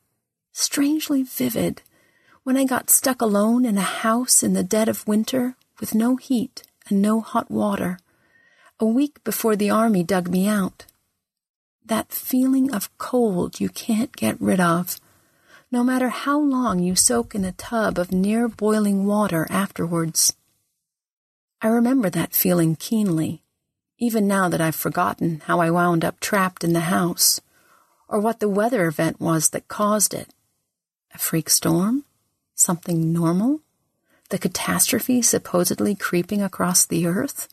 strangely 0.52 1.22
vivid, 1.22 1.82
when 2.42 2.56
I 2.56 2.64
got 2.64 2.88
stuck 2.88 3.20
alone 3.20 3.64
in 3.64 3.76
a 3.76 3.82
house 3.82 4.42
in 4.42 4.54
the 4.54 4.62
dead 4.62 4.88
of 4.88 5.06
winter 5.06 5.56
with 5.78 5.94
no 5.94 6.16
heat 6.16 6.62
and 6.88 7.02
no 7.02 7.20
hot 7.20 7.50
water, 7.50 7.98
a 8.80 8.86
week 8.86 9.22
before 9.22 9.54
the 9.54 9.70
army 9.70 10.02
dug 10.02 10.28
me 10.28 10.48
out. 10.48 10.86
That 11.84 12.12
feeling 12.12 12.72
of 12.72 12.96
cold 12.98 13.60
you 13.60 13.68
can't 13.68 14.16
get 14.16 14.40
rid 14.40 14.58
of, 14.58 14.98
no 15.70 15.84
matter 15.84 16.08
how 16.08 16.40
long 16.40 16.80
you 16.80 16.96
soak 16.96 17.34
in 17.34 17.44
a 17.44 17.52
tub 17.52 17.98
of 17.98 18.10
near 18.10 18.48
boiling 18.48 19.06
water 19.06 19.46
afterwards. 19.50 20.32
I 21.62 21.68
remember 21.68 22.10
that 22.10 22.34
feeling 22.34 22.74
keenly 22.74 23.42
even 24.00 24.26
now 24.26 24.48
that 24.48 24.62
I've 24.62 24.74
forgotten 24.74 25.42
how 25.44 25.60
I 25.60 25.70
wound 25.70 26.04
up 26.04 26.18
trapped 26.20 26.64
in 26.64 26.72
the 26.72 26.80
house, 26.80 27.40
or 28.08 28.18
what 28.18 28.40
the 28.40 28.48
weather 28.48 28.86
event 28.86 29.20
was 29.20 29.50
that 29.50 29.68
caused 29.68 30.14
it. 30.14 30.32
A 31.14 31.18
freak 31.18 31.50
storm? 31.50 32.04
Something 32.54 33.12
normal? 33.12 33.60
The 34.30 34.38
catastrophe 34.38 35.20
supposedly 35.20 35.94
creeping 35.94 36.40
across 36.40 36.86
the 36.86 37.06
earth? 37.06 37.46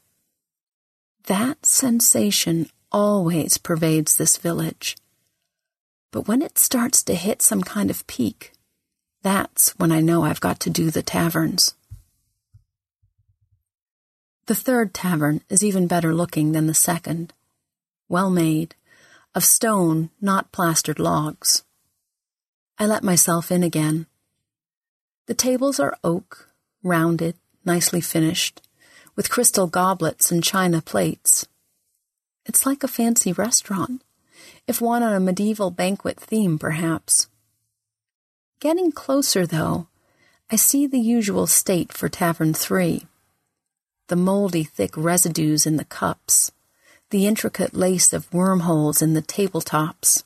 That 1.27 1.65
sensation 1.65 2.69
always 2.89 3.57
pervades 3.57 4.15
this 4.15 4.37
village. 4.37 4.95
But 6.11 6.25
when 6.25 6.41
it 6.41 6.57
starts 6.57 7.03
to 7.03 7.15
hit 7.15 7.41
some 7.41 7.63
kind 7.63 7.89
of 7.89 8.07
peak, 8.07 8.53
that's 9.23 9.77
when 9.77 9.91
I 9.91 9.99
know 9.99 10.23
I've 10.23 10.39
got 10.39 10.61
to 10.61 10.69
do 10.69 10.89
the 10.89 11.01
taverns. 11.01 11.75
The 14.45 14.55
third 14.55 14.93
tavern 14.93 15.41
is 15.49 15.65
even 15.65 15.85
better 15.87 16.15
looking 16.15 16.53
than 16.53 16.67
the 16.67 16.73
second. 16.73 17.33
Well 18.07 18.29
made, 18.29 18.75
of 19.35 19.43
stone, 19.43 20.11
not 20.21 20.53
plastered 20.53 20.97
logs. 20.97 21.65
I 22.79 22.85
let 22.85 23.03
myself 23.03 23.51
in 23.51 23.63
again. 23.63 24.07
The 25.25 25.33
tables 25.33 25.77
are 25.77 25.97
oak, 26.05 26.53
rounded, 26.81 27.35
nicely 27.65 27.99
finished, 27.99 28.61
with 29.17 29.29
crystal 29.29 29.67
goblets 29.67 30.31
and 30.31 30.41
china 30.41 30.81
plates. 30.81 31.45
It's 32.45 32.65
like 32.65 32.83
a 32.83 32.87
fancy 32.87 33.33
restaurant, 33.33 34.01
if 34.67 34.79
one 34.79 35.03
on 35.03 35.13
a 35.13 35.19
medieval 35.19 35.71
banquet 35.71 36.17
theme, 36.17 36.57
perhaps. 36.57 37.27
Getting 38.61 38.93
closer, 38.93 39.45
though, 39.45 39.87
I 40.49 40.55
see 40.55 40.87
the 40.87 40.99
usual 40.99 41.47
state 41.47 41.91
for 41.91 42.07
Tavern 42.07 42.53
3 42.53 43.05
the 44.07 44.15
moldy, 44.15 44.63
thick 44.63 44.95
residues 44.95 45.65
in 45.65 45.75
the 45.75 45.83
cups, 45.83 46.53
the 47.09 47.27
intricate 47.27 47.73
lace 47.73 48.13
of 48.13 48.33
wormholes 48.33 49.01
in 49.01 49.13
the 49.13 49.21
tabletops, 49.21 50.23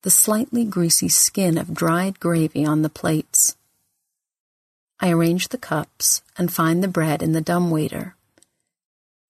the 0.00 0.10
slightly 0.10 0.64
greasy 0.64 1.08
skin 1.08 1.58
of 1.58 1.74
dried 1.74 2.18
gravy 2.18 2.64
on 2.64 2.80
the 2.80 2.88
plates. 2.88 3.58
I 5.02 5.10
arrange 5.10 5.48
the 5.48 5.58
cups 5.58 6.22
and 6.38 6.52
find 6.52 6.80
the 6.80 6.88
bread 6.88 7.22
in 7.22 7.32
the 7.32 7.40
dumbwaiter. 7.40 8.14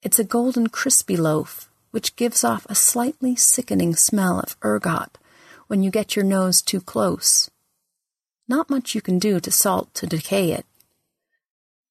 It's 0.02 0.18
a 0.18 0.24
golden 0.24 0.66
crispy 0.66 1.16
loaf, 1.16 1.70
which 1.92 2.14
gives 2.14 2.44
off 2.44 2.66
a 2.68 2.74
slightly 2.74 3.36
sickening 3.36 3.96
smell 3.96 4.40
of 4.40 4.54
ergot 4.62 5.16
when 5.68 5.82
you 5.82 5.90
get 5.90 6.14
your 6.14 6.26
nose 6.26 6.60
too 6.60 6.82
close. 6.82 7.50
Not 8.46 8.68
much 8.68 8.94
you 8.94 9.00
can 9.00 9.18
do 9.18 9.40
to 9.40 9.50
salt 9.50 9.94
to 9.94 10.06
decay 10.06 10.52
it. 10.52 10.66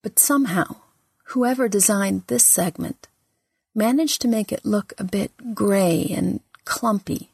But 0.00 0.20
somehow, 0.20 0.76
whoever 1.30 1.68
designed 1.68 2.22
this 2.28 2.46
segment 2.46 3.08
managed 3.74 4.20
to 4.20 4.28
make 4.28 4.52
it 4.52 4.64
look 4.64 4.92
a 4.96 5.02
bit 5.02 5.32
gray 5.54 6.06
and 6.14 6.38
clumpy, 6.64 7.32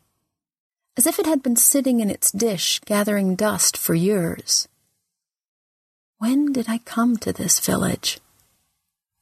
as 0.96 1.06
if 1.06 1.18
it 1.18 1.26
had 1.26 1.42
been 1.42 1.56
sitting 1.56 2.00
in 2.00 2.08
its 2.08 2.32
dish 2.32 2.80
gathering 2.86 3.34
dust 3.34 3.76
for 3.76 3.94
years. 3.94 4.66
When 6.18 6.52
did 6.52 6.68
I 6.68 6.78
come 6.78 7.16
to 7.18 7.32
this 7.32 7.60
village? 7.60 8.18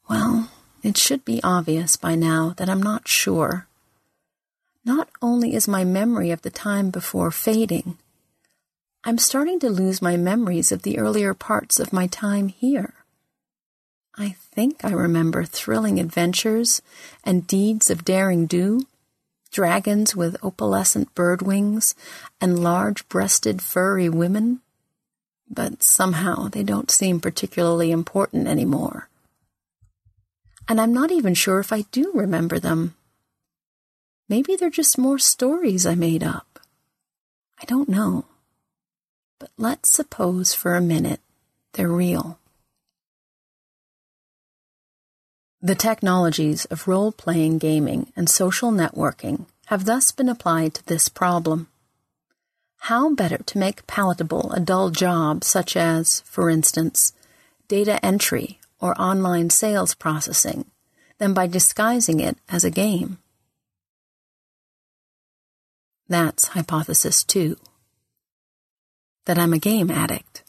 Well, 0.08 0.50
it 0.82 0.96
should 0.96 1.24
be 1.24 1.42
obvious 1.42 1.96
by 1.96 2.14
now 2.14 2.54
that 2.56 2.70
I'm 2.70 2.82
not 2.82 3.06
sure. 3.06 3.66
Not 4.82 5.08
only 5.20 5.54
is 5.54 5.68
my 5.68 5.84
memory 5.84 6.30
of 6.30 6.40
the 6.40 6.50
time 6.50 6.90
before 6.90 7.30
fading, 7.30 7.98
I'm 9.04 9.18
starting 9.18 9.60
to 9.60 9.68
lose 9.68 10.00
my 10.00 10.16
memories 10.16 10.72
of 10.72 10.82
the 10.82 10.98
earlier 10.98 11.34
parts 11.34 11.78
of 11.78 11.92
my 11.92 12.06
time 12.06 12.48
here. 12.48 12.94
I 14.16 14.30
think 14.30 14.84
I 14.84 14.90
remember 14.90 15.44
thrilling 15.44 16.00
adventures 16.00 16.80
and 17.22 17.46
deeds 17.46 17.90
of 17.90 18.04
daring 18.04 18.46
do, 18.46 18.86
dragons 19.52 20.16
with 20.16 20.40
opalescent 20.42 21.14
bird 21.14 21.42
wings, 21.42 21.94
and 22.40 22.58
large 22.58 23.06
breasted 23.08 23.60
furry 23.60 24.08
women. 24.08 24.60
But 25.48 25.82
somehow 25.82 26.48
they 26.48 26.62
don't 26.62 26.90
seem 26.90 27.20
particularly 27.20 27.90
important 27.90 28.48
anymore. 28.48 29.08
And 30.68 30.80
I'm 30.80 30.92
not 30.92 31.12
even 31.12 31.34
sure 31.34 31.60
if 31.60 31.72
I 31.72 31.82
do 31.92 32.10
remember 32.14 32.58
them. 32.58 32.96
Maybe 34.28 34.56
they're 34.56 34.70
just 34.70 34.98
more 34.98 35.18
stories 35.18 35.86
I 35.86 35.94
made 35.94 36.24
up. 36.24 36.58
I 37.60 37.64
don't 37.66 37.88
know. 37.88 38.24
But 39.38 39.50
let's 39.56 39.90
suppose 39.90 40.52
for 40.54 40.74
a 40.74 40.80
minute 40.80 41.20
they're 41.74 41.88
real. 41.88 42.38
The 45.62 45.74
technologies 45.74 46.64
of 46.66 46.88
role 46.88 47.12
playing 47.12 47.58
gaming 47.58 48.12
and 48.16 48.28
social 48.28 48.70
networking 48.70 49.46
have 49.66 49.84
thus 49.84 50.10
been 50.12 50.28
applied 50.28 50.74
to 50.74 50.86
this 50.86 51.08
problem. 51.08 51.68
How 52.78 53.14
better 53.14 53.38
to 53.38 53.58
make 53.58 53.86
palatable 53.86 54.52
a 54.52 54.60
dull 54.60 54.90
job 54.90 55.42
such 55.42 55.76
as, 55.76 56.20
for 56.20 56.48
instance, 56.48 57.12
data 57.68 58.04
entry 58.04 58.60
or 58.80 59.00
online 59.00 59.50
sales 59.50 59.94
processing 59.94 60.66
than 61.18 61.34
by 61.34 61.46
disguising 61.46 62.20
it 62.20 62.38
as 62.48 62.64
a 62.64 62.70
game? 62.70 63.18
That's 66.08 66.48
hypothesis 66.48 67.24
two. 67.24 67.56
That 69.24 69.38
I'm 69.38 69.52
a 69.52 69.58
game 69.58 69.90
addict. 69.90 70.44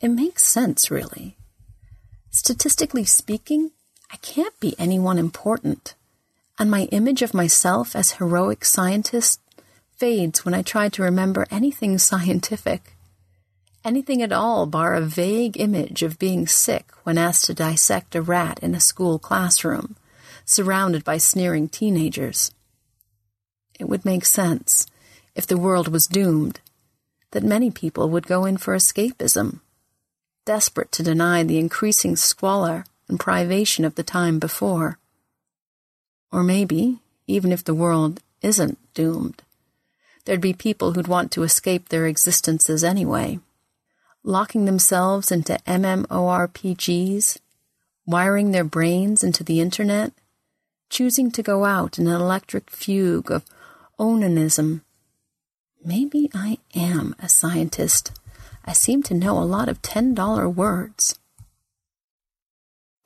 It 0.00 0.08
makes 0.08 0.44
sense, 0.44 0.90
really. 0.90 1.36
Statistically 2.30 3.04
speaking, 3.04 3.70
I 4.12 4.16
can't 4.16 4.58
be 4.58 4.74
anyone 4.78 5.18
important, 5.18 5.94
and 6.58 6.70
my 6.70 6.84
image 6.90 7.22
of 7.22 7.34
myself 7.34 7.94
as 7.94 8.12
heroic 8.12 8.64
scientist 8.64 9.40
fades 10.00 10.46
when 10.46 10.54
I 10.54 10.62
try 10.62 10.88
to 10.88 11.02
remember 11.02 11.46
anything 11.50 11.98
scientific. 12.10 12.96
Anything 13.84 14.22
at 14.22 14.32
all 14.32 14.66
bar 14.66 14.94
a 14.94 15.02
vague 15.02 15.60
image 15.60 16.02
of 16.02 16.18
being 16.18 16.46
sick 16.46 16.90
when 17.04 17.18
asked 17.18 17.44
to 17.46 17.54
dissect 17.54 18.14
a 18.14 18.22
rat 18.22 18.58
in 18.62 18.74
a 18.74 18.80
school 18.80 19.18
classroom, 19.18 19.96
surrounded 20.44 21.04
by 21.04 21.18
sneering 21.18 21.68
teenagers. 21.68 22.50
It 23.78 23.88
would 23.88 24.04
make 24.04 24.24
sense, 24.24 24.86
if 25.34 25.46
the 25.46 25.58
world 25.58 25.88
was 25.88 26.06
doomed, 26.06 26.60
that 27.32 27.44
many 27.44 27.70
people 27.70 28.08
would 28.10 28.26
go 28.26 28.44
in 28.44 28.56
for 28.56 28.74
escapism, 28.74 29.60
desperate 30.44 30.92
to 30.92 31.02
deny 31.02 31.42
the 31.42 31.58
increasing 31.58 32.16
squalor 32.16 32.84
and 33.08 33.20
privation 33.20 33.84
of 33.84 33.94
the 33.94 34.02
time 34.02 34.38
before. 34.38 34.98
Or 36.32 36.42
maybe, 36.42 36.98
even 37.26 37.52
if 37.52 37.64
the 37.64 37.74
world 37.74 38.20
isn't 38.42 38.78
doomed, 38.94 39.42
there'd 40.24 40.40
be 40.40 40.52
people 40.52 40.92
who'd 40.92 41.08
want 41.08 41.30
to 41.32 41.42
escape 41.42 41.88
their 41.88 42.06
existences 42.06 42.84
anyway, 42.84 43.38
locking 44.22 44.64
themselves 44.64 45.30
into 45.32 45.58
MMORPGs, 45.66 47.38
wiring 48.06 48.50
their 48.50 48.64
brains 48.64 49.22
into 49.22 49.44
the 49.44 49.60
internet, 49.60 50.12
choosing 50.88 51.30
to 51.30 51.42
go 51.42 51.64
out 51.64 51.98
in 51.98 52.06
an 52.06 52.20
electric 52.20 52.70
fugue 52.70 53.30
of 53.30 53.44
onanism 53.98 54.82
Maybe 55.82 56.30
I 56.34 56.58
am 56.74 57.14
a 57.18 57.28
scientist. 57.28 58.12
I 58.66 58.74
seem 58.74 59.02
to 59.04 59.14
know 59.14 59.38
a 59.38 59.48
lot 59.48 59.68
of 59.70 59.80
$10 59.80 60.54
words. 60.54 61.18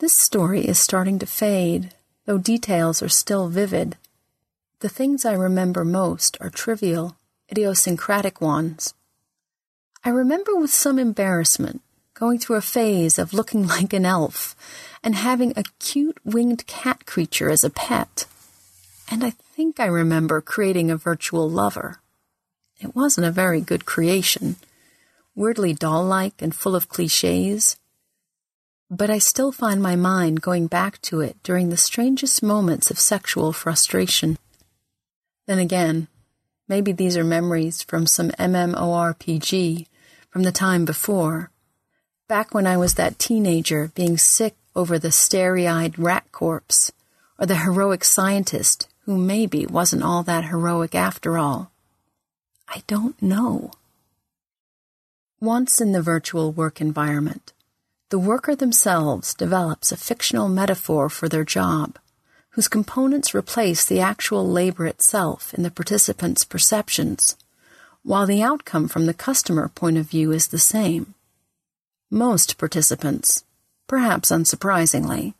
This 0.00 0.16
story 0.16 0.66
is 0.66 0.78
starting 0.78 1.20
to 1.20 1.26
fade, 1.26 1.94
though 2.26 2.36
details 2.36 3.00
are 3.00 3.08
still 3.08 3.48
vivid. 3.48 3.96
The 4.84 4.90
things 4.90 5.24
I 5.24 5.32
remember 5.32 5.82
most 5.82 6.36
are 6.42 6.50
trivial, 6.50 7.16
idiosyncratic 7.50 8.42
ones. 8.42 8.92
I 10.04 10.10
remember 10.10 10.54
with 10.56 10.74
some 10.74 10.98
embarrassment 10.98 11.80
going 12.12 12.38
through 12.38 12.56
a 12.56 12.60
phase 12.60 13.18
of 13.18 13.32
looking 13.32 13.66
like 13.76 13.94
an 13.94 14.04
elf 14.04 14.54
and 15.02 15.14
having 15.14 15.54
a 15.56 15.64
cute 15.78 16.18
winged 16.22 16.66
cat 16.66 17.06
creature 17.06 17.48
as 17.48 17.64
a 17.64 17.70
pet. 17.70 18.26
And 19.10 19.24
I 19.24 19.30
think 19.30 19.80
I 19.80 19.86
remember 19.86 20.42
creating 20.42 20.90
a 20.90 20.98
virtual 20.98 21.48
lover. 21.48 22.02
It 22.78 22.94
wasn't 22.94 23.26
a 23.26 23.30
very 23.30 23.62
good 23.62 23.86
creation, 23.86 24.56
weirdly 25.34 25.72
doll 25.72 26.04
like 26.04 26.42
and 26.42 26.54
full 26.54 26.76
of 26.76 26.90
cliches. 26.90 27.78
But 28.90 29.08
I 29.08 29.16
still 29.16 29.50
find 29.50 29.80
my 29.80 29.96
mind 29.96 30.42
going 30.42 30.66
back 30.66 31.00
to 31.08 31.22
it 31.22 31.42
during 31.42 31.70
the 31.70 31.78
strangest 31.78 32.42
moments 32.42 32.90
of 32.90 32.98
sexual 32.98 33.54
frustration. 33.54 34.36
Then 35.46 35.58
again, 35.58 36.08
maybe 36.68 36.92
these 36.92 37.16
are 37.16 37.24
memories 37.24 37.82
from 37.82 38.06
some 38.06 38.30
MMORPG 38.30 39.86
from 40.30 40.42
the 40.42 40.52
time 40.52 40.84
before, 40.84 41.50
back 42.28 42.54
when 42.54 42.66
I 42.66 42.76
was 42.76 42.94
that 42.94 43.18
teenager 43.18 43.92
being 43.94 44.16
sick 44.16 44.56
over 44.74 44.98
the 44.98 45.12
starry 45.12 45.68
eyed 45.68 45.98
rat 45.98 46.30
corpse, 46.32 46.90
or 47.38 47.46
the 47.46 47.58
heroic 47.58 48.04
scientist 48.04 48.88
who 49.04 49.16
maybe 49.16 49.66
wasn't 49.66 50.02
all 50.02 50.22
that 50.22 50.46
heroic 50.46 50.94
after 50.94 51.38
all. 51.38 51.70
I 52.68 52.82
don't 52.86 53.20
know. 53.20 53.72
Once 55.40 55.80
in 55.80 55.92
the 55.92 56.00
virtual 56.00 56.50
work 56.52 56.80
environment, 56.80 57.52
the 58.08 58.18
worker 58.18 58.56
themselves 58.56 59.34
develops 59.34 59.92
a 59.92 59.96
fictional 59.96 60.48
metaphor 60.48 61.10
for 61.10 61.28
their 61.28 61.44
job, 61.44 61.98
whose 62.54 62.68
components 62.68 63.34
replace 63.34 63.84
the 63.84 64.00
actual 64.00 64.48
labor 64.48 64.86
itself 64.86 65.52
in 65.54 65.64
the 65.64 65.70
participant's 65.70 66.44
perceptions, 66.44 67.36
while 68.02 68.26
the 68.26 68.42
outcome 68.42 68.86
from 68.86 69.06
the 69.06 69.14
customer 69.14 69.68
point 69.68 69.96
of 69.96 70.08
view 70.08 70.30
is 70.30 70.48
the 70.48 70.58
same. 70.58 71.14
Most 72.10 72.56
participants, 72.56 73.44
perhaps 73.88 74.30
unsurprisingly, 74.30 75.34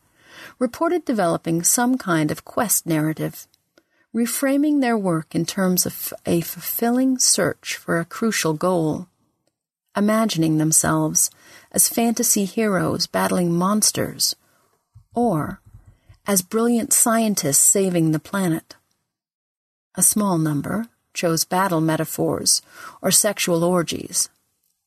reported 0.59 1.05
developing 1.05 1.63
some 1.63 1.97
kind 1.97 2.31
of 2.31 2.43
quest 2.43 2.85
narrative 2.85 3.47
reframing 4.13 4.79
their 4.79 4.97
work 4.97 5.35
in 5.35 5.45
terms 5.45 5.85
of 5.85 6.13
a 6.25 6.39
fulfilling 6.41 7.17
search 7.17 7.75
for 7.75 7.99
a 7.99 8.05
crucial 8.05 8.53
goal, 8.53 9.07
imagining 9.95 10.57
themselves 10.57 11.29
as 11.71 11.89
fantasy 11.89 12.45
heroes 12.45 13.07
battling 13.07 13.53
monsters, 13.53 14.35
or 15.13 15.59
as 16.27 16.41
brilliant 16.41 16.93
scientists 16.93 17.57
saving 17.59 18.11
the 18.11 18.19
planet. 18.19 18.75
A 19.95 20.03
small 20.03 20.37
number 20.37 20.87
chose 21.13 21.45
battle 21.45 21.81
metaphors 21.81 22.61
or 23.01 23.11
sexual 23.11 23.63
orgies, 23.63 24.29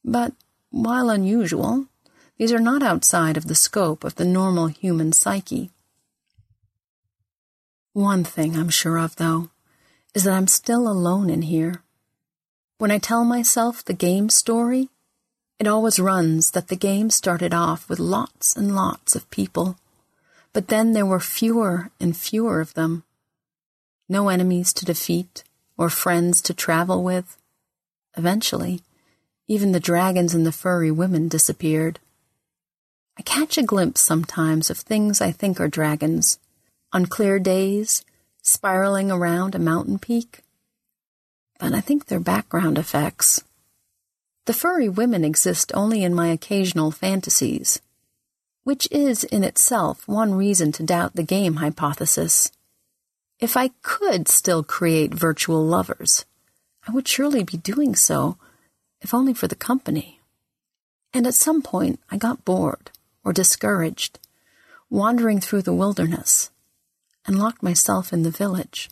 but 0.04 0.32
while 0.70 1.08
unusual, 1.10 1.86
these 2.36 2.52
are 2.52 2.60
not 2.60 2.82
outside 2.82 3.36
of 3.36 3.48
the 3.48 3.54
scope 3.54 4.04
of 4.04 4.14
the 4.16 4.24
normal 4.24 4.66
human 4.66 5.12
psyche. 5.12 5.70
One 7.92 8.22
thing 8.22 8.56
I'm 8.56 8.68
sure 8.68 8.98
of, 8.98 9.16
though, 9.16 9.50
is 10.14 10.24
that 10.24 10.34
I'm 10.34 10.46
still 10.46 10.86
alone 10.88 11.30
in 11.30 11.42
here. 11.42 11.82
When 12.78 12.90
I 12.90 12.98
tell 12.98 13.24
myself 13.24 13.84
the 13.84 13.92
game 13.92 14.28
story, 14.28 14.88
it 15.58 15.66
always 15.66 15.98
runs 15.98 16.52
that 16.52 16.68
the 16.68 16.76
game 16.76 17.10
started 17.10 17.52
off 17.52 17.88
with 17.88 17.98
lots 17.98 18.54
and 18.54 18.74
lots 18.74 19.16
of 19.16 19.28
people, 19.30 19.76
but 20.58 20.66
then 20.66 20.92
there 20.92 21.06
were 21.06 21.20
fewer 21.20 21.88
and 22.00 22.16
fewer 22.16 22.60
of 22.60 22.74
them. 22.74 23.04
No 24.08 24.28
enemies 24.28 24.72
to 24.72 24.84
defeat 24.84 25.44
or 25.76 25.88
friends 25.88 26.40
to 26.42 26.52
travel 26.52 27.04
with. 27.04 27.36
Eventually, 28.16 28.80
even 29.46 29.70
the 29.70 29.78
dragons 29.78 30.34
and 30.34 30.44
the 30.44 30.50
furry 30.50 30.90
women 30.90 31.28
disappeared. 31.28 32.00
I 33.16 33.22
catch 33.22 33.56
a 33.56 33.62
glimpse 33.62 34.00
sometimes 34.00 34.68
of 34.68 34.78
things 34.78 35.20
I 35.20 35.30
think 35.30 35.60
are 35.60 35.68
dragons 35.68 36.40
on 36.92 37.06
clear 37.06 37.38
days, 37.38 38.04
spiraling 38.42 39.12
around 39.12 39.54
a 39.54 39.60
mountain 39.60 40.00
peak. 40.00 40.40
But 41.60 41.72
I 41.72 41.80
think 41.80 42.06
they're 42.06 42.18
background 42.18 42.78
effects. 42.78 43.44
The 44.46 44.54
furry 44.54 44.88
women 44.88 45.24
exist 45.24 45.70
only 45.72 46.02
in 46.02 46.16
my 46.16 46.26
occasional 46.30 46.90
fantasies, 46.90 47.80
which 48.68 48.86
is 48.90 49.24
in 49.24 49.42
itself 49.42 50.06
one 50.06 50.34
reason 50.34 50.70
to 50.70 50.82
doubt 50.82 51.16
the 51.16 51.22
game 51.22 51.54
hypothesis. 51.54 52.52
If 53.40 53.56
I 53.56 53.70
could 53.80 54.28
still 54.28 54.62
create 54.62 55.14
virtual 55.14 55.64
lovers, 55.64 56.26
I 56.86 56.92
would 56.92 57.08
surely 57.08 57.42
be 57.42 57.56
doing 57.56 57.94
so, 57.94 58.36
if 59.00 59.14
only 59.14 59.32
for 59.32 59.48
the 59.48 59.54
company. 59.54 60.20
And 61.14 61.26
at 61.26 61.32
some 61.32 61.62
point 61.62 61.98
I 62.10 62.18
got 62.18 62.44
bored 62.44 62.90
or 63.24 63.32
discouraged, 63.32 64.18
wandering 64.90 65.40
through 65.40 65.62
the 65.62 65.72
wilderness 65.72 66.50
and 67.24 67.38
locked 67.38 67.62
myself 67.62 68.12
in 68.12 68.22
the 68.22 68.30
village. 68.30 68.90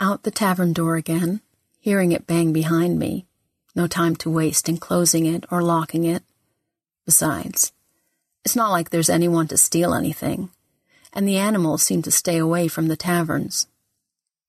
Out 0.00 0.24
the 0.24 0.32
tavern 0.32 0.72
door 0.72 0.96
again, 0.96 1.42
hearing 1.78 2.10
it 2.10 2.26
bang 2.26 2.52
behind 2.52 2.98
me. 2.98 3.26
No 3.76 3.86
time 3.86 4.16
to 4.16 4.28
waste 4.28 4.68
in 4.68 4.78
closing 4.78 5.26
it 5.26 5.44
or 5.48 5.62
locking 5.62 6.02
it. 6.02 6.24
Besides, 7.06 7.72
it's 8.44 8.56
not 8.56 8.70
like 8.70 8.90
there's 8.90 9.10
anyone 9.10 9.48
to 9.48 9.56
steal 9.56 9.94
anything, 9.94 10.50
and 11.12 11.26
the 11.26 11.36
animals 11.36 11.82
seem 11.82 12.02
to 12.02 12.10
stay 12.10 12.38
away 12.38 12.68
from 12.68 12.88
the 12.88 12.96
taverns. 12.96 13.66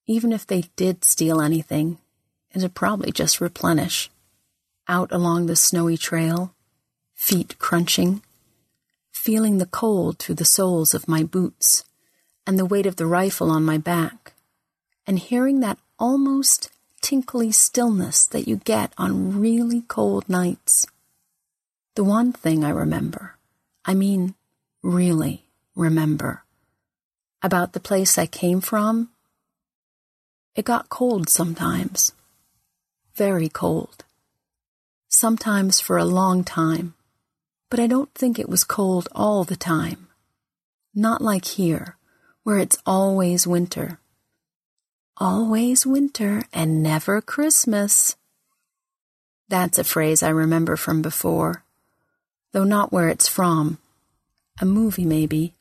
Even 0.08 0.32
if 0.32 0.46
they 0.46 0.66
did 0.76 1.04
steal 1.04 1.42
anything, 1.42 1.98
it'd 2.54 2.74
probably 2.74 3.12
just 3.12 3.42
replenish. 3.42 4.10
Out 4.88 5.12
along 5.12 5.46
the 5.46 5.56
snowy 5.56 5.98
trail, 5.98 6.54
feet 7.14 7.58
crunching, 7.60 8.22
feeling 9.12 9.58
the 9.58 9.66
cold 9.66 10.18
through 10.18 10.36
the 10.36 10.46
soles 10.46 10.94
of 10.94 11.08
my 11.08 11.24
boots 11.24 11.84
and 12.48 12.58
the 12.58 12.66
weight 12.66 12.86
of 12.86 12.96
the 12.96 13.06
rifle 13.06 13.52
on 13.52 13.64
my 13.64 13.78
back, 13.78 14.34
and 15.06 15.20
hearing 15.20 15.60
that 15.60 15.78
almost 16.00 16.72
tinkly 17.02 17.52
stillness 17.52 18.26
that 18.26 18.48
you 18.48 18.58
get 18.58 18.94
on 18.98 19.40
really 19.40 19.82
cold 19.88 20.28
nights. 20.28 20.88
The 21.96 22.04
one 22.04 22.32
thing 22.32 22.64
I 22.64 22.70
remember, 22.70 23.36
I 23.86 23.94
mean, 23.94 24.36
really 24.84 25.46
remember, 25.76 26.44
about 27.42 27.74
the 27.74 27.80
place 27.80 28.18
I 28.18 28.26
came 28.26 28.62
from, 28.62 29.10
it 30.56 30.66
got 30.66 30.90
cold 30.90 31.30
sometimes. 31.30 32.12
Very 33.16 33.50
cold. 33.50 34.04
Sometimes 35.08 35.80
for 35.80 35.98
a 35.98 36.06
long 36.06 36.44
time. 36.44 36.94
But 37.70 37.80
I 37.80 37.88
don't 37.88 38.14
think 38.14 38.38
it 38.38 38.50
was 38.50 38.64
cold 38.64 39.08
all 39.14 39.44
the 39.44 39.56
time. 39.56 40.08
Not 40.94 41.22
like 41.22 41.46
here, 41.46 41.98
where 42.44 42.58
it's 42.58 42.78
always 42.86 43.48
winter. 43.48 44.00
Always 45.18 45.86
winter 45.86 46.44
and 46.52 46.84
never 46.84 47.22
Christmas. 47.22 48.18
That's 49.48 49.78
a 49.78 49.84
phrase 49.84 50.22
I 50.22 50.30
remember 50.30 50.76
from 50.76 51.02
before, 51.02 51.64
though 52.52 52.64
not 52.64 52.92
where 52.92 53.10
it's 53.10 53.28
from. 53.28 53.78
A 54.60 54.66
movie, 54.66 55.06
maybe. 55.06 55.54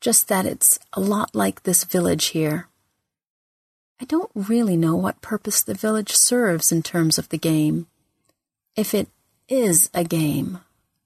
Just 0.00 0.28
that 0.28 0.46
it's 0.46 0.78
a 0.92 1.00
lot 1.00 1.34
like 1.34 1.62
this 1.62 1.84
village 1.84 2.26
here. 2.26 2.68
I 4.00 4.04
don't 4.04 4.30
really 4.34 4.76
know 4.76 4.96
what 4.96 5.20
purpose 5.20 5.62
the 5.62 5.74
village 5.74 6.12
serves 6.12 6.72
in 6.72 6.82
terms 6.82 7.18
of 7.18 7.28
the 7.28 7.38
game. 7.38 7.86
If 8.74 8.94
it 8.94 9.08
is 9.48 9.90
a 9.94 10.02
game, 10.02 10.58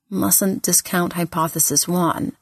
mustn't 0.09 0.63
discount 0.63 1.13
hypothesis 1.13 1.87
one 1.87 2.33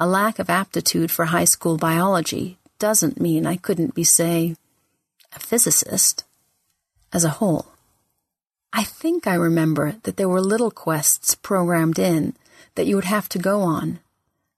a 0.00 0.06
lack 0.06 0.38
of 0.38 0.48
aptitude 0.48 1.10
for 1.10 1.26
high 1.26 1.44
school 1.44 1.76
biology 1.76 2.56
doesn't 2.78 3.20
mean 3.20 3.46
I 3.46 3.56
couldn't 3.56 3.94
be, 3.94 4.02
say, 4.02 4.56
a 5.36 5.38
physicist. 5.38 6.24
As 7.12 7.22
a 7.22 7.36
whole, 7.38 7.66
I 8.72 8.84
think 8.84 9.26
I 9.26 9.34
remember 9.34 9.96
that 10.04 10.16
there 10.16 10.28
were 10.28 10.40
little 10.40 10.70
quests 10.70 11.34
programmed 11.34 11.98
in 11.98 12.34
that 12.74 12.86
you 12.86 12.94
would 12.94 13.04
have 13.04 13.28
to 13.30 13.38
go 13.38 13.62
on. 13.62 13.98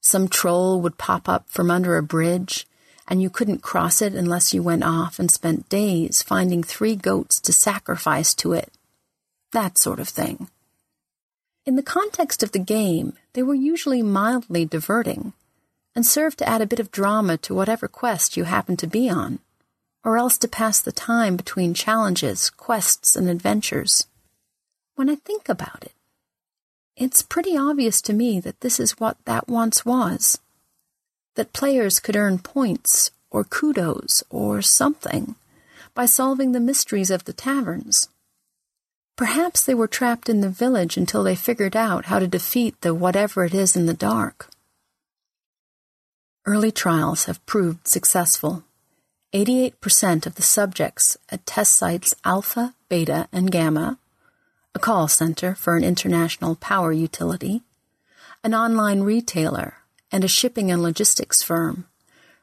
Some 0.00 0.28
troll 0.28 0.80
would 0.80 0.98
pop 0.98 1.28
up 1.28 1.48
from 1.48 1.70
under 1.70 1.96
a 1.96 2.02
bridge, 2.02 2.66
and 3.08 3.22
you 3.22 3.30
couldn't 3.30 3.62
cross 3.62 4.02
it 4.02 4.14
unless 4.14 4.52
you 4.52 4.62
went 4.62 4.84
off 4.84 5.18
and 5.18 5.30
spent 5.30 5.68
days 5.68 6.22
finding 6.22 6.62
three 6.62 6.96
goats 6.96 7.40
to 7.40 7.52
sacrifice 7.52 8.34
to 8.34 8.52
it. 8.52 8.72
That 9.52 9.78
sort 9.78 10.00
of 10.00 10.08
thing. 10.08 10.48
In 11.64 11.76
the 11.76 11.82
context 11.82 12.42
of 12.42 12.52
the 12.52 12.58
game, 12.58 13.14
they 13.34 13.42
were 13.42 13.54
usually 13.54 14.02
mildly 14.02 14.64
diverting 14.64 15.32
and 15.94 16.06
served 16.06 16.38
to 16.38 16.48
add 16.48 16.60
a 16.60 16.66
bit 16.66 16.80
of 16.80 16.90
drama 16.90 17.36
to 17.38 17.54
whatever 17.54 17.86
quest 17.86 18.36
you 18.36 18.44
happened 18.44 18.78
to 18.80 18.86
be 18.86 19.08
on. 19.08 19.38
Or 20.04 20.16
else 20.16 20.36
to 20.38 20.48
pass 20.48 20.80
the 20.80 20.92
time 20.92 21.36
between 21.36 21.74
challenges, 21.74 22.50
quests, 22.50 23.14
and 23.14 23.28
adventures. 23.28 24.06
When 24.94 25.08
I 25.08 25.14
think 25.14 25.48
about 25.48 25.82
it, 25.82 25.92
it's 26.96 27.22
pretty 27.22 27.56
obvious 27.56 28.02
to 28.02 28.12
me 28.12 28.40
that 28.40 28.60
this 28.60 28.78
is 28.78 29.00
what 29.00 29.16
that 29.24 29.48
once 29.48 29.84
was. 29.84 30.38
That 31.36 31.52
players 31.52 32.00
could 32.00 32.16
earn 32.16 32.38
points, 32.38 33.10
or 33.30 33.44
kudos, 33.44 34.22
or 34.28 34.60
something, 34.60 35.36
by 35.94 36.06
solving 36.06 36.52
the 36.52 36.60
mysteries 36.60 37.10
of 37.10 37.24
the 37.24 37.32
taverns. 37.32 38.08
Perhaps 39.16 39.62
they 39.62 39.74
were 39.74 39.88
trapped 39.88 40.28
in 40.28 40.40
the 40.40 40.48
village 40.48 40.96
until 40.96 41.22
they 41.22 41.34
figured 41.34 41.76
out 41.76 42.06
how 42.06 42.18
to 42.18 42.26
defeat 42.26 42.80
the 42.80 42.94
whatever 42.94 43.44
it 43.44 43.54
is 43.54 43.76
in 43.76 43.86
the 43.86 43.94
dark. 43.94 44.48
Early 46.44 46.72
trials 46.72 47.26
have 47.26 47.44
proved 47.46 47.86
successful. 47.86 48.64
88% 49.32 50.26
of 50.26 50.34
the 50.34 50.42
subjects 50.42 51.16
at 51.30 51.46
test 51.46 51.74
sites 51.74 52.14
Alpha, 52.24 52.74
Beta, 52.90 53.28
and 53.32 53.50
Gamma, 53.50 53.98
a 54.74 54.78
call 54.78 55.08
center 55.08 55.54
for 55.54 55.76
an 55.76 55.84
international 55.84 56.54
power 56.56 56.92
utility, 56.92 57.62
an 58.44 58.54
online 58.54 59.00
retailer, 59.00 59.74
and 60.10 60.22
a 60.22 60.28
shipping 60.28 60.70
and 60.70 60.82
logistics 60.82 61.42
firm, 61.42 61.86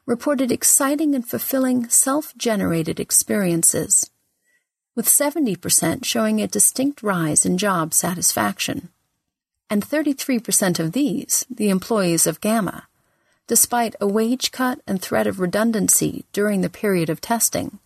reported 0.07 0.51
exciting 0.51 1.13
and 1.13 1.27
fulfilling 1.27 1.87
self 1.89 2.35
generated 2.35 2.99
experiences, 2.99 4.09
with 4.95 5.05
70% 5.05 6.03
showing 6.03 6.41
a 6.41 6.47
distinct 6.47 7.03
rise 7.03 7.45
in 7.45 7.59
job 7.59 7.93
satisfaction. 7.93 8.89
And 9.69 9.85
33% 9.85 10.79
of 10.79 10.93
these, 10.93 11.45
the 11.47 11.69
employees 11.69 12.25
of 12.25 12.41
Gamma, 12.41 12.88
despite 13.49 13.95
a 13.99 14.07
wage 14.07 14.51
cut 14.51 14.79
and 14.85 15.01
threat 15.01 15.25
of 15.25 15.39
redundancy 15.39 16.23
during 16.31 16.61
the 16.61 16.69
period 16.69 17.09
of 17.09 17.19
testing. 17.19 17.79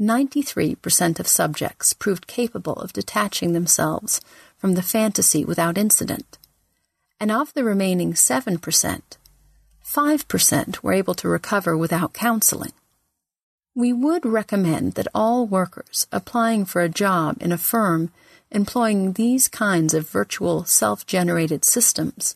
93% 0.00 1.20
of 1.20 1.28
subjects 1.28 1.92
proved 1.92 2.26
capable 2.26 2.72
of 2.72 2.92
detaching 2.92 3.52
themselves 3.52 4.20
from 4.58 4.74
the 4.74 4.82
fantasy 4.82 5.44
without 5.44 5.78
incident. 5.78 6.38
And 7.20 7.30
of 7.30 7.54
the 7.54 7.62
remaining 7.62 8.14
7%, 8.14 9.02
5% 9.86 10.82
were 10.82 10.92
able 10.92 11.14
to 11.14 11.28
recover 11.28 11.76
without 11.76 12.12
counseling. 12.12 12.72
We 13.76 13.92
would 13.92 14.26
recommend 14.26 14.94
that 14.94 15.06
all 15.14 15.46
workers 15.46 16.08
applying 16.10 16.64
for 16.64 16.82
a 16.82 16.88
job 16.88 17.36
in 17.40 17.52
a 17.52 17.58
firm 17.58 18.10
employing 18.50 19.12
these 19.12 19.46
kinds 19.46 19.94
of 19.94 20.10
virtual 20.10 20.64
self 20.64 21.06
generated 21.06 21.64
systems 21.64 22.34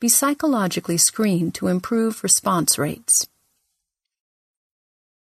be 0.00 0.08
psychologically 0.08 0.96
screened 0.96 1.54
to 1.54 1.68
improve 1.68 2.22
response 2.22 2.78
rates. 2.78 3.26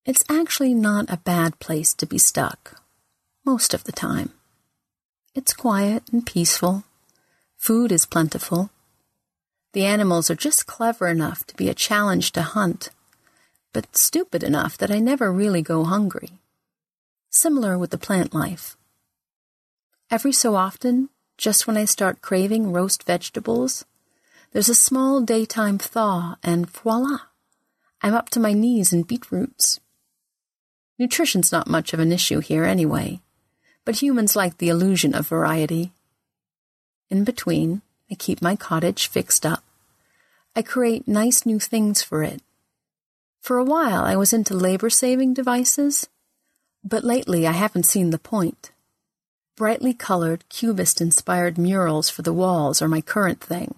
It's 0.05 0.23
actually 0.29 0.73
not 0.73 1.05
a 1.09 1.17
bad 1.17 1.59
place 1.59 1.93
to 1.93 2.05
be 2.05 2.17
stuck, 2.17 2.81
most 3.45 3.73
of 3.73 3.83
the 3.83 3.91
time. 3.91 4.31
It's 5.35 5.53
quiet 5.53 6.03
and 6.11 6.25
peaceful. 6.25 6.83
Food 7.57 7.91
is 7.91 8.05
plentiful. 8.05 8.71
The 9.73 9.85
animals 9.85 10.29
are 10.29 10.35
just 10.35 10.67
clever 10.67 11.07
enough 11.07 11.45
to 11.47 11.55
be 11.55 11.69
a 11.69 11.73
challenge 11.73 12.31
to 12.33 12.41
hunt, 12.41 12.89
but 13.73 13.95
stupid 13.95 14.43
enough 14.43 14.77
that 14.77 14.91
I 14.91 14.99
never 14.99 15.31
really 15.31 15.61
go 15.61 15.83
hungry. 15.83 16.39
Similar 17.29 17.77
with 17.77 17.91
the 17.91 17.97
plant 17.97 18.33
life. 18.33 18.75
Every 20.11 20.31
so 20.31 20.55
often, 20.55 21.09
just 21.37 21.65
when 21.65 21.77
I 21.77 21.85
start 21.85 22.21
craving 22.21 22.71
roast 22.71 23.03
vegetables, 23.03 23.85
there's 24.53 24.69
a 24.69 24.75
small 24.75 25.21
daytime 25.21 25.79
thaw, 25.79 26.35
and 26.43 26.69
voila, 26.69 27.17
I'm 28.03 28.13
up 28.13 28.29
to 28.29 28.39
my 28.39 28.53
knees 28.53 28.93
in 28.93 29.01
beetroots. 29.01 29.79
Nutrition's 30.99 31.51
not 31.51 31.67
much 31.67 31.91
of 31.91 31.99
an 31.99 32.11
issue 32.11 32.39
here 32.39 32.63
anyway, 32.63 33.19
but 33.83 34.01
humans 34.01 34.35
like 34.35 34.59
the 34.59 34.69
illusion 34.69 35.15
of 35.15 35.27
variety. 35.27 35.91
In 37.09 37.23
between, 37.23 37.81
I 38.11 38.15
keep 38.15 38.43
my 38.43 38.55
cottage 38.55 39.07
fixed 39.07 39.43
up. 39.43 39.63
I 40.55 40.61
create 40.61 41.07
nice 41.07 41.47
new 41.47 41.59
things 41.59 42.03
for 42.03 42.21
it. 42.21 42.41
For 43.41 43.57
a 43.57 43.63
while, 43.63 44.03
I 44.03 44.15
was 44.15 44.33
into 44.33 44.53
labor 44.53 44.91
saving 44.91 45.33
devices, 45.33 46.07
but 46.83 47.03
lately 47.03 47.47
I 47.47 47.53
haven't 47.53 47.87
seen 47.87 48.11
the 48.11 48.19
point. 48.19 48.71
Brightly 49.55 49.95
colored, 49.95 50.47
cubist 50.49 51.01
inspired 51.01 51.57
murals 51.57 52.11
for 52.11 52.21
the 52.21 52.33
walls 52.33 52.83
are 52.83 52.87
my 52.87 53.01
current 53.01 53.41
thing. 53.41 53.75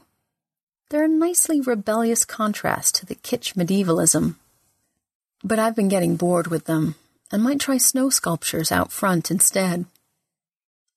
They're 0.96 1.04
a 1.04 1.10
nicely 1.10 1.60
rebellious 1.60 2.24
contrast 2.24 2.96
to 2.96 3.06
the 3.06 3.16
kitsch 3.16 3.58
medievalism. 3.58 4.38
But 5.44 5.60
I've 5.60 5.76
been 5.76 5.90
getting 5.90 6.16
bored 6.16 6.48
with 6.48 6.68
them 6.68 6.96
and 7.30 7.44
might 7.44 7.60
try 7.60 7.76
snow 7.76 8.10
sculptures 8.10 8.72
out 8.72 8.94
front 8.94 9.30
instead. 9.30 9.88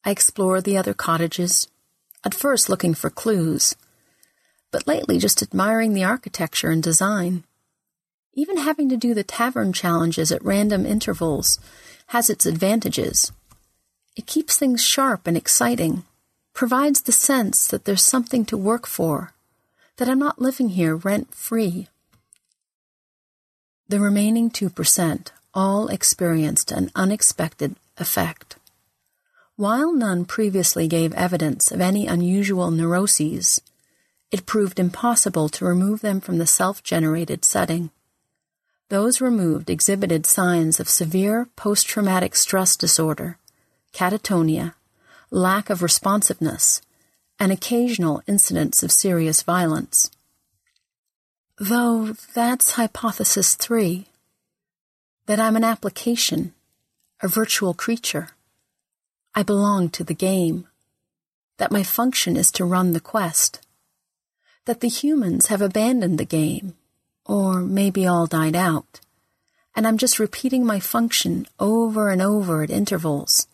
I 0.04 0.12
explore 0.12 0.60
the 0.60 0.76
other 0.76 0.94
cottages, 0.94 1.66
at 2.22 2.32
first 2.32 2.68
looking 2.68 2.94
for 2.94 3.10
clues, 3.10 3.74
but 4.70 4.86
lately 4.86 5.18
just 5.18 5.42
admiring 5.42 5.94
the 5.94 6.04
architecture 6.04 6.70
and 6.70 6.80
design. 6.80 7.42
Even 8.34 8.58
having 8.58 8.88
to 8.90 8.96
do 8.96 9.14
the 9.14 9.24
tavern 9.24 9.72
challenges 9.72 10.30
at 10.30 10.44
random 10.44 10.86
intervals 10.86 11.58
has 12.14 12.30
its 12.30 12.46
advantages. 12.46 13.32
It 14.14 14.26
keeps 14.28 14.56
things 14.56 14.80
sharp 14.80 15.26
and 15.26 15.36
exciting, 15.36 16.04
provides 16.54 17.02
the 17.02 17.10
sense 17.10 17.66
that 17.66 17.84
there's 17.84 18.04
something 18.04 18.44
to 18.44 18.56
work 18.56 18.86
for 18.86 19.32
that 19.98 20.08
I'm 20.08 20.18
not 20.18 20.40
living 20.40 20.70
here 20.70 20.96
rent 20.96 21.34
free. 21.34 21.88
The 23.88 24.00
remaining 24.00 24.50
2% 24.50 25.30
all 25.54 25.88
experienced 25.88 26.72
an 26.72 26.90
unexpected 26.94 27.76
effect. 27.96 28.56
While 29.56 29.92
none 29.92 30.24
previously 30.24 30.86
gave 30.86 31.12
evidence 31.14 31.72
of 31.72 31.80
any 31.80 32.06
unusual 32.06 32.70
neuroses, 32.70 33.60
it 34.30 34.46
proved 34.46 34.78
impossible 34.78 35.48
to 35.48 35.64
remove 35.64 36.00
them 36.00 36.20
from 36.20 36.38
the 36.38 36.46
self 36.46 36.82
generated 36.82 37.44
setting. 37.44 37.90
Those 38.88 39.20
removed 39.20 39.68
exhibited 39.68 40.26
signs 40.26 40.78
of 40.78 40.88
severe 40.88 41.48
post 41.56 41.88
traumatic 41.88 42.36
stress 42.36 42.76
disorder, 42.76 43.38
catatonia, 43.92 44.74
lack 45.30 45.70
of 45.70 45.82
responsiveness, 45.82 46.80
and 47.38 47.52
occasional 47.52 48.22
incidents 48.26 48.82
of 48.82 48.92
serious 48.92 49.42
violence. 49.42 50.10
Though 51.58 52.14
that's 52.34 52.72
hypothesis 52.72 53.54
three 53.54 54.06
that 55.26 55.38
I'm 55.38 55.56
an 55.56 55.64
application, 55.64 56.54
a 57.22 57.28
virtual 57.28 57.74
creature. 57.74 58.30
I 59.34 59.42
belong 59.42 59.90
to 59.90 60.02
the 60.02 60.14
game, 60.14 60.66
that 61.58 61.70
my 61.70 61.82
function 61.82 62.36
is 62.36 62.50
to 62.52 62.64
run 62.64 62.92
the 62.92 63.00
quest, 63.00 63.60
that 64.64 64.80
the 64.80 64.88
humans 64.88 65.46
have 65.46 65.60
abandoned 65.60 66.18
the 66.18 66.24
game, 66.24 66.74
or 67.26 67.60
maybe 67.60 68.06
all 68.06 68.26
died 68.26 68.56
out, 68.56 69.00
and 69.76 69.86
I'm 69.86 69.98
just 69.98 70.18
repeating 70.18 70.64
my 70.64 70.80
function 70.80 71.46
over 71.60 72.08
and 72.08 72.22
over 72.22 72.62
at 72.62 72.70
intervals 72.70 73.46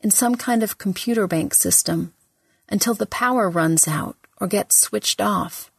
in 0.00 0.10
some 0.10 0.36
kind 0.36 0.62
of 0.62 0.78
computer 0.78 1.26
bank 1.26 1.54
system 1.54 2.12
until 2.68 2.94
the 2.94 3.06
power 3.06 3.48
runs 3.48 3.86
out 3.86 4.16
or 4.40 4.46
gets 4.46 4.76
switched 4.76 5.20
off, 5.20 5.70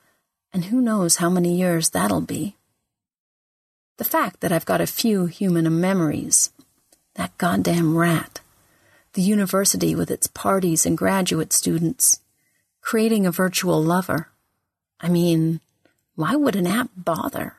and 0.53 0.65
who 0.65 0.81
knows 0.81 1.17
how 1.17 1.29
many 1.29 1.55
years 1.55 1.89
that'll 1.89 2.21
be. 2.21 2.55
The 3.97 4.03
fact 4.03 4.41
that 4.41 4.51
I've 4.51 4.65
got 4.65 4.81
a 4.81 4.87
few 4.87 5.25
human 5.25 5.79
memories, 5.79 6.51
that 7.15 7.37
goddamn 7.37 7.97
rat, 7.97 8.41
the 9.13 9.21
university 9.21 9.95
with 9.95 10.11
its 10.11 10.27
parties 10.27 10.85
and 10.85 10.97
graduate 10.97 11.51
students, 11.51 12.19
creating 12.81 13.25
a 13.25 13.31
virtual 13.31 13.83
lover. 13.83 14.29
I 15.01 15.09
mean, 15.09 15.59
why 16.15 16.35
would 16.35 16.55
an 16.55 16.67
app 16.67 16.89
bother? 16.95 17.55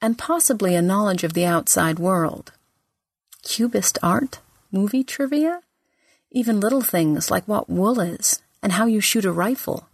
And 0.00 0.16
possibly 0.16 0.74
a 0.74 0.82
knowledge 0.82 1.24
of 1.24 1.34
the 1.34 1.44
outside 1.44 1.98
world. 1.98 2.52
Cubist 3.42 3.98
art? 4.02 4.40
Movie 4.70 5.04
trivia? 5.04 5.60
Even 6.34 6.60
little 6.60 6.82
things 6.82 7.30
like 7.30 7.46
what 7.46 7.70
wool 7.70 8.00
is 8.00 8.42
and 8.62 8.72
how 8.72 8.86
you 8.86 9.00
shoot 9.00 9.24
a 9.24 9.32
rifle, 9.32 9.88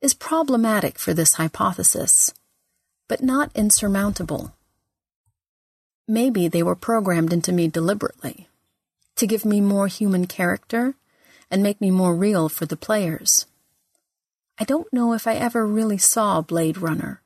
is 0.00 0.14
problematic 0.14 0.98
for 0.98 1.14
this 1.14 1.34
hypothesis, 1.34 2.34
but 3.08 3.22
not 3.22 3.52
insurmountable. 3.54 4.52
Maybe 6.08 6.48
they 6.48 6.62
were 6.62 6.74
programmed 6.74 7.32
into 7.32 7.52
me 7.52 7.68
deliberately 7.68 8.48
to 9.14 9.26
give 9.26 9.44
me 9.44 9.60
more 9.60 9.86
human 9.86 10.26
character 10.26 10.94
and 11.50 11.62
make 11.62 11.80
me 11.80 11.92
more 11.92 12.16
real 12.16 12.48
for 12.48 12.66
the 12.66 12.76
players. 12.76 13.46
I 14.58 14.64
don't 14.64 14.92
know 14.92 15.12
if 15.12 15.26
I 15.28 15.34
ever 15.34 15.64
really 15.64 15.98
saw 15.98 16.40
Blade 16.40 16.78
Runner, 16.78 17.22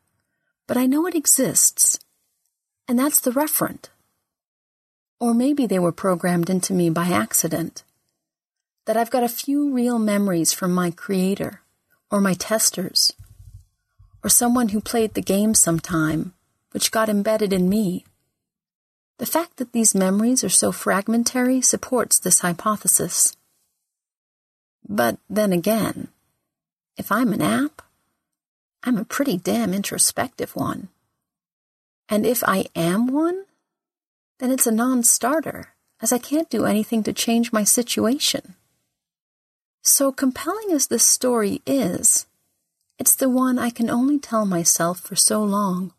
but 0.67 0.77
I 0.77 0.85
know 0.85 1.07
it 1.07 1.15
exists, 1.15 1.99
and 2.87 2.99
that's 2.99 3.21
the 3.21 3.31
referent. 3.31 3.87
Or 5.19 5.33
maybe 5.33 5.67
they 5.67 5.79
were 5.79 5.93
programmed 5.93 6.51
into 6.51 6.75
me 6.75 6.91
by 6.91 7.07
accident. 7.07 7.85
That 8.87 8.97
I've 8.97 9.11
got 9.11 9.25
a 9.25 9.29
few 9.29 9.73
real 9.73 9.99
memories 9.99 10.53
from 10.53 10.73
my 10.73 10.91
creator, 10.91 11.61
or 12.11 12.21
my 12.21 12.35
testers, 12.35 13.13
or 14.23 14.31
someone 14.31 14.71
who 14.71 14.81
played 14.81 15.15
the 15.15 15.23
game 15.23 15.55
sometime, 15.55 16.35
which 16.71 16.93
got 16.93 17.09
embedded 17.09 17.53
in 17.53 17.69
me. 17.69 18.05
The 19.19 19.27
fact 19.27 19.57
that 19.57 19.73
these 19.73 19.95
memories 19.95 20.45
are 20.45 20.49
so 20.49 20.73
fragmentary 20.73 21.61
supports 21.61 22.19
this 22.19 22.41
hypothesis. 22.41 23.37
But 24.89 25.19
then 25.29 25.53
again, 25.53 26.09
if 26.97 27.11
I'm 27.11 27.33
an 27.33 27.43
app, 27.43 27.83
I'm 28.85 28.99
a 28.99 29.05
pretty 29.05 29.37
damn 29.37 29.75
introspective 29.75 30.55
one. 30.55 30.89
And 32.09 32.25
if 32.25 32.45
I 32.47 32.67
am 32.77 33.09
one, 33.09 33.47
then 34.39 34.53
it's 34.53 34.67
a 34.67 34.73
non 34.73 35.03
starter, 35.03 35.75
as 36.01 36.13
I 36.13 36.19
can't 36.19 36.49
do 36.49 36.67
anything 36.67 37.03
to 37.03 37.13
change 37.13 37.53
my 37.53 37.65
situation. 37.65 38.55
So 39.89 40.11
compelling 40.11 40.73
as 40.73 40.89
this 40.89 41.05
story 41.05 41.63
is, 41.65 42.27
it's 42.99 43.15
the 43.15 43.29
one 43.29 43.57
I 43.57 43.71
can 43.71 43.89
only 43.89 44.19
tell 44.19 44.45
myself 44.45 44.99
for 44.99 45.15
so 45.15 45.45
long. 45.45 45.93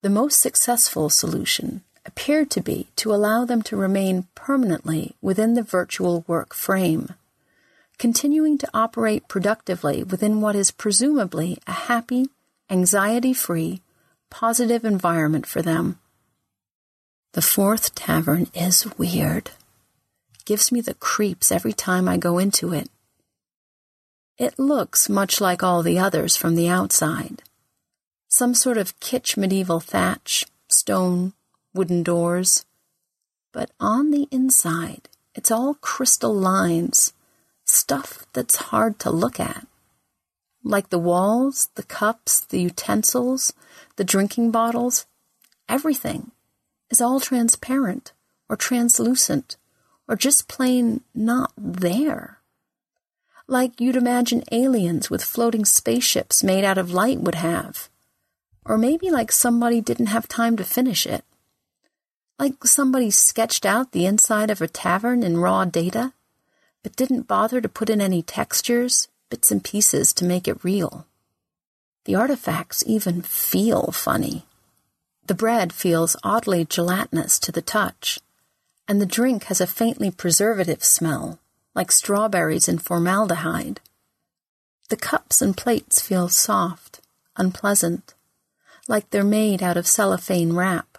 The 0.00 0.08
most 0.08 0.40
successful 0.40 1.10
solution 1.10 1.82
appeared 2.06 2.50
to 2.52 2.62
be 2.62 2.88
to 2.96 3.12
allow 3.12 3.44
them 3.44 3.60
to 3.64 3.76
remain 3.76 4.26
permanently 4.34 5.16
within 5.20 5.52
the 5.52 5.62
virtual 5.62 6.24
work 6.26 6.54
frame, 6.54 7.10
continuing 7.98 8.56
to 8.56 8.70
operate 8.72 9.28
productively 9.28 10.02
within 10.02 10.40
what 10.40 10.56
is 10.56 10.70
presumably 10.70 11.58
a 11.66 11.72
happy, 11.72 12.30
anxiety 12.70 13.34
free, 13.34 13.82
positive 14.30 14.86
environment 14.86 15.44
for 15.44 15.60
them. 15.60 15.98
The 17.34 17.42
fourth 17.42 17.94
tavern 17.94 18.46
is 18.54 18.86
weird. 18.96 19.50
Gives 20.44 20.72
me 20.72 20.80
the 20.80 20.94
creeps 20.94 21.52
every 21.52 21.72
time 21.72 22.08
I 22.08 22.16
go 22.16 22.38
into 22.38 22.72
it. 22.72 22.90
It 24.38 24.58
looks 24.58 25.08
much 25.08 25.40
like 25.40 25.62
all 25.62 25.82
the 25.82 25.98
others 25.98 26.36
from 26.36 26.56
the 26.56 26.68
outside. 26.68 27.42
Some 28.28 28.54
sort 28.54 28.76
of 28.76 28.98
kitsch 28.98 29.36
medieval 29.36 29.78
thatch, 29.78 30.46
stone, 30.68 31.34
wooden 31.72 32.02
doors. 32.02 32.64
But 33.52 33.70
on 33.78 34.10
the 34.10 34.26
inside, 34.30 35.08
it's 35.34 35.50
all 35.50 35.74
crystal 35.74 36.34
lines, 36.34 37.12
stuff 37.64 38.26
that's 38.32 38.56
hard 38.56 38.98
to 39.00 39.10
look 39.10 39.38
at. 39.38 39.66
Like 40.64 40.90
the 40.90 40.98
walls, 40.98 41.68
the 41.74 41.82
cups, 41.82 42.40
the 42.40 42.60
utensils, 42.60 43.52
the 43.96 44.04
drinking 44.04 44.50
bottles, 44.50 45.06
everything 45.68 46.32
is 46.90 47.00
all 47.00 47.20
transparent 47.20 48.12
or 48.48 48.56
translucent 48.56 49.56
or 50.12 50.16
just 50.16 50.46
plain 50.46 51.00
not 51.14 51.54
there. 51.56 52.36
Like 53.46 53.80
you'd 53.80 53.96
imagine 53.96 54.44
aliens 54.52 55.08
with 55.08 55.24
floating 55.24 55.64
spaceships 55.64 56.44
made 56.44 56.64
out 56.64 56.76
of 56.76 56.92
light 56.92 57.18
would 57.20 57.36
have. 57.36 57.88
Or 58.66 58.76
maybe 58.76 59.10
like 59.10 59.32
somebody 59.32 59.80
didn't 59.80 60.12
have 60.12 60.28
time 60.28 60.58
to 60.58 60.64
finish 60.64 61.06
it. 61.06 61.24
Like 62.38 62.62
somebody 62.66 63.10
sketched 63.10 63.64
out 63.64 63.92
the 63.92 64.04
inside 64.04 64.50
of 64.50 64.60
a 64.60 64.68
tavern 64.68 65.22
in 65.22 65.38
raw 65.38 65.64
data, 65.64 66.12
but 66.82 66.94
didn't 66.94 67.26
bother 67.26 67.62
to 67.62 67.68
put 67.70 67.88
in 67.88 68.02
any 68.02 68.20
textures, 68.20 69.08
bits 69.30 69.50
and 69.50 69.64
pieces 69.64 70.12
to 70.12 70.26
make 70.26 70.46
it 70.46 70.62
real. 70.62 71.06
The 72.04 72.16
artifacts 72.16 72.84
even 72.86 73.22
feel 73.22 73.92
funny. 73.92 74.44
The 75.26 75.34
bread 75.34 75.72
feels 75.72 76.16
oddly 76.22 76.66
gelatinous 76.66 77.38
to 77.38 77.50
the 77.50 77.62
touch, 77.62 78.18
and 78.88 79.00
the 79.00 79.06
drink 79.06 79.44
has 79.44 79.60
a 79.60 79.66
faintly 79.66 80.10
preservative 80.10 80.84
smell, 80.84 81.38
like 81.74 81.92
strawberries 81.92 82.68
and 82.68 82.82
formaldehyde. 82.82 83.80
The 84.88 84.96
cups 84.96 85.40
and 85.40 85.56
plates 85.56 86.00
feel 86.00 86.28
soft, 86.28 87.00
unpleasant, 87.36 88.14
like 88.88 89.10
they're 89.10 89.24
made 89.24 89.62
out 89.62 89.76
of 89.76 89.86
cellophane 89.86 90.52
wrap. 90.52 90.98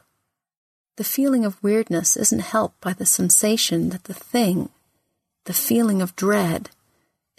The 0.96 1.04
feeling 1.04 1.46
of 1.46 1.62
weirdness 1.62 2.16
isn't 2.16 2.40
helped 2.40 2.80
by 2.82 2.94
the 2.94 3.06
sensation 3.06 3.90
that 3.90 4.06
the 4.06 4.14
thing, 4.14 4.70
the 5.46 5.54
feeling 5.54 6.02
of 6.02 6.16
dread, 6.16 6.70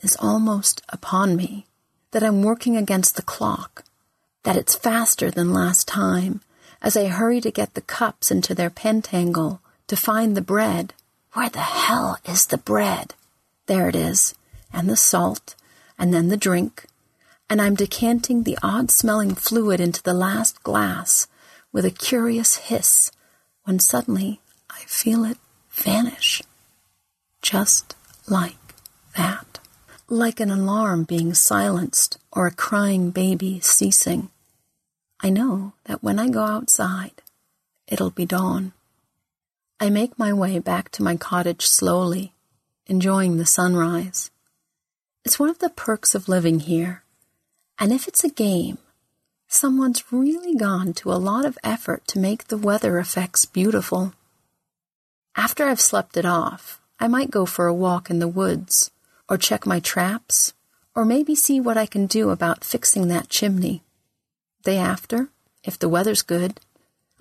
is 0.03 0.17
almost 0.21 0.83
upon 0.91 1.37
me, 1.37 1.67
that 2.11 2.23
I'm 2.23 2.43
working 2.43 2.77
against 2.77 3.17
the 3.17 3.23
clock, 3.23 3.85
that 4.43 4.57
it's 4.57 4.75
faster 4.77 5.31
than 5.31 5.53
last 5.53 5.89
time, 5.89 6.41
as 6.83 6.97
I 6.97 7.07
hurry 7.07 7.41
to 7.41 7.51
get 7.51 7.75
the 7.75 7.81
cups 7.81 8.31
into 8.31 8.55
their 8.55 8.71
pentangle, 8.71 9.61
to 9.89 9.97
find 9.97 10.37
the 10.37 10.43
bread. 10.43 10.95
Where 11.32 11.49
the 11.49 11.59
hell 11.59 12.18
is 12.24 12.47
the 12.47 12.59
bread? 12.59 13.14
There 13.66 13.89
it 13.89 13.97
is, 13.97 14.35
and 14.72 14.89
the 14.89 14.97
salt, 14.97 15.55
and 15.99 16.12
then 16.12 16.28
the 16.28 16.37
drink, 16.37 16.87
and 17.49 17.61
I'm 17.61 17.74
decanting 17.74 18.43
the 18.43 18.59
odd 18.62 18.91
smelling 18.91 19.35
fluid 19.35 19.80
into 19.80 20.03
the 20.03 20.14
last 20.14 20.62
glass 20.62 21.26
with 21.72 21.85
a 21.85 21.91
curious 21.91 22.57
hiss 22.57 23.11
when 23.64 23.78
suddenly 23.78 24.41
I 24.70 24.80
feel 24.87 25.24
it 25.24 25.39
vanish. 25.70 26.43
Just 27.43 27.97
like 28.28 28.74
that. 29.16 29.59
Like 30.09 30.41
an 30.41 30.51
alarm 30.51 31.05
being 31.05 31.35
silenced 31.35 32.18
or 32.32 32.47
a 32.47 32.55
crying 32.55 33.11
baby 33.11 33.61
ceasing. 33.61 34.30
I 35.20 35.30
know 35.30 35.72
that 35.85 36.03
when 36.03 36.18
I 36.18 36.28
go 36.28 36.45
outside, 36.45 37.22
it'll 37.87 38.11
be 38.11 38.26
dawn. 38.26 38.72
I 39.85 39.91
make 39.91 40.18
my 40.18 40.32
way 40.32 40.59
back 40.61 40.89
to 40.93 41.03
my 41.03 41.14
cottage 41.14 41.66
slowly, 41.66 42.32
enjoying 42.87 43.37
the 43.37 43.45
sunrise. 43.45 44.30
It's 45.26 45.39
one 45.39 45.51
of 45.51 45.59
the 45.59 45.68
perks 45.68 46.14
of 46.14 46.26
living 46.26 46.61
here. 46.61 47.05
And 47.78 47.93
if 47.93 48.09
it's 48.09 48.24
a 48.24 48.30
game, 48.30 48.78
someone's 49.47 50.11
really 50.11 50.55
gone 50.55 50.95
to 50.95 51.12
a 51.12 51.20
lot 51.20 51.45
of 51.45 51.59
effort 51.62 52.07
to 52.07 52.18
make 52.18 52.45
the 52.45 52.57
weather 52.57 52.99
effects 52.99 53.45
beautiful. 53.45 54.14
After 55.37 55.66
I've 55.66 55.82
slept 55.82 56.16
it 56.16 56.24
off, 56.24 56.80
I 56.99 57.07
might 57.07 57.30
go 57.30 57.45
for 57.45 57.66
a 57.66 57.74
walk 57.74 58.09
in 58.09 58.20
the 58.20 58.26
woods, 58.26 58.91
or 59.28 59.37
check 59.37 59.66
my 59.66 59.80
traps, 59.80 60.55
or 60.95 61.05
maybe 61.05 61.35
see 61.35 61.61
what 61.61 61.76
I 61.76 61.85
can 61.85 62.07
do 62.07 62.30
about 62.30 62.64
fixing 62.64 63.09
that 63.09 63.28
chimney. 63.28 63.82
Day 64.62 64.78
after, 64.78 65.28
if 65.62 65.78
the 65.78 65.91
weather's 65.91 66.22
good, 66.22 66.59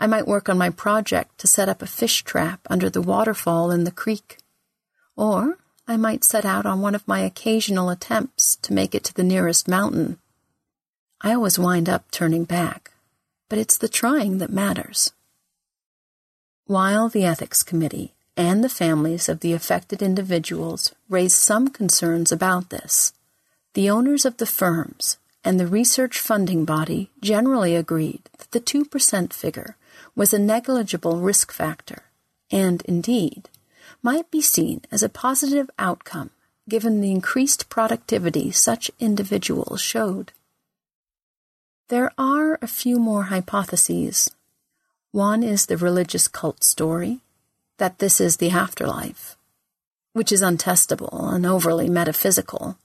I 0.04 0.08
might 0.08 0.28
work 0.28 0.50
on 0.50 0.58
my 0.58 0.70
project 0.70 1.38
to 1.38 1.48
set 1.48 1.70
up 1.70 1.82
a 1.82 1.88
fish 1.88 2.24
trap 2.24 2.60
under 2.70 2.90
the 2.90 3.02
waterfall 3.02 3.72
in 3.72 3.86
the 3.86 3.90
creek. 3.90 4.38
Or 5.16 5.60
I 5.88 5.96
might 5.96 6.26
set 6.26 6.44
out 6.44 6.66
on 6.66 6.82
one 6.82 6.94
of 6.94 7.08
my 7.08 7.22
occasional 7.22 7.90
attempts 7.90 8.58
to 8.64 8.74
make 8.74 8.94
it 8.94 9.06
to 9.06 9.14
the 9.14 9.24
nearest 9.24 9.70
mountain. 9.70 10.18
I 11.22 11.34
always 11.34 11.58
wind 11.58 11.88
up 11.88 12.12
turning 12.12 12.44
back, 12.44 12.92
but 13.48 13.58
it's 13.58 13.78
the 13.78 13.88
trying 13.88 14.40
that 14.40 14.50
matters. 14.50 15.14
While 16.66 17.08
the 17.08 17.24
Ethics 17.24 17.64
Committee 17.64 18.14
and 18.36 18.62
the 18.62 18.68
families 18.68 19.30
of 19.30 19.40
the 19.40 19.54
affected 19.54 20.02
individuals 20.02 20.94
raised 21.08 21.38
some 21.38 21.70
concerns 21.70 22.30
about 22.30 22.72
this, 22.72 23.14
the 23.74 23.90
owners 23.90 24.26
of 24.26 24.36
the 24.36 24.46
firms 24.46 25.18
and 25.46 25.58
the 25.58 25.66
research 25.66 26.20
funding 26.20 26.66
body 26.66 27.10
generally 27.22 27.74
agreed 27.74 28.24
that 28.38 28.52
the 28.52 28.60
2% 28.60 29.32
figure 29.32 29.78
was 30.16 30.34
a 30.34 30.40
negligible 30.40 31.18
risk 31.18 31.52
factor 31.52 32.04
and, 32.52 32.82
indeed, 32.84 33.50
might 34.02 34.30
be 34.32 34.42
seen 34.42 34.82
as 34.92 35.04
a 35.04 35.10
positive 35.10 35.70
outcome 35.80 36.32
given 36.70 37.02
the 37.02 37.12
increased 37.12 37.70
productivity 37.70 38.52
such 38.52 38.92
individuals 39.00 39.82
showed. 39.82 40.32
There 41.90 42.12
are 42.18 42.58
a 42.62 42.68
few 42.68 43.00
more 43.00 43.24
hypotheses. 43.24 44.32
One 45.12 45.44
is 45.44 45.66
the 45.66 45.78
religious 45.78 46.28
cult 46.28 46.64
story, 46.64 47.20
that 47.78 48.00
this 48.00 48.22
is 48.22 48.38
the 48.38 48.52
afterlife, 48.52 49.36
which 50.14 50.32
is 50.32 50.42
untestable 50.42 51.34
and 51.34 51.46
overly 51.46 51.90
metaphysical, 51.90 52.78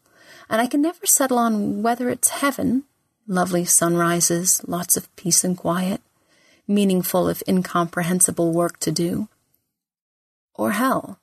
and 0.50 0.61
I 0.61 0.66
can 0.66 0.82
never 0.82 1.06
settle 1.06 1.38
on 1.38 1.82
whether 1.82 2.09
it's 2.09 2.28
heaven, 2.28 2.84
lovely 3.26 3.64
sunrises, 3.64 4.62
lots 4.66 4.96
of 4.96 5.14
peace 5.14 5.44
and 5.44 5.56
quiet, 5.56 6.00
meaningful 6.68 7.28
if 7.28 7.42
incomprehensible 7.48 8.52
work 8.52 8.78
to 8.80 8.92
do, 8.92 9.28
or 10.54 10.72
hell, 10.72 11.18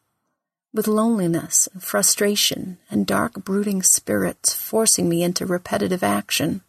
with 0.74 0.88
loneliness 0.88 1.70
and 1.72 1.82
frustration 1.84 2.78
and 2.90 3.08
dark 3.08 3.46
brooding 3.46 3.84
spirits 3.84 4.54
forcing 4.54 5.08
me 5.08 5.24
into 5.24 5.46
repetitive 5.46 6.04
action 6.04 6.62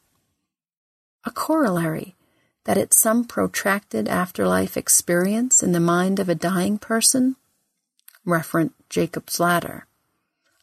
a 1.26 1.30
corollary 1.32 2.14
that 2.64 2.78
it's 2.78 3.00
some 3.00 3.24
protracted 3.24 4.08
afterlife 4.08 4.76
experience 4.76 5.62
in 5.62 5.72
the 5.72 5.80
mind 5.80 6.20
of 6.20 6.28
a 6.28 6.34
dying 6.34 6.78
person? 6.78 7.36
Referent 8.24 8.72
Jacob's 8.88 9.38
Ladder. 9.40 9.86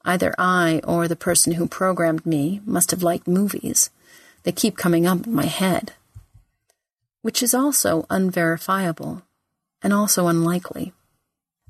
Either 0.06 0.34
I 0.38 0.82
or 0.86 1.08
the 1.08 1.16
person 1.16 1.54
who 1.54 1.68
programmed 1.68 2.26
me 2.26 2.62
must 2.66 2.92
have 2.92 3.04
liked 3.04 3.28
movies. 3.28 3.90
They 4.44 4.52
keep 4.52 4.78
coming 4.78 5.06
up 5.06 5.28
in 5.28 5.34
my 5.34 5.46
head. 5.46 5.94
Which 7.24 7.42
is 7.42 7.56
also 7.56 8.06
unverifiable 8.12 9.24
and 9.82 9.92
also 9.92 10.28
unlikely. 10.28 10.94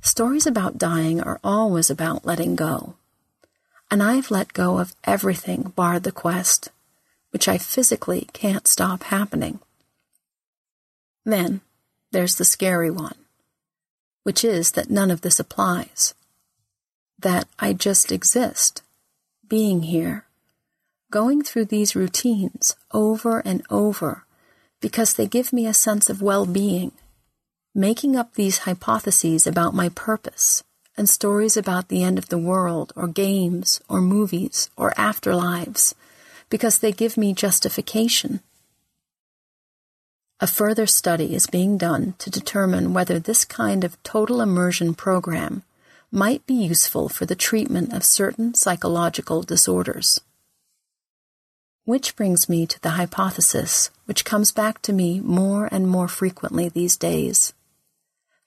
Stories 0.01 0.45
about 0.45 0.77
dying 0.77 1.21
are 1.21 1.39
always 1.41 1.89
about 1.89 2.25
letting 2.25 2.57
go. 2.57 2.95
And 3.89 4.03
I've 4.03 4.29
let 4.29 4.51
go 4.51 4.79
of 4.79 4.93
everything 5.05 5.71
bar 5.73 6.01
the 6.01 6.11
quest 6.11 6.69
which 7.33 7.47
I 7.47 7.57
physically 7.57 8.29
can't 8.31 8.67
stop 8.67 9.05
happening. 9.05 9.59
Then, 11.25 11.61
there's 12.11 12.35
the 12.35 12.45
scary 12.45 12.91
one, 12.91 13.15
which 14.21 14.43
is 14.45 14.73
that 14.73 14.91
none 14.91 15.09
of 15.09 15.21
this 15.21 15.39
applies. 15.39 16.13
That 17.17 17.47
I 17.57 17.73
just 17.73 18.11
exist, 18.11 18.83
being 19.47 19.81
here, 19.81 20.25
going 21.09 21.41
through 21.41 21.65
these 21.65 21.95
routines 21.95 22.75
over 22.91 23.39
and 23.39 23.63
over 23.71 24.25
because 24.84 25.13
they 25.13 25.25
give 25.25 25.53
me 25.53 25.65
a 25.65 25.73
sense 25.73 26.09
of 26.09 26.21
well 26.21 26.45
being, 26.45 26.91
making 27.73 28.17
up 28.17 28.34
these 28.34 28.67
hypotheses 28.67 29.47
about 29.47 29.73
my 29.73 29.88
purpose 29.88 30.61
and 30.97 31.07
stories 31.07 31.55
about 31.55 31.88
the 31.88 32.03
end 32.03 32.17
of 32.17 32.27
the 32.27 32.38
world 32.38 32.91
or 32.93 33.07
games 33.07 33.79
or 33.88 34.01
movies 34.01 34.69
or 34.75 34.91
afterlives 34.97 35.93
because 36.49 36.79
they 36.79 36.91
give 36.91 37.15
me 37.15 37.31
justification. 37.31 38.41
A 40.41 40.47
further 40.47 40.86
study 40.86 41.34
is 41.34 41.47
being 41.47 41.77
done 41.77 42.15
to 42.17 42.29
determine 42.29 42.93
whether 42.93 43.19
this 43.19 43.45
kind 43.45 43.86
of 43.86 44.03
total 44.03 44.41
immersion 44.41 44.93
program 44.95 45.63
might 46.11 46.45
be 46.45 46.55
useful 46.55 47.07
for 47.07 47.25
the 47.25 47.38
treatment 47.38 47.93
of 47.93 48.03
certain 48.03 48.53
psychological 48.53 49.43
disorders. 49.43 50.19
Which 51.86 52.15
brings 52.15 52.47
me 52.47 52.65
to 52.65 52.81
the 52.81 52.91
hypothesis, 52.91 53.91
which 54.05 54.23
comes 54.23 54.51
back 54.53 54.81
to 54.84 54.93
me 54.93 55.19
more 55.19 55.67
and 55.69 55.86
more 55.88 56.07
frequently 56.07 56.69
these 56.69 56.95
days, 56.95 57.53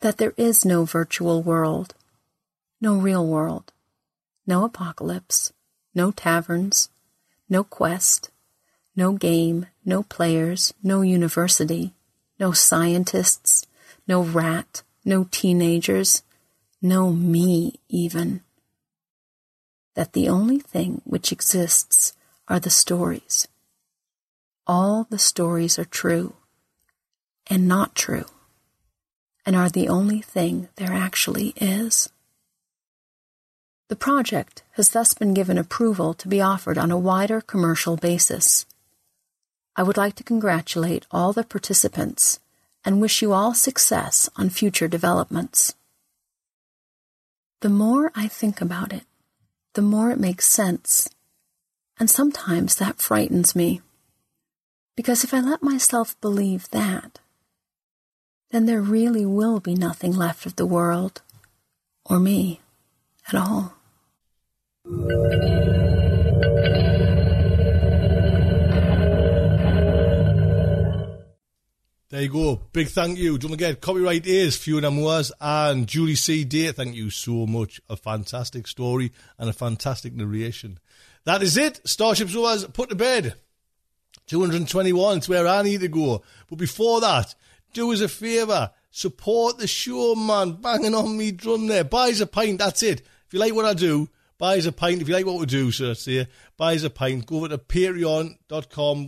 that 0.00 0.16
there 0.16 0.32
is 0.38 0.64
no 0.64 0.86
virtual 0.86 1.42
world, 1.42 1.94
no 2.80 2.96
real 2.96 3.26
world, 3.26 3.72
no 4.46 4.64
apocalypse, 4.64 5.52
no 5.94 6.12
taverns, 6.12 6.88
no 7.48 7.62
quest, 7.62 8.30
no 8.94 9.12
game, 9.12 9.66
no 9.84 10.02
players, 10.02 10.72
no 10.82 11.02
university, 11.02 11.92
no 12.40 12.52
scientists, 12.52 13.66
no 14.08 14.22
rat, 14.22 14.82
no 15.04 15.28
teenagers, 15.30 16.22
no 16.80 17.12
me 17.12 17.80
even. 17.90 18.40
That 19.94 20.14
the 20.14 20.28
only 20.28 20.58
thing 20.58 21.02
which 21.04 21.32
exists 21.32 22.14
are 22.48 22.60
the 22.60 22.70
stories. 22.70 23.48
All 24.66 25.06
the 25.10 25.18
stories 25.18 25.78
are 25.78 25.84
true 25.84 26.34
and 27.48 27.68
not 27.68 27.94
true, 27.94 28.26
and 29.44 29.54
are 29.54 29.68
the 29.68 29.88
only 29.88 30.20
thing 30.20 30.68
there 30.76 30.92
actually 30.92 31.54
is. 31.56 32.08
The 33.88 33.96
project 33.96 34.64
has 34.72 34.88
thus 34.88 35.14
been 35.14 35.32
given 35.32 35.58
approval 35.58 36.12
to 36.14 36.26
be 36.26 36.40
offered 36.40 36.76
on 36.76 36.90
a 36.90 36.98
wider 36.98 37.40
commercial 37.40 37.96
basis. 37.96 38.66
I 39.76 39.84
would 39.84 39.96
like 39.96 40.16
to 40.16 40.24
congratulate 40.24 41.06
all 41.12 41.32
the 41.32 41.44
participants 41.44 42.40
and 42.84 43.00
wish 43.00 43.22
you 43.22 43.32
all 43.32 43.54
success 43.54 44.28
on 44.36 44.50
future 44.50 44.88
developments. 44.88 45.74
The 47.60 47.68
more 47.68 48.10
I 48.14 48.26
think 48.26 48.60
about 48.60 48.92
it, 48.92 49.04
the 49.74 49.82
more 49.82 50.10
it 50.10 50.18
makes 50.18 50.48
sense 50.48 51.08
and 51.98 52.10
sometimes 52.10 52.76
that 52.76 53.00
frightens 53.00 53.56
me. 53.56 53.80
Because 54.96 55.24
if 55.24 55.34
I 55.34 55.40
let 55.40 55.62
myself 55.62 56.18
believe 56.20 56.70
that, 56.70 57.18
then 58.50 58.66
there 58.66 58.80
really 58.80 59.26
will 59.26 59.60
be 59.60 59.74
nothing 59.74 60.12
left 60.12 60.46
of 60.46 60.56
the 60.56 60.66
world, 60.66 61.22
or 62.04 62.18
me, 62.18 62.60
at 63.28 63.34
all. 63.34 63.74
There 72.08 72.22
you 72.22 72.28
go. 72.28 72.60
Big 72.72 72.86
thank 72.86 73.18
you. 73.18 73.36
Don't 73.36 73.50
forget, 73.50 73.80
copyright 73.80 74.26
is 74.26 74.56
Fiona 74.56 74.92
Moores 74.92 75.32
and 75.40 75.88
Julie 75.88 76.14
C. 76.14 76.44
Day. 76.44 76.70
Thank 76.70 76.94
you 76.94 77.10
so 77.10 77.46
much. 77.46 77.80
A 77.88 77.96
fantastic 77.96 78.68
story 78.68 79.10
and 79.38 79.50
a 79.50 79.52
fantastic 79.52 80.14
narration. 80.14 80.78
That 81.24 81.42
is 81.42 81.56
it. 81.56 81.80
Starship 81.84 82.28
Sofa's 82.28 82.64
put 82.66 82.90
to 82.90 82.94
bed. 82.94 83.34
221 84.28 85.18
is 85.18 85.28
where 85.28 85.48
I 85.48 85.62
need 85.62 85.80
to 85.80 85.88
go. 85.88 86.22
But 86.48 86.58
before 86.60 87.00
that, 87.00 87.34
do 87.72 87.92
us 87.92 88.00
a 88.00 88.06
favour. 88.06 88.70
Support 88.92 89.58
the 89.58 89.66
show, 89.66 90.14
man. 90.14 90.52
Banging 90.52 90.94
on 90.94 91.18
me 91.18 91.32
drum 91.32 91.66
there. 91.66 91.82
Buy 91.82 92.10
us 92.10 92.20
a 92.20 92.26
pint. 92.28 92.58
That's 92.58 92.84
it. 92.84 93.00
If 93.00 93.32
you 93.32 93.40
like 93.40 93.52
what 93.52 93.64
I 93.64 93.74
do, 93.74 94.08
buy 94.38 94.58
us 94.58 94.66
a 94.66 94.72
pint. 94.72 95.02
If 95.02 95.08
you 95.08 95.14
like 95.14 95.26
what 95.26 95.40
we 95.40 95.46
do, 95.46 95.72
so 95.72 95.92
say, 95.94 96.28
buy 96.56 96.76
us 96.76 96.84
a 96.84 96.90
pint. 96.90 97.26
Go 97.26 97.38
over 97.38 97.48
to 97.48 97.58
patreon.com, 97.58 99.06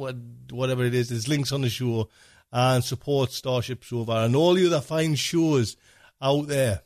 whatever 0.51 0.85
it 0.85 0.95
is. 0.95 1.11
There's 1.11 1.29
links 1.29 1.53
on 1.53 1.61
the 1.61 1.71
show. 1.71 2.09
And 2.51 2.83
support 2.83 3.33
Starship 3.33 3.85
Sofa 3.85 4.25
and 4.25 4.35
all 4.35 4.55
the 4.55 4.67
other 4.67 4.81
fine 4.81 5.17
shows 5.17 5.77
out 6.23 6.47
there. 6.47 6.81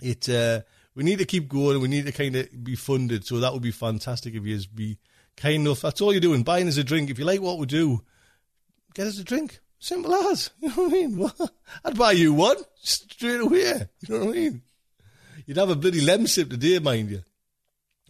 It, 0.00 0.26
uh, 0.28 0.62
we 0.94 1.04
need 1.04 1.18
to 1.18 1.26
keep 1.26 1.48
going. 1.48 1.80
We 1.80 1.88
need 1.88 2.06
to 2.06 2.12
kind 2.12 2.34
of 2.36 2.64
be 2.64 2.76
funded. 2.76 3.26
So 3.26 3.40
that 3.40 3.52
would 3.52 3.62
be 3.62 3.72
fantastic 3.72 4.34
if 4.34 4.44
you 4.44 4.58
be 4.74 4.98
kind 5.36 5.66
enough. 5.66 5.82
That's 5.82 6.00
all 6.00 6.12
you're 6.12 6.20
doing. 6.20 6.42
Buying 6.42 6.68
us 6.68 6.78
a 6.78 6.84
drink. 6.84 7.10
If 7.10 7.18
you 7.18 7.24
like 7.24 7.40
what 7.40 7.58
we 7.58 7.66
do, 7.66 8.02
get 8.94 9.06
us 9.06 9.18
a 9.18 9.24
drink. 9.24 9.60
Simple 9.78 10.14
as. 10.14 10.50
You 10.60 10.68
know 10.68 10.74
what 10.74 10.86
I 10.86 10.92
mean? 10.92 11.30
I'd 11.84 11.98
buy 11.98 12.12
you 12.12 12.34
one 12.34 12.56
straight 12.82 13.40
away. 13.40 13.88
You 14.00 14.14
know 14.18 14.26
what 14.26 14.36
I 14.36 14.38
mean? 14.38 14.62
You'd 15.46 15.56
have 15.56 15.70
a 15.70 15.76
bloody 15.76 16.00
lemon 16.00 16.26
sip 16.26 16.50
today, 16.50 16.78
mind 16.78 17.10
you. 17.10 17.22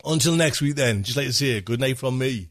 Until 0.04 0.34
next 0.34 0.60
week, 0.60 0.76
then, 0.76 1.02
just 1.02 1.16
like 1.16 1.26
to 1.26 1.32
say, 1.32 1.60
good 1.60 1.80
night 1.80 1.98
from 1.98 2.18
me. 2.18 2.50